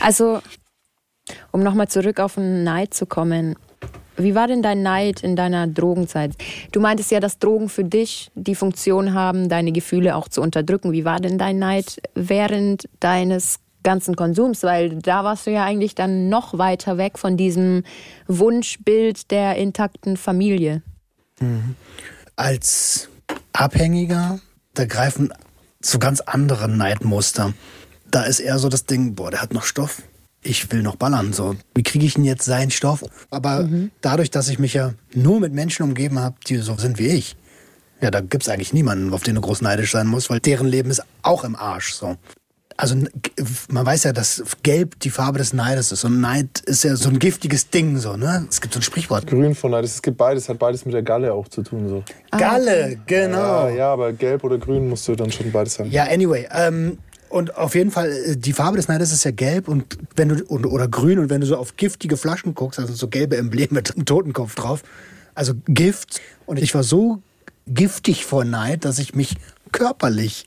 Also, 0.00 0.40
um 1.52 1.62
nochmal 1.62 1.88
zurück 1.88 2.18
auf 2.18 2.36
den 2.36 2.64
Neid 2.64 2.94
zu 2.94 3.04
kommen. 3.04 3.56
Wie 4.16 4.34
war 4.34 4.46
denn 4.46 4.62
dein 4.62 4.82
Neid 4.82 5.22
in 5.22 5.36
deiner 5.36 5.66
Drogenzeit? 5.66 6.32
Du 6.72 6.80
meintest 6.80 7.10
ja, 7.10 7.20
dass 7.20 7.38
Drogen 7.38 7.68
für 7.68 7.84
dich 7.84 8.30
die 8.34 8.54
Funktion 8.54 9.14
haben, 9.14 9.48
deine 9.48 9.72
Gefühle 9.72 10.16
auch 10.16 10.28
zu 10.28 10.40
unterdrücken. 10.40 10.92
Wie 10.92 11.04
war 11.04 11.20
denn 11.20 11.38
dein 11.38 11.58
Neid 11.58 12.00
während 12.14 12.88
deines 13.00 13.58
ganzen 13.82 14.16
Konsums? 14.16 14.62
Weil 14.62 14.96
da 14.96 15.24
warst 15.24 15.46
du 15.46 15.50
ja 15.50 15.64
eigentlich 15.64 15.94
dann 15.94 16.28
noch 16.28 16.58
weiter 16.58 16.96
weg 16.98 17.18
von 17.18 17.36
diesem 17.36 17.82
Wunschbild 18.26 19.30
der 19.30 19.56
intakten 19.56 20.16
Familie. 20.16 20.82
als 22.36 23.08
Abhängiger, 23.52 24.40
da 24.74 24.84
greifen 24.84 25.32
zu 25.80 25.98
ganz 25.98 26.20
andere 26.20 26.68
Neidmuster. 26.68 27.52
Da 28.10 28.22
ist 28.24 28.40
eher 28.40 28.58
so 28.58 28.68
das 28.68 28.86
Ding, 28.86 29.14
boah, 29.14 29.30
der 29.30 29.42
hat 29.42 29.52
noch 29.52 29.64
Stoff. 29.64 30.02
Ich 30.44 30.70
will 30.70 30.82
noch 30.82 30.96
ballern. 30.96 31.32
So, 31.32 31.56
wie 31.74 31.82
kriege 31.82 32.04
ich 32.04 32.14
denn 32.14 32.24
jetzt 32.24 32.44
seinen 32.44 32.70
Stoff? 32.70 33.02
Aber 33.30 33.68
dadurch, 34.02 34.30
dass 34.30 34.48
ich 34.48 34.58
mich 34.58 34.74
ja 34.74 34.92
nur 35.14 35.40
mit 35.40 35.52
Menschen 35.52 35.82
umgeben 35.82 36.18
habe, 36.18 36.36
die 36.46 36.58
so 36.58 36.76
sind 36.76 36.98
wie 36.98 37.08
ich, 37.08 37.36
ja, 38.00 38.10
da 38.10 38.20
gibt 38.20 38.42
es 38.42 38.50
eigentlich 38.50 38.74
niemanden, 38.74 39.14
auf 39.14 39.22
den 39.22 39.34
du 39.34 39.40
groß 39.40 39.62
neidisch 39.62 39.92
sein 39.92 40.06
musst, 40.06 40.28
weil 40.28 40.40
deren 40.40 40.66
Leben 40.66 40.90
ist 40.90 41.02
auch 41.22 41.44
im 41.44 41.56
Arsch. 41.56 41.94
So. 41.94 42.16
Also 42.76 42.96
man 43.68 43.86
weiß 43.86 44.04
ja, 44.04 44.12
dass 44.12 44.42
Gelb 44.62 44.98
die 45.00 45.10
Farbe 45.10 45.38
des 45.38 45.52
Neides 45.52 45.92
ist. 45.92 46.04
Und 46.04 46.20
Neid 46.20 46.60
ist 46.66 46.84
ja 46.84 46.96
so 46.96 47.08
ein 47.08 47.18
giftiges 47.18 47.70
Ding. 47.70 47.98
So, 47.98 48.16
ne? 48.16 48.46
Es 48.50 48.60
gibt 48.60 48.74
so 48.74 48.80
ein 48.80 48.82
Sprichwort. 48.82 49.26
Grün 49.26 49.54
von 49.54 49.70
Neid. 49.70 49.84
Es 49.84 50.02
gibt 50.02 50.18
beides, 50.18 50.48
hat 50.48 50.58
beides 50.58 50.84
mit 50.84 50.92
der 50.92 51.02
Galle 51.02 51.32
auch 51.32 51.48
zu 51.48 51.62
tun. 51.62 51.88
So. 51.88 52.04
Galle, 52.36 52.98
genau. 53.06 53.68
Ja, 53.68 53.70
ja, 53.70 53.92
aber 53.92 54.12
gelb 54.12 54.42
oder 54.44 54.58
grün 54.58 54.88
musst 54.88 55.06
du 55.06 55.14
dann 55.14 55.30
schon 55.30 55.50
beides 55.52 55.78
haben. 55.78 55.90
Ja, 55.90 56.04
anyway. 56.04 56.46
Ähm, 56.52 56.98
und 57.34 57.56
auf 57.56 57.74
jeden 57.74 57.90
Fall, 57.90 58.10
äh, 58.12 58.36
die 58.36 58.52
Farbe 58.52 58.76
des 58.76 58.86
Neides 58.86 59.10
ist 59.12 59.24
ja 59.24 59.32
gelb 59.32 59.66
und 59.66 59.98
wenn 60.14 60.28
du 60.28 60.44
und, 60.44 60.64
oder 60.66 60.86
grün 60.86 61.18
und 61.18 61.30
wenn 61.30 61.40
du 61.40 61.46
so 61.48 61.56
auf 61.56 61.76
giftige 61.76 62.16
Flaschen 62.16 62.54
guckst, 62.54 62.78
also 62.78 62.94
so 62.94 63.08
gelbe 63.08 63.36
Embleme 63.36 63.72
mit 63.72 63.92
einem 63.96 64.04
Totenkopf 64.04 64.54
drauf, 64.54 64.84
also 65.34 65.54
Gift. 65.66 66.20
Und 66.46 66.60
ich 66.60 66.76
war 66.76 66.84
so 66.84 67.22
giftig 67.66 68.24
vor 68.24 68.44
Neid, 68.44 68.84
dass 68.84 69.00
ich 69.00 69.16
mich 69.16 69.34
körperlich 69.72 70.46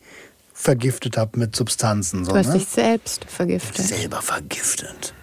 vergiftet 0.54 1.18
habe 1.18 1.38
mit 1.38 1.58
Substanzen. 1.58 2.24
So, 2.24 2.32
Du 2.32 2.38
hast 2.38 2.48
ne? 2.48 2.54
dich 2.54 2.68
selbst 2.68 3.26
vergiftet. 3.26 3.86
selber 3.86 4.22
vergiftet. 4.22 5.14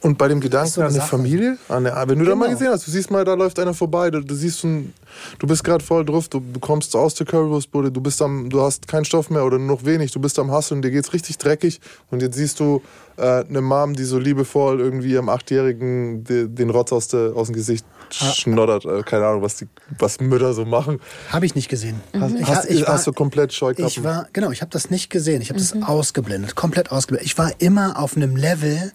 Und 0.00 0.16
bei 0.18 0.28
dem 0.28 0.40
Gedanken 0.40 0.70
so 0.70 0.80
an 0.80 0.86
eine 0.88 0.96
Sache. 0.96 1.08
Familie, 1.08 1.58
an 1.68 1.86
eine, 1.86 2.08
wenn 2.08 2.18
du 2.20 2.24
da 2.24 2.34
mal 2.36 2.46
Genau. 2.46 2.58
gesehen 2.58 2.72
hast, 2.72 2.86
du 2.86 2.90
siehst 2.92 3.10
mal, 3.10 3.24
da 3.24 3.34
läuft 3.34 3.58
einer 3.58 3.74
vorbei, 3.74 4.10
du, 4.10 4.20
du 4.20 4.34
siehst 4.34 4.62
ein, 4.64 4.92
du 5.40 5.46
bist 5.46 5.64
gerade 5.64 5.82
voll 5.84 6.04
drauf, 6.04 6.28
du, 6.28 6.40
du 6.40 6.60
kommst 6.60 6.94
aus 6.94 7.14
der 7.14 7.26
Currywurstbude, 7.26 7.90
du 7.90 8.00
bist 8.00 8.22
am, 8.22 8.48
du 8.48 8.60
hast 8.62 8.86
keinen 8.86 9.04
Stoff 9.04 9.28
mehr 9.30 9.44
oder 9.44 9.58
nur 9.58 9.76
noch 9.76 9.84
wenig, 9.84 10.12
du 10.12 10.20
bist 10.20 10.38
am 10.38 10.50
Hasseln, 10.52 10.82
dir 10.82 10.90
geht's 10.92 11.12
richtig 11.12 11.38
dreckig 11.38 11.80
und 12.10 12.22
jetzt 12.22 12.36
siehst 12.36 12.60
du 12.60 12.80
äh, 13.16 13.44
eine 13.44 13.60
Mom, 13.60 13.94
die 13.94 14.04
so 14.04 14.18
liebevoll 14.18 14.78
irgendwie 14.80 15.10
ihrem 15.12 15.28
Achtjährigen 15.28 16.22
de, 16.22 16.46
den 16.48 16.70
Rotz 16.70 16.92
aus, 16.92 17.08
der, 17.08 17.32
aus 17.34 17.48
dem 17.48 17.56
Gesicht 17.56 17.84
schnoddert, 18.10 18.84
äh, 18.84 19.02
keine 19.02 19.26
Ahnung, 19.26 19.42
was 19.42 19.56
die, 19.56 19.66
was 19.98 20.20
Mütter 20.20 20.54
so 20.54 20.64
machen. 20.64 21.00
Habe 21.30 21.44
ich 21.46 21.54
nicht 21.56 21.68
gesehen. 21.68 22.00
Hast, 22.18 22.34
Ich, 22.34 22.46
hast, 22.46 22.56
ha- 22.64 22.64
ich 22.68 22.86
war, 22.86 22.94
hast 22.94 23.06
du 23.06 23.12
komplett 23.12 23.52
Scheuklappen? 23.52 23.88
ich 23.88 24.04
war, 24.04 24.28
genau, 24.32 24.50
ich 24.52 24.60
habe 24.60 24.70
das 24.70 24.90
nicht 24.90 25.10
gesehen. 25.10 25.42
Ich 25.42 25.48
habe 25.48 25.58
das 25.58 25.74
ausgeblendet, 25.82 26.54
komplett 26.54 26.92
ausgeblendet. 26.92 27.26
Ich 27.26 27.36
war 27.38 27.50
immer 27.58 27.98
auf 27.98 28.16
einem 28.16 28.36
Level. 28.36 28.92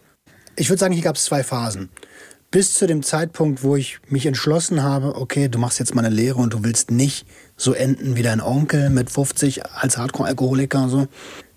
Ich 0.61 0.69
würde 0.69 0.79
sagen, 0.79 0.93
hier 0.93 1.01
gab 1.01 1.15
es 1.15 1.23
zwei 1.23 1.43
Phasen. 1.43 1.89
Bis 2.51 2.75
zu 2.75 2.85
dem 2.85 3.01
Zeitpunkt, 3.01 3.63
wo 3.63 3.75
ich 3.75 3.97
mich 4.09 4.27
entschlossen 4.27 4.83
habe, 4.83 5.15
okay, 5.15 5.47
du 5.47 5.57
machst 5.57 5.79
jetzt 5.79 5.95
mal 5.95 6.05
eine 6.05 6.13
Lehre 6.13 6.37
und 6.37 6.53
du 6.53 6.63
willst 6.63 6.91
nicht 6.91 7.25
so 7.57 7.73
enden 7.73 8.15
wie 8.15 8.21
dein 8.21 8.41
Onkel 8.41 8.91
mit 8.91 9.09
50 9.09 9.65
als 9.65 9.97
Hardcore-Alkoholiker 9.97 10.83
und 10.83 10.89
so. 10.89 11.07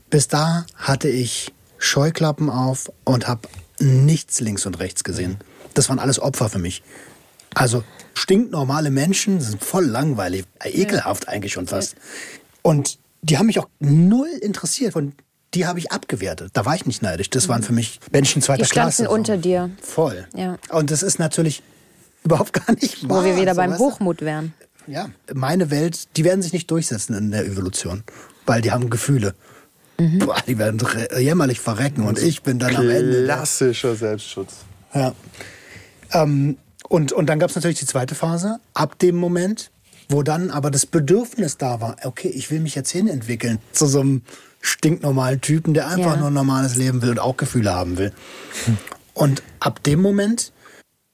Bis 0.09 0.29
da 0.29 0.65
hatte 0.75 1.11
ich 1.11 1.53
Scheuklappen 1.77 2.49
auf 2.49 2.91
und 3.05 3.29
habe 3.29 3.43
nichts 3.79 4.41
links 4.41 4.65
und 4.65 4.79
rechts 4.79 5.05
gesehen. 5.05 5.37
Das 5.75 5.91
waren 5.91 5.99
alles 5.99 6.19
Opfer 6.19 6.49
für 6.49 6.59
mich. 6.59 6.83
Also 7.55 7.85
stinknormale 8.15 8.91
Menschen 8.91 9.43
sind 9.43 9.63
voll 9.63 9.85
langweilig, 9.85 10.47
ekelhaft 10.65 11.29
eigentlich 11.29 11.53
schon 11.53 11.67
fast. 11.67 11.95
Und 12.63 12.99
die 13.21 13.37
haben 13.37 13.49
mich 13.49 13.59
auch 13.59 13.69
null 13.81 14.31
interessiert 14.41 14.97
und 14.97 15.13
die 15.55 15.67
habe 15.67 15.79
ich 15.79 15.93
abgewertet. 15.93 16.51
Da 16.55 16.65
war 16.65 16.75
ich 16.75 16.87
nicht 16.87 17.03
neidisch. 17.03 17.31
Das 17.31 17.49
waren 17.49 17.63
für 17.63 17.73
mich 17.73 18.01
Menschen 18.11 18.43
zweiter 18.43 18.63
Die 18.63 18.69
standen 18.69 18.89
Klasse. 18.97 19.05
so. 19.05 19.11
unter 19.11 19.37
dir. 19.37 19.71
Voll. 19.81 20.27
Ja. 20.35 20.59
Und 20.71 20.91
das 20.91 21.03
ist 21.03 21.19
natürlich 21.19 21.63
überhaupt 22.25 22.53
gar 22.53 22.73
nicht 22.75 23.09
Wo 23.09 23.17
wahr. 23.17 23.25
wir 23.25 23.37
wieder 23.37 23.55
so, 23.55 23.61
beim? 23.61 23.79
Hochmut 23.79 24.23
wären. 24.23 24.53
Ja, 24.87 25.09
meine 25.33 25.71
Welt, 25.71 26.09
die 26.17 26.25
werden 26.25 26.43
sich 26.43 26.53
nicht 26.53 26.71
durchsetzen 26.71 27.15
in 27.15 27.31
der 27.31 27.47
Evolution, 27.47 28.03
weil 28.45 28.61
die 28.61 28.71
haben 28.71 28.91
Gefühle. 28.91 29.35
Mhm. 29.99 30.19
Boah, 30.19 30.37
die 30.47 30.59
werden 30.59 30.83
jämmerlich 31.19 31.61
verrecken 31.61 32.03
und 32.07 32.19
ich 32.19 32.43
bin 32.43 32.59
dann 32.59 32.77
am 32.77 32.91
Ende. 32.91 33.25
Klassischer 33.25 33.95
Selbstschutz. 33.95 34.53
Ja. 34.93 35.15
Ähm, 36.13 36.59
und, 36.89 37.13
und 37.13 37.27
dann 37.27 37.39
gab 37.39 37.49
es 37.49 37.57
natürlich 37.57 37.79
die 37.79 37.87
zweite 37.87 38.15
Phase, 38.15 38.59
ab 38.75 38.99
dem 38.99 39.17
Moment, 39.17 39.71
wo 40.11 40.23
dann 40.23 40.51
aber 40.51 40.71
das 40.71 40.85
Bedürfnis 40.85 41.57
da 41.57 41.81
war, 41.81 41.97
okay, 42.05 42.29
ich 42.29 42.51
will 42.51 42.61
mich 42.61 42.75
jetzt 42.75 42.91
hinentwickeln 42.91 43.59
zu 43.73 43.87
so 43.87 44.01
einem 44.01 44.23
stinknormalen 44.65 45.41
Typen, 45.41 45.75
der 45.75 45.89
einfach 45.89 46.15
Ja. 46.15 46.17
nur 46.17 46.29
ein 46.29 46.35
normales 46.35 46.77
Leben 46.77 47.03
will 47.03 47.11
und 47.11 47.19
auch 47.19 47.37
Gefühle 47.37 47.75
haben 47.75 47.99
will. 47.99 48.13
Und 49.13 49.43
ab 49.61 49.83
dem 49.83 50.01
Moment 50.01 50.53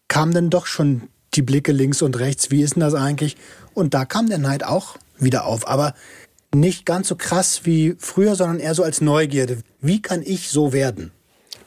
kam 0.08 0.32
dann 0.32 0.50
doch 0.50 0.66
schon 0.66 1.02
die 1.34 1.42
Blicke 1.42 1.72
links 1.72 2.00
und 2.02 2.18
rechts, 2.18 2.50
wie 2.50 2.62
ist 2.62 2.74
denn 2.76 2.80
das 2.80 2.94
eigentlich? 2.94 3.36
Und 3.74 3.94
da 3.94 4.04
kam 4.04 4.28
der 4.28 4.38
Neid 4.38 4.64
auch 4.64 4.96
wieder 5.18 5.44
auf, 5.46 5.66
aber 5.68 5.94
nicht 6.54 6.86
ganz 6.86 7.08
so 7.08 7.16
krass 7.16 7.60
wie 7.64 7.96
früher, 7.98 8.34
sondern 8.36 8.58
eher 8.58 8.74
so 8.74 8.82
als 8.82 9.00
Neugierde. 9.00 9.58
Wie 9.80 10.00
kann 10.02 10.22
ich 10.24 10.48
so 10.50 10.72
werden? 10.72 11.12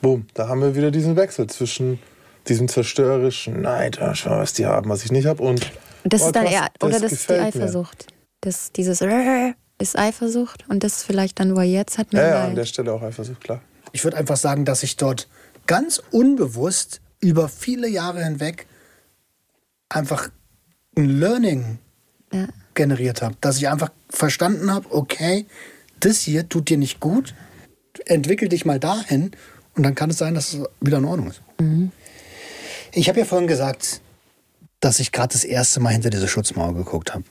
Boom, 0.02 0.28
da 0.34 0.48
haben 0.48 0.62
wir 0.62 0.76
wieder 0.76 0.92
diesen 0.92 1.16
Wechsel 1.16 1.48
zwischen 1.48 2.00
diesem 2.48 2.68
zerstörerischen 2.68 3.62
Neid, 3.62 4.02
ah, 4.02 4.16
schau, 4.16 4.32
was 4.32 4.54
die 4.54 4.66
haben, 4.66 4.90
was 4.90 5.06
ich 5.06 5.12
nicht 5.12 5.26
habe 5.28 5.42
und 5.44 5.72
Das 6.04 6.24
oh, 6.24 6.26
ist 6.28 6.36
dann 6.36 6.44
krass, 6.46 6.54
eher, 6.54 6.70
oder 6.82 7.00
das 7.00 7.12
ist 7.14 7.30
die 7.30 7.34
gefällt 7.34 7.56
mir. 7.56 7.62
Eifersucht. 7.64 8.08
Das, 8.42 8.72
dieses 8.74 9.00
ist 9.80 9.98
Eifersucht 9.98 10.66
und 10.70 10.84
das 10.84 11.04
vielleicht 11.04 11.40
dann, 11.40 11.56
wo 11.56 11.60
er 11.60 11.66
jetzt 11.66 11.98
hat, 11.98 12.14
Ja, 12.14 12.20
mehr 12.22 12.30
ja, 12.30 12.46
an 12.46 12.56
der 12.56 12.66
Stelle 12.66 12.94
auch 12.94 13.02
Eifersucht, 13.02 13.42
klar. 13.42 13.62
Ich 13.92 14.04
würde 14.04 14.18
einfach 14.18 14.38
sagen, 14.38 14.66
dass 14.66 14.84
ich 14.84 14.96
dort 14.98 15.28
ganz 15.68 16.02
unbewusst 16.12 17.02
über 17.20 17.48
viele 17.50 17.88
Jahre 17.88 18.24
hinweg 18.24 18.68
einfach 19.90 20.30
ein 20.98 21.20
Learning 21.20 21.80
Ja. 22.32 22.48
generiert 22.74 23.22
habe. 23.22 23.36
Dass 23.42 23.58
ich 23.58 23.68
einfach 23.70 23.92
verstanden 24.10 24.72
habe, 24.72 24.88
okay, 24.94 25.46
das 26.00 26.20
hier 26.20 26.48
tut 26.50 26.70
dir 26.70 26.78
nicht 26.78 27.00
gut, 27.00 27.34
entwickel 28.06 28.50
dich 28.50 28.66
mal 28.66 28.80
dahin 28.80 29.32
und 29.76 29.84
dann 29.84 29.96
kann 29.96 30.10
es 30.10 30.18
sein, 30.18 30.34
dass 30.36 30.54
es 30.54 30.60
wieder 30.82 30.98
in 30.98 31.06
Ordnung 31.06 31.30
ist. 31.30 31.42
Ich 32.92 33.10
habe 33.10 33.20
ja 33.20 33.26
vorhin 33.26 33.48
gesagt, 33.48 34.02
dass 34.80 35.00
ich 35.00 35.12
gerade 35.12 35.34
das 35.34 35.44
erste 35.44 35.80
Mal 35.80 35.92
hinter 35.94 36.10
diese 36.10 36.28
Schutzmauer 36.28 36.74
geguckt 36.76 37.14
habe. 37.14 37.24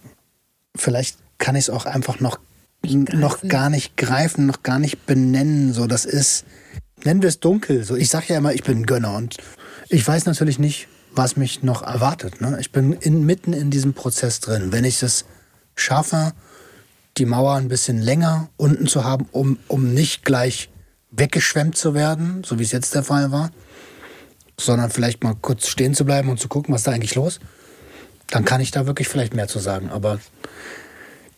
Vielleicht 0.75 1.19
kann 1.43 1.57
ich 1.57 1.65
es 1.65 1.71
auch 1.71 1.87
einfach 1.87 2.21
noch, 2.21 2.39
noch 2.85 3.43
gar 3.43 3.69
nicht 3.69 3.97
greifen, 3.97 4.47
noch 4.47 4.63
gar 4.63 4.79
nicht 4.79 5.07
benennen. 5.07 5.73
So, 5.73 5.89
das 5.89 6.05
ist, 6.05 6.45
nennen 7.03 7.21
wir 7.21 7.29
es 7.29 7.41
dunkel. 7.41 7.83
So, 7.83 7.97
ich 7.97 8.09
sage 8.09 8.27
ja 8.29 8.39
immer, 8.39 8.55
ich 8.55 8.63
bin 8.63 8.79
ein 8.79 8.87
Gönner 8.87 9.17
und 9.17 9.37
ich 9.89 10.07
weiß 10.07 10.25
natürlich 10.27 10.61
nicht, 10.61 10.87
was 11.11 11.37
mich 11.37 11.65
noch 11.65 11.83
erwartet. 11.83 12.41
Ne? 12.41 12.57
Ich 12.61 12.71
bin 12.71 12.93
in, 12.93 13.27
mitten 13.27 13.53
in 13.53 13.71
diesem 13.71 13.93
Prozess 13.93 14.39
drin. 14.39 14.71
Wenn 14.71 14.85
ich 14.85 15.03
es 15.03 15.25
schaffe, 15.75 16.33
die 17.19 17.27
Mauer 17.27 17.57
ein 17.57 17.69
bisschen 17.69 17.99
länger 17.99 18.49
unten 18.57 18.87
zu 18.87 19.03
haben, 19.03 19.29
um, 19.33 19.59
um 19.67 19.93
nicht 19.93 20.25
gleich 20.25 20.71
weggeschwemmt 21.11 21.77
zu 21.77 21.93
werden, 21.93 22.45
so 22.45 22.61
wie 22.61 22.63
es 22.63 22.71
jetzt 22.71 22.95
der 22.95 23.03
Fall 23.03 23.33
war, 23.33 23.51
sondern 24.59 24.91
vielleicht 24.91 25.25
mal 25.25 25.35
kurz 25.35 25.67
stehen 25.67 25.95
zu 25.95 26.05
bleiben 26.05 26.31
und 26.31 26.39
zu 26.39 26.47
gucken, 26.47 26.73
was 26.73 26.83
ist 26.83 26.87
da 26.87 26.93
eigentlich 26.93 27.17
los, 27.17 27.41
dann 28.31 28.45
kann 28.45 28.61
ich 28.61 28.71
da 28.71 28.87
wirklich 28.87 29.09
vielleicht 29.09 29.35
mehr 29.35 29.49
zu 29.49 29.59
sagen. 29.59 29.91
Aber 29.91 30.21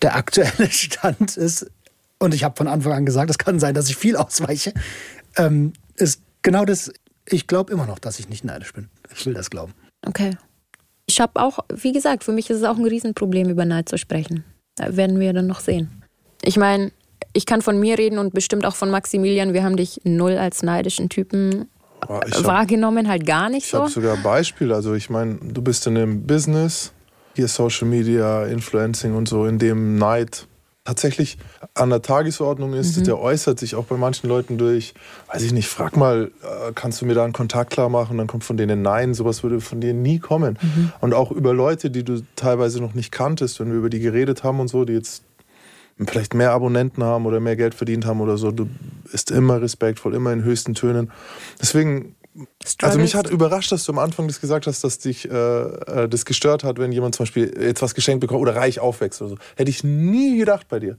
der 0.02 0.16
aktuelle 0.16 0.68
Stand 0.70 1.36
ist, 1.36 1.66
und 2.18 2.32
ich 2.34 2.44
habe 2.44 2.56
von 2.56 2.68
Anfang 2.68 2.92
an 2.92 3.06
gesagt, 3.06 3.30
es 3.30 3.38
kann 3.38 3.58
sein, 3.60 3.74
dass 3.74 3.88
ich 3.88 3.96
viel 3.96 4.16
ausweiche, 4.16 4.72
ähm, 5.36 5.72
ist 5.96 6.20
genau 6.42 6.64
das, 6.64 6.92
ich 7.28 7.46
glaube 7.46 7.72
immer 7.72 7.86
noch, 7.86 7.98
dass 7.98 8.18
ich 8.18 8.28
nicht 8.28 8.44
neidisch 8.44 8.72
bin. 8.72 8.88
Ich 9.14 9.24
will 9.26 9.34
das 9.34 9.50
glauben. 9.50 9.74
Okay. 10.06 10.36
Ich 11.06 11.20
habe 11.20 11.40
auch, 11.40 11.58
wie 11.72 11.92
gesagt, 11.92 12.24
für 12.24 12.32
mich 12.32 12.48
ist 12.50 12.58
es 12.58 12.64
auch 12.64 12.76
ein 12.78 12.84
Riesenproblem, 12.86 13.50
über 13.50 13.64
Neid 13.64 13.88
zu 13.88 13.98
sprechen. 13.98 14.44
Da 14.76 14.96
werden 14.96 15.20
wir 15.20 15.32
dann 15.32 15.46
noch 15.46 15.60
sehen. 15.60 16.02
Ich 16.42 16.56
meine, 16.56 16.92
ich 17.34 17.46
kann 17.46 17.62
von 17.62 17.78
mir 17.78 17.98
reden 17.98 18.18
und 18.18 18.32
bestimmt 18.32 18.64
auch 18.64 18.74
von 18.74 18.90
Maximilian. 18.90 19.52
Wir 19.52 19.64
haben 19.64 19.76
dich 19.76 20.00
null 20.04 20.36
als 20.38 20.62
neidischen 20.62 21.08
Typen 21.10 21.68
ich 22.26 22.34
hab- 22.36 22.44
wahrgenommen, 22.44 23.08
halt 23.08 23.26
gar 23.26 23.48
nicht 23.50 23.64
Ich 23.64 23.70
so. 23.70 23.80
habe 23.80 23.90
sogar 23.90 24.16
Beispiele. 24.18 24.74
Also 24.74 24.94
ich 24.94 25.10
meine, 25.10 25.36
du 25.36 25.62
bist 25.62 25.86
in 25.86 25.96
einem 25.96 26.26
Business, 26.26 26.92
hier 27.34 27.48
Social 27.48 27.88
Media, 27.88 28.44
Influencing 28.44 29.14
und 29.14 29.28
so, 29.28 29.46
in 29.46 29.58
dem 29.58 29.96
Neid 29.96 30.46
tatsächlich 30.84 31.38
an 31.72 31.88
der 31.90 32.02
Tagesordnung 32.02 32.74
ist. 32.74 32.98
Mhm. 32.98 33.04
Der 33.04 33.18
äußert 33.18 33.58
sich 33.58 33.74
auch 33.74 33.86
bei 33.86 33.96
manchen 33.96 34.28
Leuten 34.28 34.58
durch, 34.58 34.94
weiß 35.32 35.42
ich 35.42 35.52
nicht, 35.52 35.68
frag 35.68 35.96
mal, 35.96 36.30
äh, 36.42 36.72
kannst 36.74 37.00
du 37.00 37.06
mir 37.06 37.14
da 37.14 37.24
einen 37.24 37.32
Kontakt 37.32 37.70
klar 37.70 37.88
machen? 37.88 38.18
Dann 38.18 38.26
kommt 38.26 38.44
von 38.44 38.58
denen 38.58 38.82
Nein, 38.82 39.14
sowas 39.14 39.42
würde 39.42 39.60
von 39.60 39.80
dir 39.80 39.94
nie 39.94 40.18
kommen. 40.18 40.58
Mhm. 40.60 40.92
Und 41.00 41.14
auch 41.14 41.30
über 41.30 41.54
Leute, 41.54 41.90
die 41.90 42.04
du 42.04 42.22
teilweise 42.36 42.80
noch 42.80 42.94
nicht 42.94 43.10
kanntest, 43.12 43.60
wenn 43.60 43.70
wir 43.70 43.78
über 43.78 43.88
die 43.88 44.00
geredet 44.00 44.44
haben 44.44 44.60
und 44.60 44.68
so, 44.68 44.84
die 44.84 44.92
jetzt 44.92 45.24
vielleicht 46.06 46.34
mehr 46.34 46.52
Abonnenten 46.52 47.02
haben 47.02 47.24
oder 47.24 47.40
mehr 47.40 47.56
Geld 47.56 47.74
verdient 47.74 48.04
haben 48.04 48.20
oder 48.20 48.36
so, 48.36 48.50
du 48.50 48.68
bist 49.10 49.30
immer 49.30 49.62
respektvoll, 49.62 50.14
immer 50.14 50.32
in 50.32 50.42
höchsten 50.42 50.74
Tönen. 50.74 51.10
Deswegen, 51.60 52.14
also 52.82 52.98
mich 52.98 53.14
hat 53.14 53.30
überrascht, 53.30 53.70
dass 53.70 53.84
du 53.84 53.92
am 53.92 53.98
Anfang 53.98 54.26
das 54.26 54.40
gesagt 54.40 54.66
hast, 54.66 54.82
dass 54.82 54.98
dich 54.98 55.30
äh, 55.30 55.34
äh, 55.34 56.08
das 56.08 56.24
gestört 56.24 56.64
hat, 56.64 56.78
wenn 56.78 56.90
jemand 56.90 57.14
zum 57.14 57.24
Beispiel 57.24 57.54
jetzt 57.60 57.80
was 57.82 57.94
geschenkt 57.94 58.20
bekommt 58.20 58.40
oder 58.40 58.56
reich 58.56 58.80
aufwächst 58.80 59.22
oder 59.22 59.30
so. 59.30 59.36
Hätte 59.56 59.70
ich 59.70 59.84
nie 59.84 60.38
gedacht 60.38 60.68
bei 60.68 60.80
dir. 60.80 60.96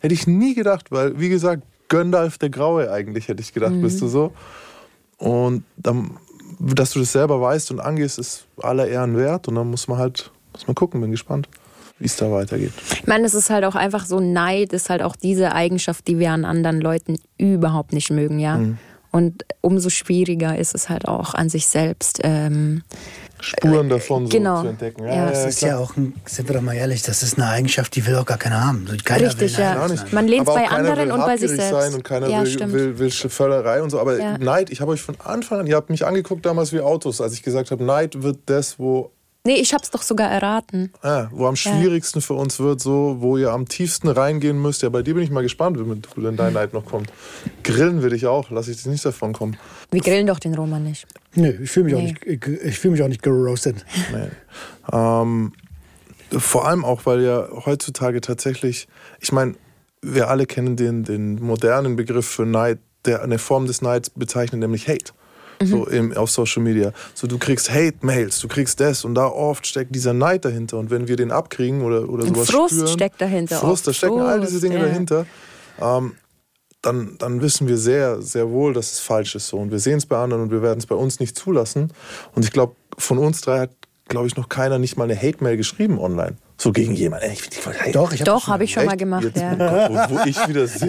Hätte 0.00 0.14
ich 0.14 0.26
nie 0.26 0.54
gedacht, 0.54 0.90
weil, 0.90 1.18
wie 1.18 1.28
gesagt, 1.28 1.62
Gandalf 1.88 2.38
der 2.38 2.50
Graue 2.50 2.90
eigentlich, 2.90 3.28
hätte 3.28 3.42
ich 3.42 3.52
gedacht, 3.52 3.80
bist 3.80 4.00
du 4.00 4.08
so. 4.08 4.32
Und 5.18 5.64
dann, 5.76 6.18
dass 6.58 6.92
du 6.92 7.00
das 7.00 7.12
selber 7.12 7.40
weißt 7.40 7.70
und 7.70 7.80
angehst, 7.80 8.18
ist 8.18 8.46
aller 8.60 8.86
Ehren 8.88 9.16
wert. 9.16 9.48
Und 9.48 9.56
dann 9.56 9.70
muss 9.70 9.88
man 9.88 9.98
halt, 9.98 10.30
muss 10.52 10.66
man 10.66 10.74
gucken, 10.74 11.00
bin 11.00 11.10
gespannt, 11.10 11.48
wie 11.98 12.06
es 12.06 12.16
da 12.16 12.30
weitergeht. 12.30 12.72
Ich 12.92 13.06
meine, 13.06 13.26
es 13.26 13.34
ist 13.34 13.50
halt 13.50 13.64
auch 13.64 13.74
einfach 13.74 14.04
so, 14.06 14.20
Neid 14.20 14.72
ist 14.72 14.90
halt 14.90 15.02
auch 15.02 15.16
diese 15.16 15.52
Eigenschaft, 15.52 16.06
die 16.08 16.18
wir 16.18 16.32
an 16.32 16.44
anderen 16.44 16.80
Leuten 16.80 17.18
überhaupt 17.38 17.92
nicht 17.92 18.10
mögen, 18.10 18.38
ja. 18.38 18.58
Mhm. 18.58 18.78
Und 19.10 19.44
umso 19.60 19.88
schwieriger 19.90 20.58
ist 20.58 20.74
es 20.74 20.88
halt 20.88 21.08
auch 21.08 21.34
an 21.34 21.48
sich 21.48 21.66
selbst. 21.66 22.20
Ähm, 22.22 22.82
Spuren 23.40 23.88
davon 23.88 24.26
so 24.26 24.30
genau. 24.30 24.62
zu 24.62 24.68
entdecken. 24.68 25.06
Ja. 25.06 25.28
Das 25.28 25.44
ist 25.44 25.60
ja 25.60 25.78
auch, 25.78 25.96
ein, 25.96 26.14
sind 26.24 26.48
wir 26.48 26.56
doch 26.56 26.62
mal 26.62 26.74
ehrlich, 26.74 27.02
das 27.02 27.22
ist 27.22 27.38
eine 27.38 27.48
Eigenschaft, 27.48 27.94
die 27.94 28.06
will 28.06 28.16
auch 28.16 28.24
gar 28.24 28.38
keiner 28.38 28.66
haben. 28.66 28.86
Keiner 29.04 29.26
Richtig, 29.26 29.56
will 29.58 29.64
ja. 29.64 29.88
Man 30.10 30.26
lehnt 30.26 30.48
es 30.48 30.54
bei 30.54 30.68
anderen 30.68 31.10
und 31.10 31.20
bei 31.20 31.36
sich 31.36 31.50
selbst. 31.50 31.70
sein 31.70 31.94
und 31.94 32.02
keiner 32.02 32.28
Ja, 32.28 32.40
will, 32.40 32.46
stimmt. 32.46 32.72
will, 32.72 32.98
will 32.98 33.10
Völlerei 33.10 33.82
und 33.82 33.90
so. 33.90 34.00
Aber 34.00 34.18
Ja. 34.18 34.38
Neid, 34.38 34.70
ich 34.70 34.80
habe 34.80 34.92
euch 34.92 35.02
von 35.02 35.16
Anfang 35.22 35.60
an, 35.60 35.66
ihr 35.66 35.76
habt 35.76 35.90
mich 35.90 36.06
angeguckt 36.06 36.46
damals 36.46 36.72
wie 36.72 36.80
Autos, 36.80 37.20
als 37.20 37.34
ich 37.34 37.42
gesagt 37.42 37.70
habe, 37.70 37.84
Neid 37.84 38.22
wird 38.22 38.38
das, 38.46 38.78
wo, 38.78 39.10
Nee, 39.46 39.54
ich 39.56 39.72
hab's 39.72 39.90
doch 39.90 40.02
sogar 40.02 40.30
erraten. 40.30 40.92
ah, 41.02 41.28
wo 41.30 41.46
am 41.46 41.56
schwierigsten 41.56 42.20
für 42.20 42.34
uns 42.34 42.58
wird, 42.60 42.80
so, 42.80 43.16
wo 43.20 43.36
ihr 43.38 43.50
am 43.52 43.66
tiefsten 43.68 44.08
reingehen 44.08 44.60
müsst. 44.60 44.82
Ja, 44.82 44.88
bei 44.90 45.02
dir 45.02 45.14
bin 45.14 45.22
ich 45.22 45.30
mal 45.30 45.42
gespannt, 45.42 45.78
wie 45.78 45.84
du 45.84 46.20
denn 46.20 46.36
dein 46.36 46.52
Neid 46.52 46.72
noch 46.74 46.84
kommt. 46.84 47.12
Grillen 47.64 48.02
will 48.02 48.12
ich 48.12 48.26
auch, 48.26 48.50
lass 48.50 48.68
ich 48.68 48.76
dich 48.76 48.86
nicht 48.86 49.04
davon 49.04 49.32
kommen. 49.32 49.56
Wir 49.90 50.00
grillen 50.00 50.26
doch 50.26 50.38
den 50.40 50.54
Roman 50.54 50.82
nicht. 50.82 51.06
Nö, 51.34 51.48
ich 51.62 51.70
fühle 51.70 51.84
mich, 51.86 51.94
auch 51.94 51.98
Nee. 52.00 52.16
nicht- 52.26 52.46
ich, 52.46 52.64
ich 52.64 52.78
fühl 52.78 52.90
mich 52.90 53.02
auch 53.02 53.08
nicht 53.08 53.22
geroastet. 53.22 53.84
Nee. 54.12 54.28
Ähm, 54.92 55.52
vor 56.36 56.66
allem 56.66 56.84
auch, 56.84 57.06
weil 57.06 57.22
ja 57.22 57.46
heutzutage 57.66 58.20
tatsächlich, 58.20 58.88
ich 59.20 59.30
meine, 59.32 59.54
wir 60.02 60.28
alle 60.28 60.46
kennen 60.46 60.76
den, 60.76 61.04
den 61.04 61.36
modernen 61.42 61.94
Begriff 61.96 62.26
für 62.26 62.44
Neid, 62.46 62.78
der 63.04 63.22
eine 63.22 63.38
Form 63.38 63.66
des 63.66 63.80
Neids 63.82 64.10
bezeichnet, 64.10 64.60
nämlich 64.60 64.88
Hate. 64.88 65.12
Mhm. 65.60 65.66
So 65.66 65.86
im, 65.86 66.16
auf 66.16 66.30
Social 66.30 66.62
Media. 66.62 66.92
So, 67.14 67.26
du 67.26 67.38
kriegst 67.38 67.70
Hate-Mails, 67.70 68.40
du 68.40 68.48
kriegst 68.48 68.80
das 68.80 69.04
und 69.04 69.14
da 69.14 69.26
oft 69.26 69.66
steckt 69.66 69.94
dieser 69.94 70.12
Neid 70.12 70.44
dahinter. 70.44 70.78
Und 70.78 70.90
wenn 70.90 71.08
wir 71.08 71.16
den 71.16 71.30
abkriegen 71.30 71.82
oder, 71.82 72.08
oder 72.08 72.24
Und 72.24 72.34
sowas 72.34 72.50
Frust 72.50 72.74
spüren, 72.74 72.88
steckt 72.88 73.20
dahinter 73.20 73.56
Frust, 73.58 73.86
da 73.86 73.92
stecken 73.92 74.20
all 74.20 74.40
diese 74.40 74.52
Frust, 74.52 74.64
Dinge 74.64 74.78
ja. 74.78 74.84
dahinter. 74.84 75.26
Ähm, 75.80 76.12
dann, 76.82 77.16
dann 77.18 77.40
wissen 77.40 77.66
wir 77.66 77.78
sehr, 77.78 78.22
sehr 78.22 78.50
wohl, 78.50 78.72
dass 78.72 78.92
es 78.92 79.00
falsch 79.00 79.34
ist. 79.34 79.48
So. 79.48 79.56
Und 79.58 79.70
wir 79.70 79.80
sehen 79.80 79.98
es 79.98 80.06
bei 80.06 80.18
anderen 80.18 80.44
und 80.44 80.50
wir 80.50 80.62
werden 80.62 80.78
es 80.78 80.86
bei 80.86 80.94
uns 80.94 81.20
nicht 81.20 81.36
zulassen. 81.36 81.92
Und 82.34 82.44
ich 82.44 82.52
glaube, 82.52 82.76
von 82.96 83.18
uns 83.18 83.40
drei 83.40 83.60
hat, 83.60 83.70
glaube 84.08 84.28
ich, 84.28 84.36
noch 84.36 84.48
keiner 84.48 84.78
nicht 84.78 84.96
mal 84.96 85.04
eine 85.04 85.16
Hate-Mail 85.16 85.56
geschrieben 85.56 85.98
online. 85.98 86.36
So 86.58 86.72
gegen 86.72 86.94
jemanden. 86.94 87.26
Ey, 87.26 87.32
Ich, 87.34 87.42
ich, 87.42 87.86
ich, 87.86 87.92
Doch, 87.92 88.12
ich 88.12 88.20
habe 88.20 88.24
Doch, 88.30 88.46
habe 88.48 88.64
ich 88.64 88.72
schon 88.72 88.86
mal 88.86 88.96
gemacht, 88.96 89.24
Jetzt, 89.24 89.36
ja. 89.36 89.54
Gott, 89.54 90.10
wo, 90.10 90.16
wo 90.16 90.24
ich 90.24 90.48
wieder 90.48 90.66
sitze. 90.66 90.88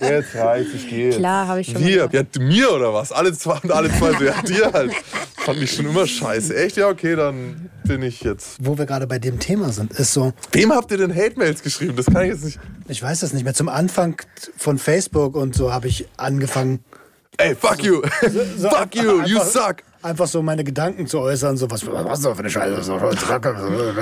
Jetzt 0.00 0.34
reicht, 0.34 0.74
ich 0.74 0.88
gehe. 0.90 1.10
Klar, 1.10 1.48
habe 1.48 1.60
ich 1.60 1.68
schon 1.68 1.80
mal 1.80 1.86
Wir, 1.88 2.08
gemacht. 2.08 2.36
ja, 2.36 2.42
mir 2.42 2.72
oder 2.72 2.92
was? 2.92 3.10
Alle 3.10 3.32
zwei 3.32 3.58
und 3.62 3.72
alle 3.72 3.88
zwei 3.96 4.12
so, 4.12 4.24
ja, 4.24 4.42
dir 4.42 4.70
halt. 4.72 4.92
Fand 5.36 5.62
ich 5.62 5.72
schon 5.72 5.86
immer 5.86 6.06
scheiße. 6.06 6.54
Echt? 6.54 6.76
Ja, 6.76 6.88
okay, 6.88 7.16
dann 7.16 7.70
bin 7.84 8.02
ich 8.02 8.20
jetzt. 8.22 8.56
Wo 8.60 8.76
wir 8.76 8.84
gerade 8.84 9.06
bei 9.06 9.18
dem 9.18 9.38
Thema 9.38 9.70
sind, 9.72 9.92
ist 9.94 10.12
so, 10.12 10.34
Wem 10.52 10.72
habt 10.72 10.90
ihr 10.90 10.98
denn 10.98 11.14
Hate-Mails 11.14 11.62
geschrieben? 11.62 11.96
Das 11.96 12.06
kann 12.06 12.24
ich 12.24 12.32
jetzt 12.32 12.44
nicht. 12.44 12.58
ich 12.88 13.02
weiß 13.02 13.20
das 13.20 13.32
nicht 13.32 13.44
mehr, 13.44 13.54
zum 13.54 13.70
Anfang 13.70 14.20
von 14.58 14.76
Facebook 14.78 15.34
und 15.34 15.54
so 15.54 15.72
habe 15.72 15.88
ich 15.88 16.06
angefangen, 16.18 16.84
Ey, 17.38 17.54
fuck 17.54 17.82
you. 17.84 18.02
so 18.58 18.68
fuck 18.68 18.94
you, 18.94 19.22
you 19.22 19.38
suck. 19.40 19.76
Einfach 20.02 20.26
so 20.26 20.42
meine 20.42 20.64
Gedanken 20.64 21.06
zu 21.06 21.18
äußern, 21.20 21.56
so 21.56 21.70
was, 21.70 21.86
was 21.86 22.18
ist 22.18 22.24
das 22.24 22.32
für 22.34 22.38
eine 22.40 22.50
Scheiße? 22.50 22.82
So, 22.82 22.94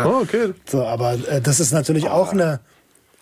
Oh, 0.04 0.20
okay. 0.22 0.52
so 0.66 0.84
aber 0.84 1.14
äh, 1.28 1.40
das 1.40 1.60
ist 1.60 1.72
natürlich 1.72 2.08
auch 2.08 2.32
eine, 2.32 2.60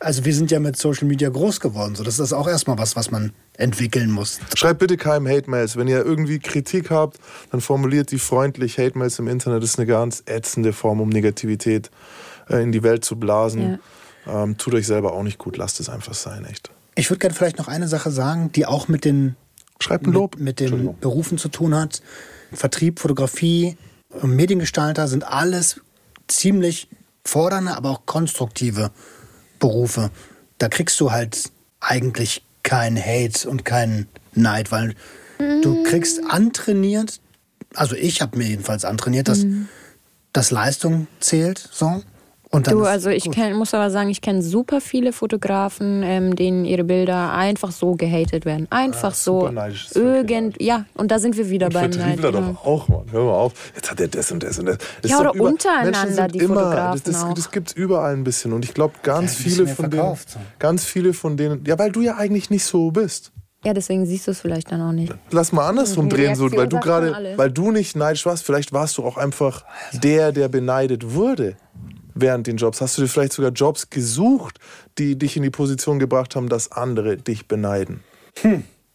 also 0.00 0.24
wir 0.24 0.34
sind 0.34 0.50
ja 0.50 0.60
mit 0.60 0.76
Social 0.76 1.06
Media 1.06 1.28
groß 1.28 1.60
geworden, 1.60 1.94
so 1.94 2.02
das 2.04 2.18
ist 2.18 2.32
auch 2.32 2.48
erstmal 2.48 2.78
was, 2.78 2.96
was 2.96 3.10
man 3.10 3.32
entwickeln 3.56 4.10
muss. 4.10 4.40
Schreibt 4.56 4.80
bitte 4.80 4.96
keinem 4.96 5.28
Hate-Mails. 5.28 5.76
Wenn 5.76 5.88
ihr 5.88 6.04
irgendwie 6.04 6.38
Kritik 6.40 6.90
habt, 6.90 7.18
dann 7.52 7.60
formuliert 7.60 8.10
die 8.10 8.18
freundlich. 8.18 8.78
Hate-Mails 8.78 9.18
im 9.18 9.28
Internet 9.28 9.62
ist 9.62 9.78
eine 9.78 9.86
ganz 9.86 10.22
ätzende 10.26 10.72
Form, 10.72 11.00
um 11.00 11.08
Negativität 11.08 11.90
äh, 12.50 12.62
in 12.62 12.72
die 12.72 12.82
Welt 12.82 13.04
zu 13.04 13.16
blasen. 13.16 13.78
Ähm, 14.26 14.56
tut 14.58 14.74
euch 14.74 14.86
selber 14.86 15.12
auch 15.12 15.22
nicht 15.22 15.38
gut. 15.38 15.56
Lasst 15.56 15.80
es 15.80 15.88
einfach 15.88 16.14
sein, 16.14 16.44
echt. 16.46 16.70
Ich 16.96 17.10
würde 17.10 17.18
gerne 17.20 17.34
vielleicht 17.34 17.58
noch 17.58 17.68
eine 17.68 17.88
Sache 17.88 18.10
sagen, 18.10 18.50
die 18.52 18.66
auch 18.66 18.88
mit 18.88 19.04
den 19.04 19.36
Schreibt 19.80 20.06
ein 20.06 20.12
Lob. 20.12 20.36
mit, 20.36 20.44
mit 20.44 20.60
den. 20.60 20.96
Berufen 21.00 21.36
zu 21.38 21.48
tun 21.48 21.74
hat. 21.74 22.00
Vertrieb, 22.54 23.00
Fotografie, 23.00 23.76
Mediengestalter 24.22 25.08
sind 25.08 25.24
alles 25.24 25.80
ziemlich 26.28 26.88
fordernde, 27.24 27.76
aber 27.76 27.90
auch 27.90 28.06
konstruktive 28.06 28.90
Berufe. 29.58 30.10
Da 30.58 30.68
kriegst 30.68 31.00
du 31.00 31.10
halt 31.10 31.50
eigentlich 31.80 32.44
keinen 32.62 32.98
Hate 32.98 33.48
und 33.48 33.64
keinen 33.64 34.08
Neid, 34.34 34.72
weil 34.72 34.94
du 35.38 35.82
kriegst 35.82 36.20
antrainiert, 36.28 37.20
also 37.74 37.94
ich 37.96 38.22
habe 38.22 38.38
mir 38.38 38.46
jedenfalls 38.46 38.84
antrainiert, 38.84 39.28
dass 39.28 39.44
dass 40.34 40.50
Leistung 40.50 41.06
zählt. 41.20 41.66
So. 41.72 42.02
Und 42.54 42.68
dann 42.68 42.74
Du, 42.74 42.84
also 42.84 43.10
ich 43.10 43.28
kenn, 43.32 43.54
muss 43.56 43.74
aber 43.74 43.90
sagen, 43.90 44.10
ich 44.10 44.20
kenne 44.20 44.40
super 44.40 44.80
viele 44.80 45.12
Fotografen, 45.12 46.04
ähm, 46.04 46.36
denen 46.36 46.64
ihre 46.64 46.84
Bilder 46.84 47.32
einfach 47.32 47.72
so 47.72 47.96
gehatet 47.96 48.44
werden. 48.44 48.68
Einfach 48.70 49.12
so. 49.12 49.40
super 49.40 49.52
neidisches 49.52 49.92
Volk, 49.92 50.30
Irgend, 50.30 50.62
ja, 50.62 50.84
und 50.94 51.10
da 51.10 51.18
sind 51.18 51.36
wir 51.36 51.50
wieder 51.50 51.68
beim 51.68 51.90
Neid. 51.90 52.22
Genau. 52.22 52.30
doch 52.30 52.64
auch, 52.64 52.86
Mann. 52.86 53.06
Hör 53.10 53.24
mal 53.24 53.32
auf. 53.32 53.54
Jetzt 53.74 53.90
hat 53.90 54.00
er 54.00 54.06
das 54.06 54.30
und 54.30 54.44
das 54.44 54.56
und 54.60 54.66
das. 54.66 54.78
das 55.02 55.10
Ja, 55.10 55.18
oder 55.18 55.34
untereinander, 55.34 55.98
Menschen 55.98 56.14
sind 56.14 56.34
die 56.36 56.38
immer, 56.38 56.54
Fotografen 56.54 57.02
Das, 57.04 57.22
das, 57.22 57.34
das 57.34 57.50
gibt 57.50 57.68
es 57.70 57.74
überall 57.74 58.12
ein 58.12 58.22
bisschen. 58.22 58.52
Und 58.52 58.64
ich 58.64 58.72
glaube, 58.72 58.94
ganz 59.02 59.36
Ja, 59.36 59.50
viele 59.50 59.66
von 59.66 59.90
verkauft, 59.90 60.30
so. 60.30 60.38
denen. 60.38 60.52
Ganz 60.60 60.84
viele 60.84 61.12
von 61.12 61.36
denen. 61.36 61.64
Ja, 61.66 61.76
weil 61.76 61.90
du 61.90 62.02
ja 62.02 62.16
eigentlich 62.18 62.50
nicht 62.50 62.64
so 62.64 62.92
bist. 62.92 63.32
Ja, 63.64 63.72
deswegen 63.72 64.06
siehst 64.06 64.28
du 64.28 64.30
es 64.30 64.40
vielleicht 64.40 64.70
dann 64.70 64.80
auch 64.80 64.92
nicht. 64.92 65.12
Lass 65.32 65.50
mal 65.50 65.66
andersrum 65.66 66.08
drehen, 66.08 66.36
so, 66.36 66.52
weil 66.52 66.68
du 66.68 66.78
gerade, 66.78 67.32
weil 67.36 67.50
du 67.50 67.72
nicht 67.72 67.96
neidisch 67.96 68.26
warst, 68.26 68.44
vielleicht 68.44 68.72
warst 68.72 68.98
du 68.98 69.02
auch 69.04 69.16
einfach 69.16 69.64
der, 69.92 70.30
der 70.30 70.48
beneidet 70.48 71.14
wurde 71.14 71.56
während 72.14 72.46
den 72.46 72.56
Jobs. 72.56 72.80
Hast 72.80 72.96
du 72.98 73.02
dir 73.02 73.08
vielleicht 73.08 73.32
sogar 73.32 73.50
Jobs 73.52 73.90
gesucht, 73.90 74.58
die 74.98 75.16
dich 75.18 75.36
in 75.36 75.42
die 75.42 75.50
Position 75.50 75.98
gebracht 75.98 76.36
haben, 76.36 76.48
dass 76.48 76.72
andere 76.72 77.16
dich 77.16 77.46
beneiden? 77.48 78.00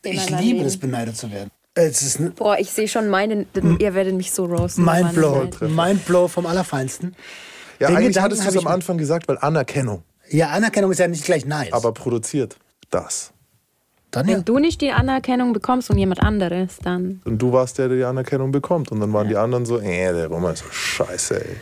Ich 0.03 0.29
mein 0.31 0.41
liebe 0.43 0.65
es, 0.65 0.77
beneidet 0.77 1.17
zu 1.17 1.31
werden. 1.31 1.49
Es 1.75 2.01
ist 2.01 2.19
ein 2.19 2.33
Boah, 2.33 2.57
ich 2.57 2.71
sehe 2.71 2.87
schon 2.87 3.09
meinen, 3.09 3.45
ihr 3.79 3.93
werdet 3.93 4.15
mich 4.15 4.31
so 4.31 4.45
roasten. 4.45 4.83
Mindblow. 4.85 5.49
Mindblow 5.61 6.27
vom 6.27 6.45
Allerfeinsten. 6.45 7.15
Ja, 7.79 7.87
Den 7.87 7.97
eigentlich 7.97 8.07
Gedanken 8.09 8.23
hattest 8.25 8.43
du 8.43 8.49
es 8.49 8.55
ich 8.55 8.61
am 8.65 8.67
Anfang 8.73 8.97
gesagt, 8.97 9.27
weil 9.27 9.37
Anerkennung, 9.37 10.03
Ja, 10.29 10.49
Anerkennung 10.49 10.91
ist 10.91 10.99
ja 10.99 11.07
nicht 11.07 11.23
gleich 11.23 11.45
nice. 11.45 11.71
aber 11.71 11.93
produziert 11.93 12.57
das. 12.89 13.31
dann 14.11 14.27
ja. 14.27 14.35
Wenn 14.37 14.45
du 14.45 14.59
nicht 14.59 14.81
die 14.81 14.91
Anerkennung 14.91 15.53
bekommst 15.53 15.89
und 15.89 15.97
jemand 15.97 16.19
anderes, 16.21 16.77
dann. 16.83 17.21
Und 17.23 17.37
du 17.37 17.53
warst 17.53 17.77
der, 17.77 17.87
der 17.87 17.97
die 17.97 18.03
Anerkennung 18.03 18.51
bekommt. 18.51 18.91
Und 18.91 18.99
dann 18.99 19.13
waren 19.13 19.29
die 19.29 19.37
anderen 19.37 19.65
so, 19.65 19.79
äh, 19.79 20.11
der 20.13 20.27
Roman 20.27 20.53
ist 20.55 20.63
so 20.63 20.71
scheiße, 20.71 21.45
ey. 21.45 21.55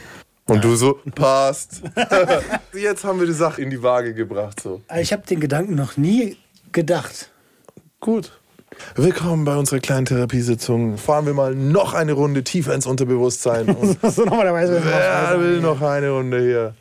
Und 0.48 0.64
du 0.64 0.76
so, 0.76 1.00
passt. 1.14 1.82
Jetzt 2.74 3.04
haben 3.04 3.20
wir 3.20 3.28
die 3.28 3.34
Sache 3.34 3.62
in 3.62 3.70
die 3.70 3.84
Waage 3.84 4.14
gebracht. 4.14 4.62
So. 4.62 4.82
Ich 4.98 5.12
habe 5.12 5.24
den 5.28 5.42
Gedanken 5.42 5.76
noch 5.76 5.98
nie 5.98 6.38
gedacht. 6.72 7.32
Gut. 8.00 8.32
Willkommen 8.96 9.44
bei 9.44 9.56
unserer 9.56 9.80
kleinen 9.80 10.06
Therapiesitzung. 10.06 10.98
Fahren 10.98 11.26
wir 11.26 11.34
mal 11.34 11.54
noch 11.54 11.94
eine 11.94 12.14
Runde 12.14 12.44
tiefer 12.44 12.74
ins 12.74 12.86
Unterbewusstsein. 12.86 13.70
Und 13.76 14.00
so 14.12 14.24
normalerweise. 14.24 14.82
wer 14.84 15.40
will 15.40 15.60
noch 15.60 15.82
eine 15.82 16.12
Runde 16.12 16.40
hier? 16.42 16.76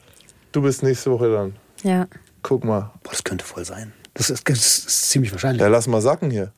Du 0.53 0.63
bist 0.63 0.83
nächste 0.85 1.11
Woche 1.11 1.33
dann. 1.33 1.57
Ja. 1.83 2.07
Guck 2.43 2.65
mal. 2.65 2.93
Boah, 3.03 3.11
das 3.11 3.25
könnte 3.25 3.45
voll 3.45 3.65
sein. 3.65 3.93
Das 4.15 4.31
ist, 4.31 4.49
das 4.49 4.59
ist 4.59 5.11
ziemlich 5.11 5.33
wahrscheinlich. 5.33 5.61
Ja, 5.61 5.69
lass 5.69 5.89
mal 5.89 6.01
sacken 6.01 6.31
hier. 6.31 6.53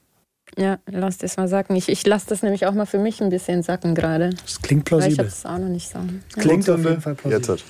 Ja, 0.56 0.78
lass 0.86 1.18
das 1.18 1.36
mal 1.36 1.48
sacken. 1.48 1.76
Ich, 1.76 1.88
ich 1.88 2.06
lasse 2.06 2.26
das 2.28 2.42
nämlich 2.42 2.66
auch 2.66 2.72
mal 2.72 2.86
für 2.86 2.98
mich 2.98 3.20
ein 3.20 3.30
bisschen 3.30 3.62
sacken 3.62 3.94
gerade. 3.94 4.30
Das 4.44 4.60
klingt 4.62 4.90
Weil 4.90 5.08
ich 5.08 5.16
plausibel. 5.16 5.18
habe 5.18 5.28
es 5.28 5.46
auch 5.46 5.58
noch 5.58 5.68
nicht 5.68 5.90
so. 5.90 5.98
Ja. 5.98 6.42
Klingt 6.42 6.60
auf 6.62 6.76
Todsünde. 6.76 6.88
jeden 6.90 7.00
Fall 7.02 7.14
plausibel. 7.14 7.38
Jetzt 7.38 7.48
hat. 7.48 7.64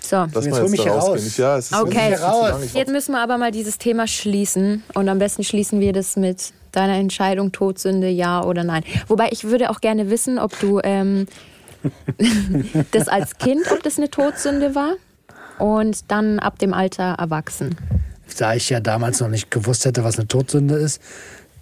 So. 0.00 0.16
Lass 0.16 0.44
Jetzt 0.44 0.54
mal 0.54 0.62
hol 0.62 0.68
mich 0.70 0.80
jetzt 0.80 0.92
hier 0.92 0.92
raus. 0.92 1.26
Ich, 1.26 1.38
ja, 1.38 1.58
es 1.58 1.70
ist 1.72 1.78
Okay. 1.80 2.14
Raus. 2.14 2.54
Jetzt 2.74 2.92
müssen 2.92 3.12
wir 3.12 3.20
aber 3.20 3.38
mal 3.38 3.50
dieses 3.50 3.78
Thema 3.78 4.06
schließen. 4.06 4.82
Und 4.94 5.08
am 5.08 5.18
besten 5.18 5.42
schließen 5.44 5.80
wir 5.80 5.92
das 5.92 6.16
mit 6.16 6.52
deiner 6.72 6.94
Entscheidung, 6.94 7.52
Todsünde, 7.52 8.08
ja 8.08 8.44
oder 8.44 8.62
nein. 8.64 8.84
Wobei 9.08 9.30
ich 9.32 9.44
würde 9.44 9.70
auch 9.70 9.80
gerne 9.80 10.10
wissen, 10.10 10.38
ob 10.38 10.58
du 10.60 10.80
ähm, 10.84 11.26
das 12.92 13.08
als 13.08 13.38
Kind, 13.38 13.70
ob 13.72 13.82
das 13.82 13.98
eine 13.98 14.10
Todsünde 14.10 14.74
war. 14.74 14.94
Und 15.58 16.10
dann 16.10 16.38
ab 16.38 16.58
dem 16.58 16.74
Alter 16.74 17.14
erwachsen. 17.18 17.76
Da 18.38 18.54
ich 18.54 18.68
ja 18.68 18.78
damals 18.80 19.20
noch 19.20 19.28
nicht 19.28 19.50
gewusst 19.50 19.86
hätte, 19.86 20.04
was 20.04 20.18
eine 20.18 20.28
Todsünde 20.28 20.74
ist, 20.74 21.00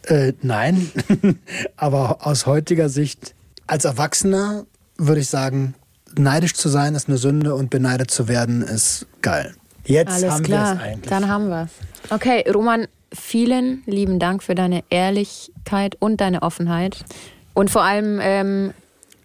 äh, 0.06 0.32
nein. 0.42 0.90
Aber 1.76 2.26
aus 2.26 2.46
heutiger 2.46 2.88
Sicht, 2.88 3.34
als 3.66 3.84
Erwachsener 3.84 4.66
würde 4.96 5.20
ich 5.20 5.28
sagen, 5.28 5.74
neidisch 6.16 6.54
zu 6.54 6.68
sein 6.68 6.94
ist 6.94 7.08
eine 7.08 7.18
Sünde 7.18 7.54
und 7.54 7.70
beneidet 7.70 8.10
zu 8.10 8.28
werden 8.28 8.62
ist 8.62 9.06
geil. 9.22 9.54
Jetzt 9.84 10.12
Alles 10.12 10.30
haben 10.30 10.48
wir 10.48 10.62
es 10.62 10.80
eigentlich. 10.80 11.10
dann 11.10 11.28
haben 11.28 11.48
wir 11.48 11.64
es. 11.64 12.12
Okay, 12.12 12.44
Roman, 12.50 12.86
vielen 13.12 13.82
lieben 13.86 14.18
Dank 14.18 14.42
für 14.42 14.54
deine 14.54 14.82
Ehrlichkeit 14.90 15.96
und 15.98 16.20
deine 16.20 16.42
Offenheit. 16.42 17.04
Und 17.52 17.70
vor 17.70 17.82
allem 17.82 18.18
ähm, 18.22 18.74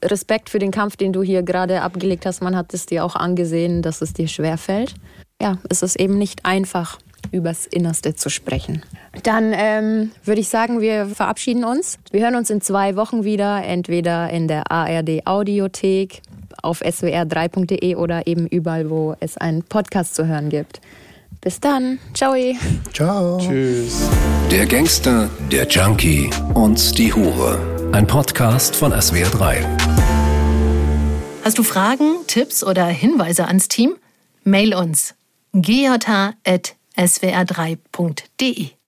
Respekt 0.04 0.50
für 0.50 0.60
den 0.60 0.72
Kampf, 0.72 0.96
den 0.96 1.14
du 1.14 1.24
hier 1.24 1.44
gerade 1.44 1.82
abgelegt 1.82 2.26
hast. 2.26 2.42
Man 2.42 2.56
hat 2.56 2.74
es 2.74 2.86
dir 2.86 3.04
auch 3.04 3.16
angesehen, 3.16 3.82
dass 3.82 4.02
es 4.02 4.14
dir 4.14 4.28
schwerfällt. 4.28 4.96
Ja, 5.42 5.58
es 5.70 5.82
ist 5.82 6.00
eben 6.00 6.18
nicht 6.18 6.46
einfach, 6.46 7.00
übers 7.32 7.66
Innerste 7.66 8.16
zu 8.16 8.30
sprechen. 8.30 8.84
Dann 9.24 9.54
ähm, 9.54 10.12
würde 10.24 10.42
ich 10.42 10.50
sagen, 10.50 10.82
wir 10.82 11.08
verabschieden 11.08 11.64
uns. 11.64 11.98
Wir 12.12 12.22
hören 12.22 12.36
uns 12.36 12.50
in 12.50 12.62
zwei 12.62 12.96
Wochen 12.96 13.24
wieder, 13.24 13.64
entweder 13.64 14.30
in 14.30 14.48
der 14.48 14.72
ARD 14.72 15.26
Audiothek, 15.26 16.22
auf 16.62 16.82
swr3.de 16.82 17.96
oder 17.96 18.28
eben 18.28 18.48
überall, 18.48 18.90
wo 18.90 19.16
es 19.20 19.38
einen 19.38 19.64
Podcast 19.64 20.16
zu 20.16 20.28
hören 20.28 20.50
gibt. 20.50 20.82
Bis 21.42 21.60
dann. 21.60 22.00
Ciao. 22.14 22.36
Ciao. 22.94 23.38
Tschüss. 23.40 24.10
Der 24.52 24.66
Gangster, 24.66 25.30
der 25.52 25.68
Junkie 25.68 26.30
und 26.54 26.98
die 26.98 27.14
Hure. 27.14 27.90
Ein 27.94 28.06
Podcast 28.06 28.76
von 28.76 28.92
SWR3. 28.92 29.64
Hast 31.44 31.58
du 31.58 31.64
Fragen, 31.64 32.18
Tipps 32.28 32.64
oder 32.64 32.86
Hinweise 32.86 33.48
ans 33.48 33.70
Team? 33.70 33.96
Mail 34.44 34.76
uns 34.76 35.16
gj.swr3.de. 37.00 38.79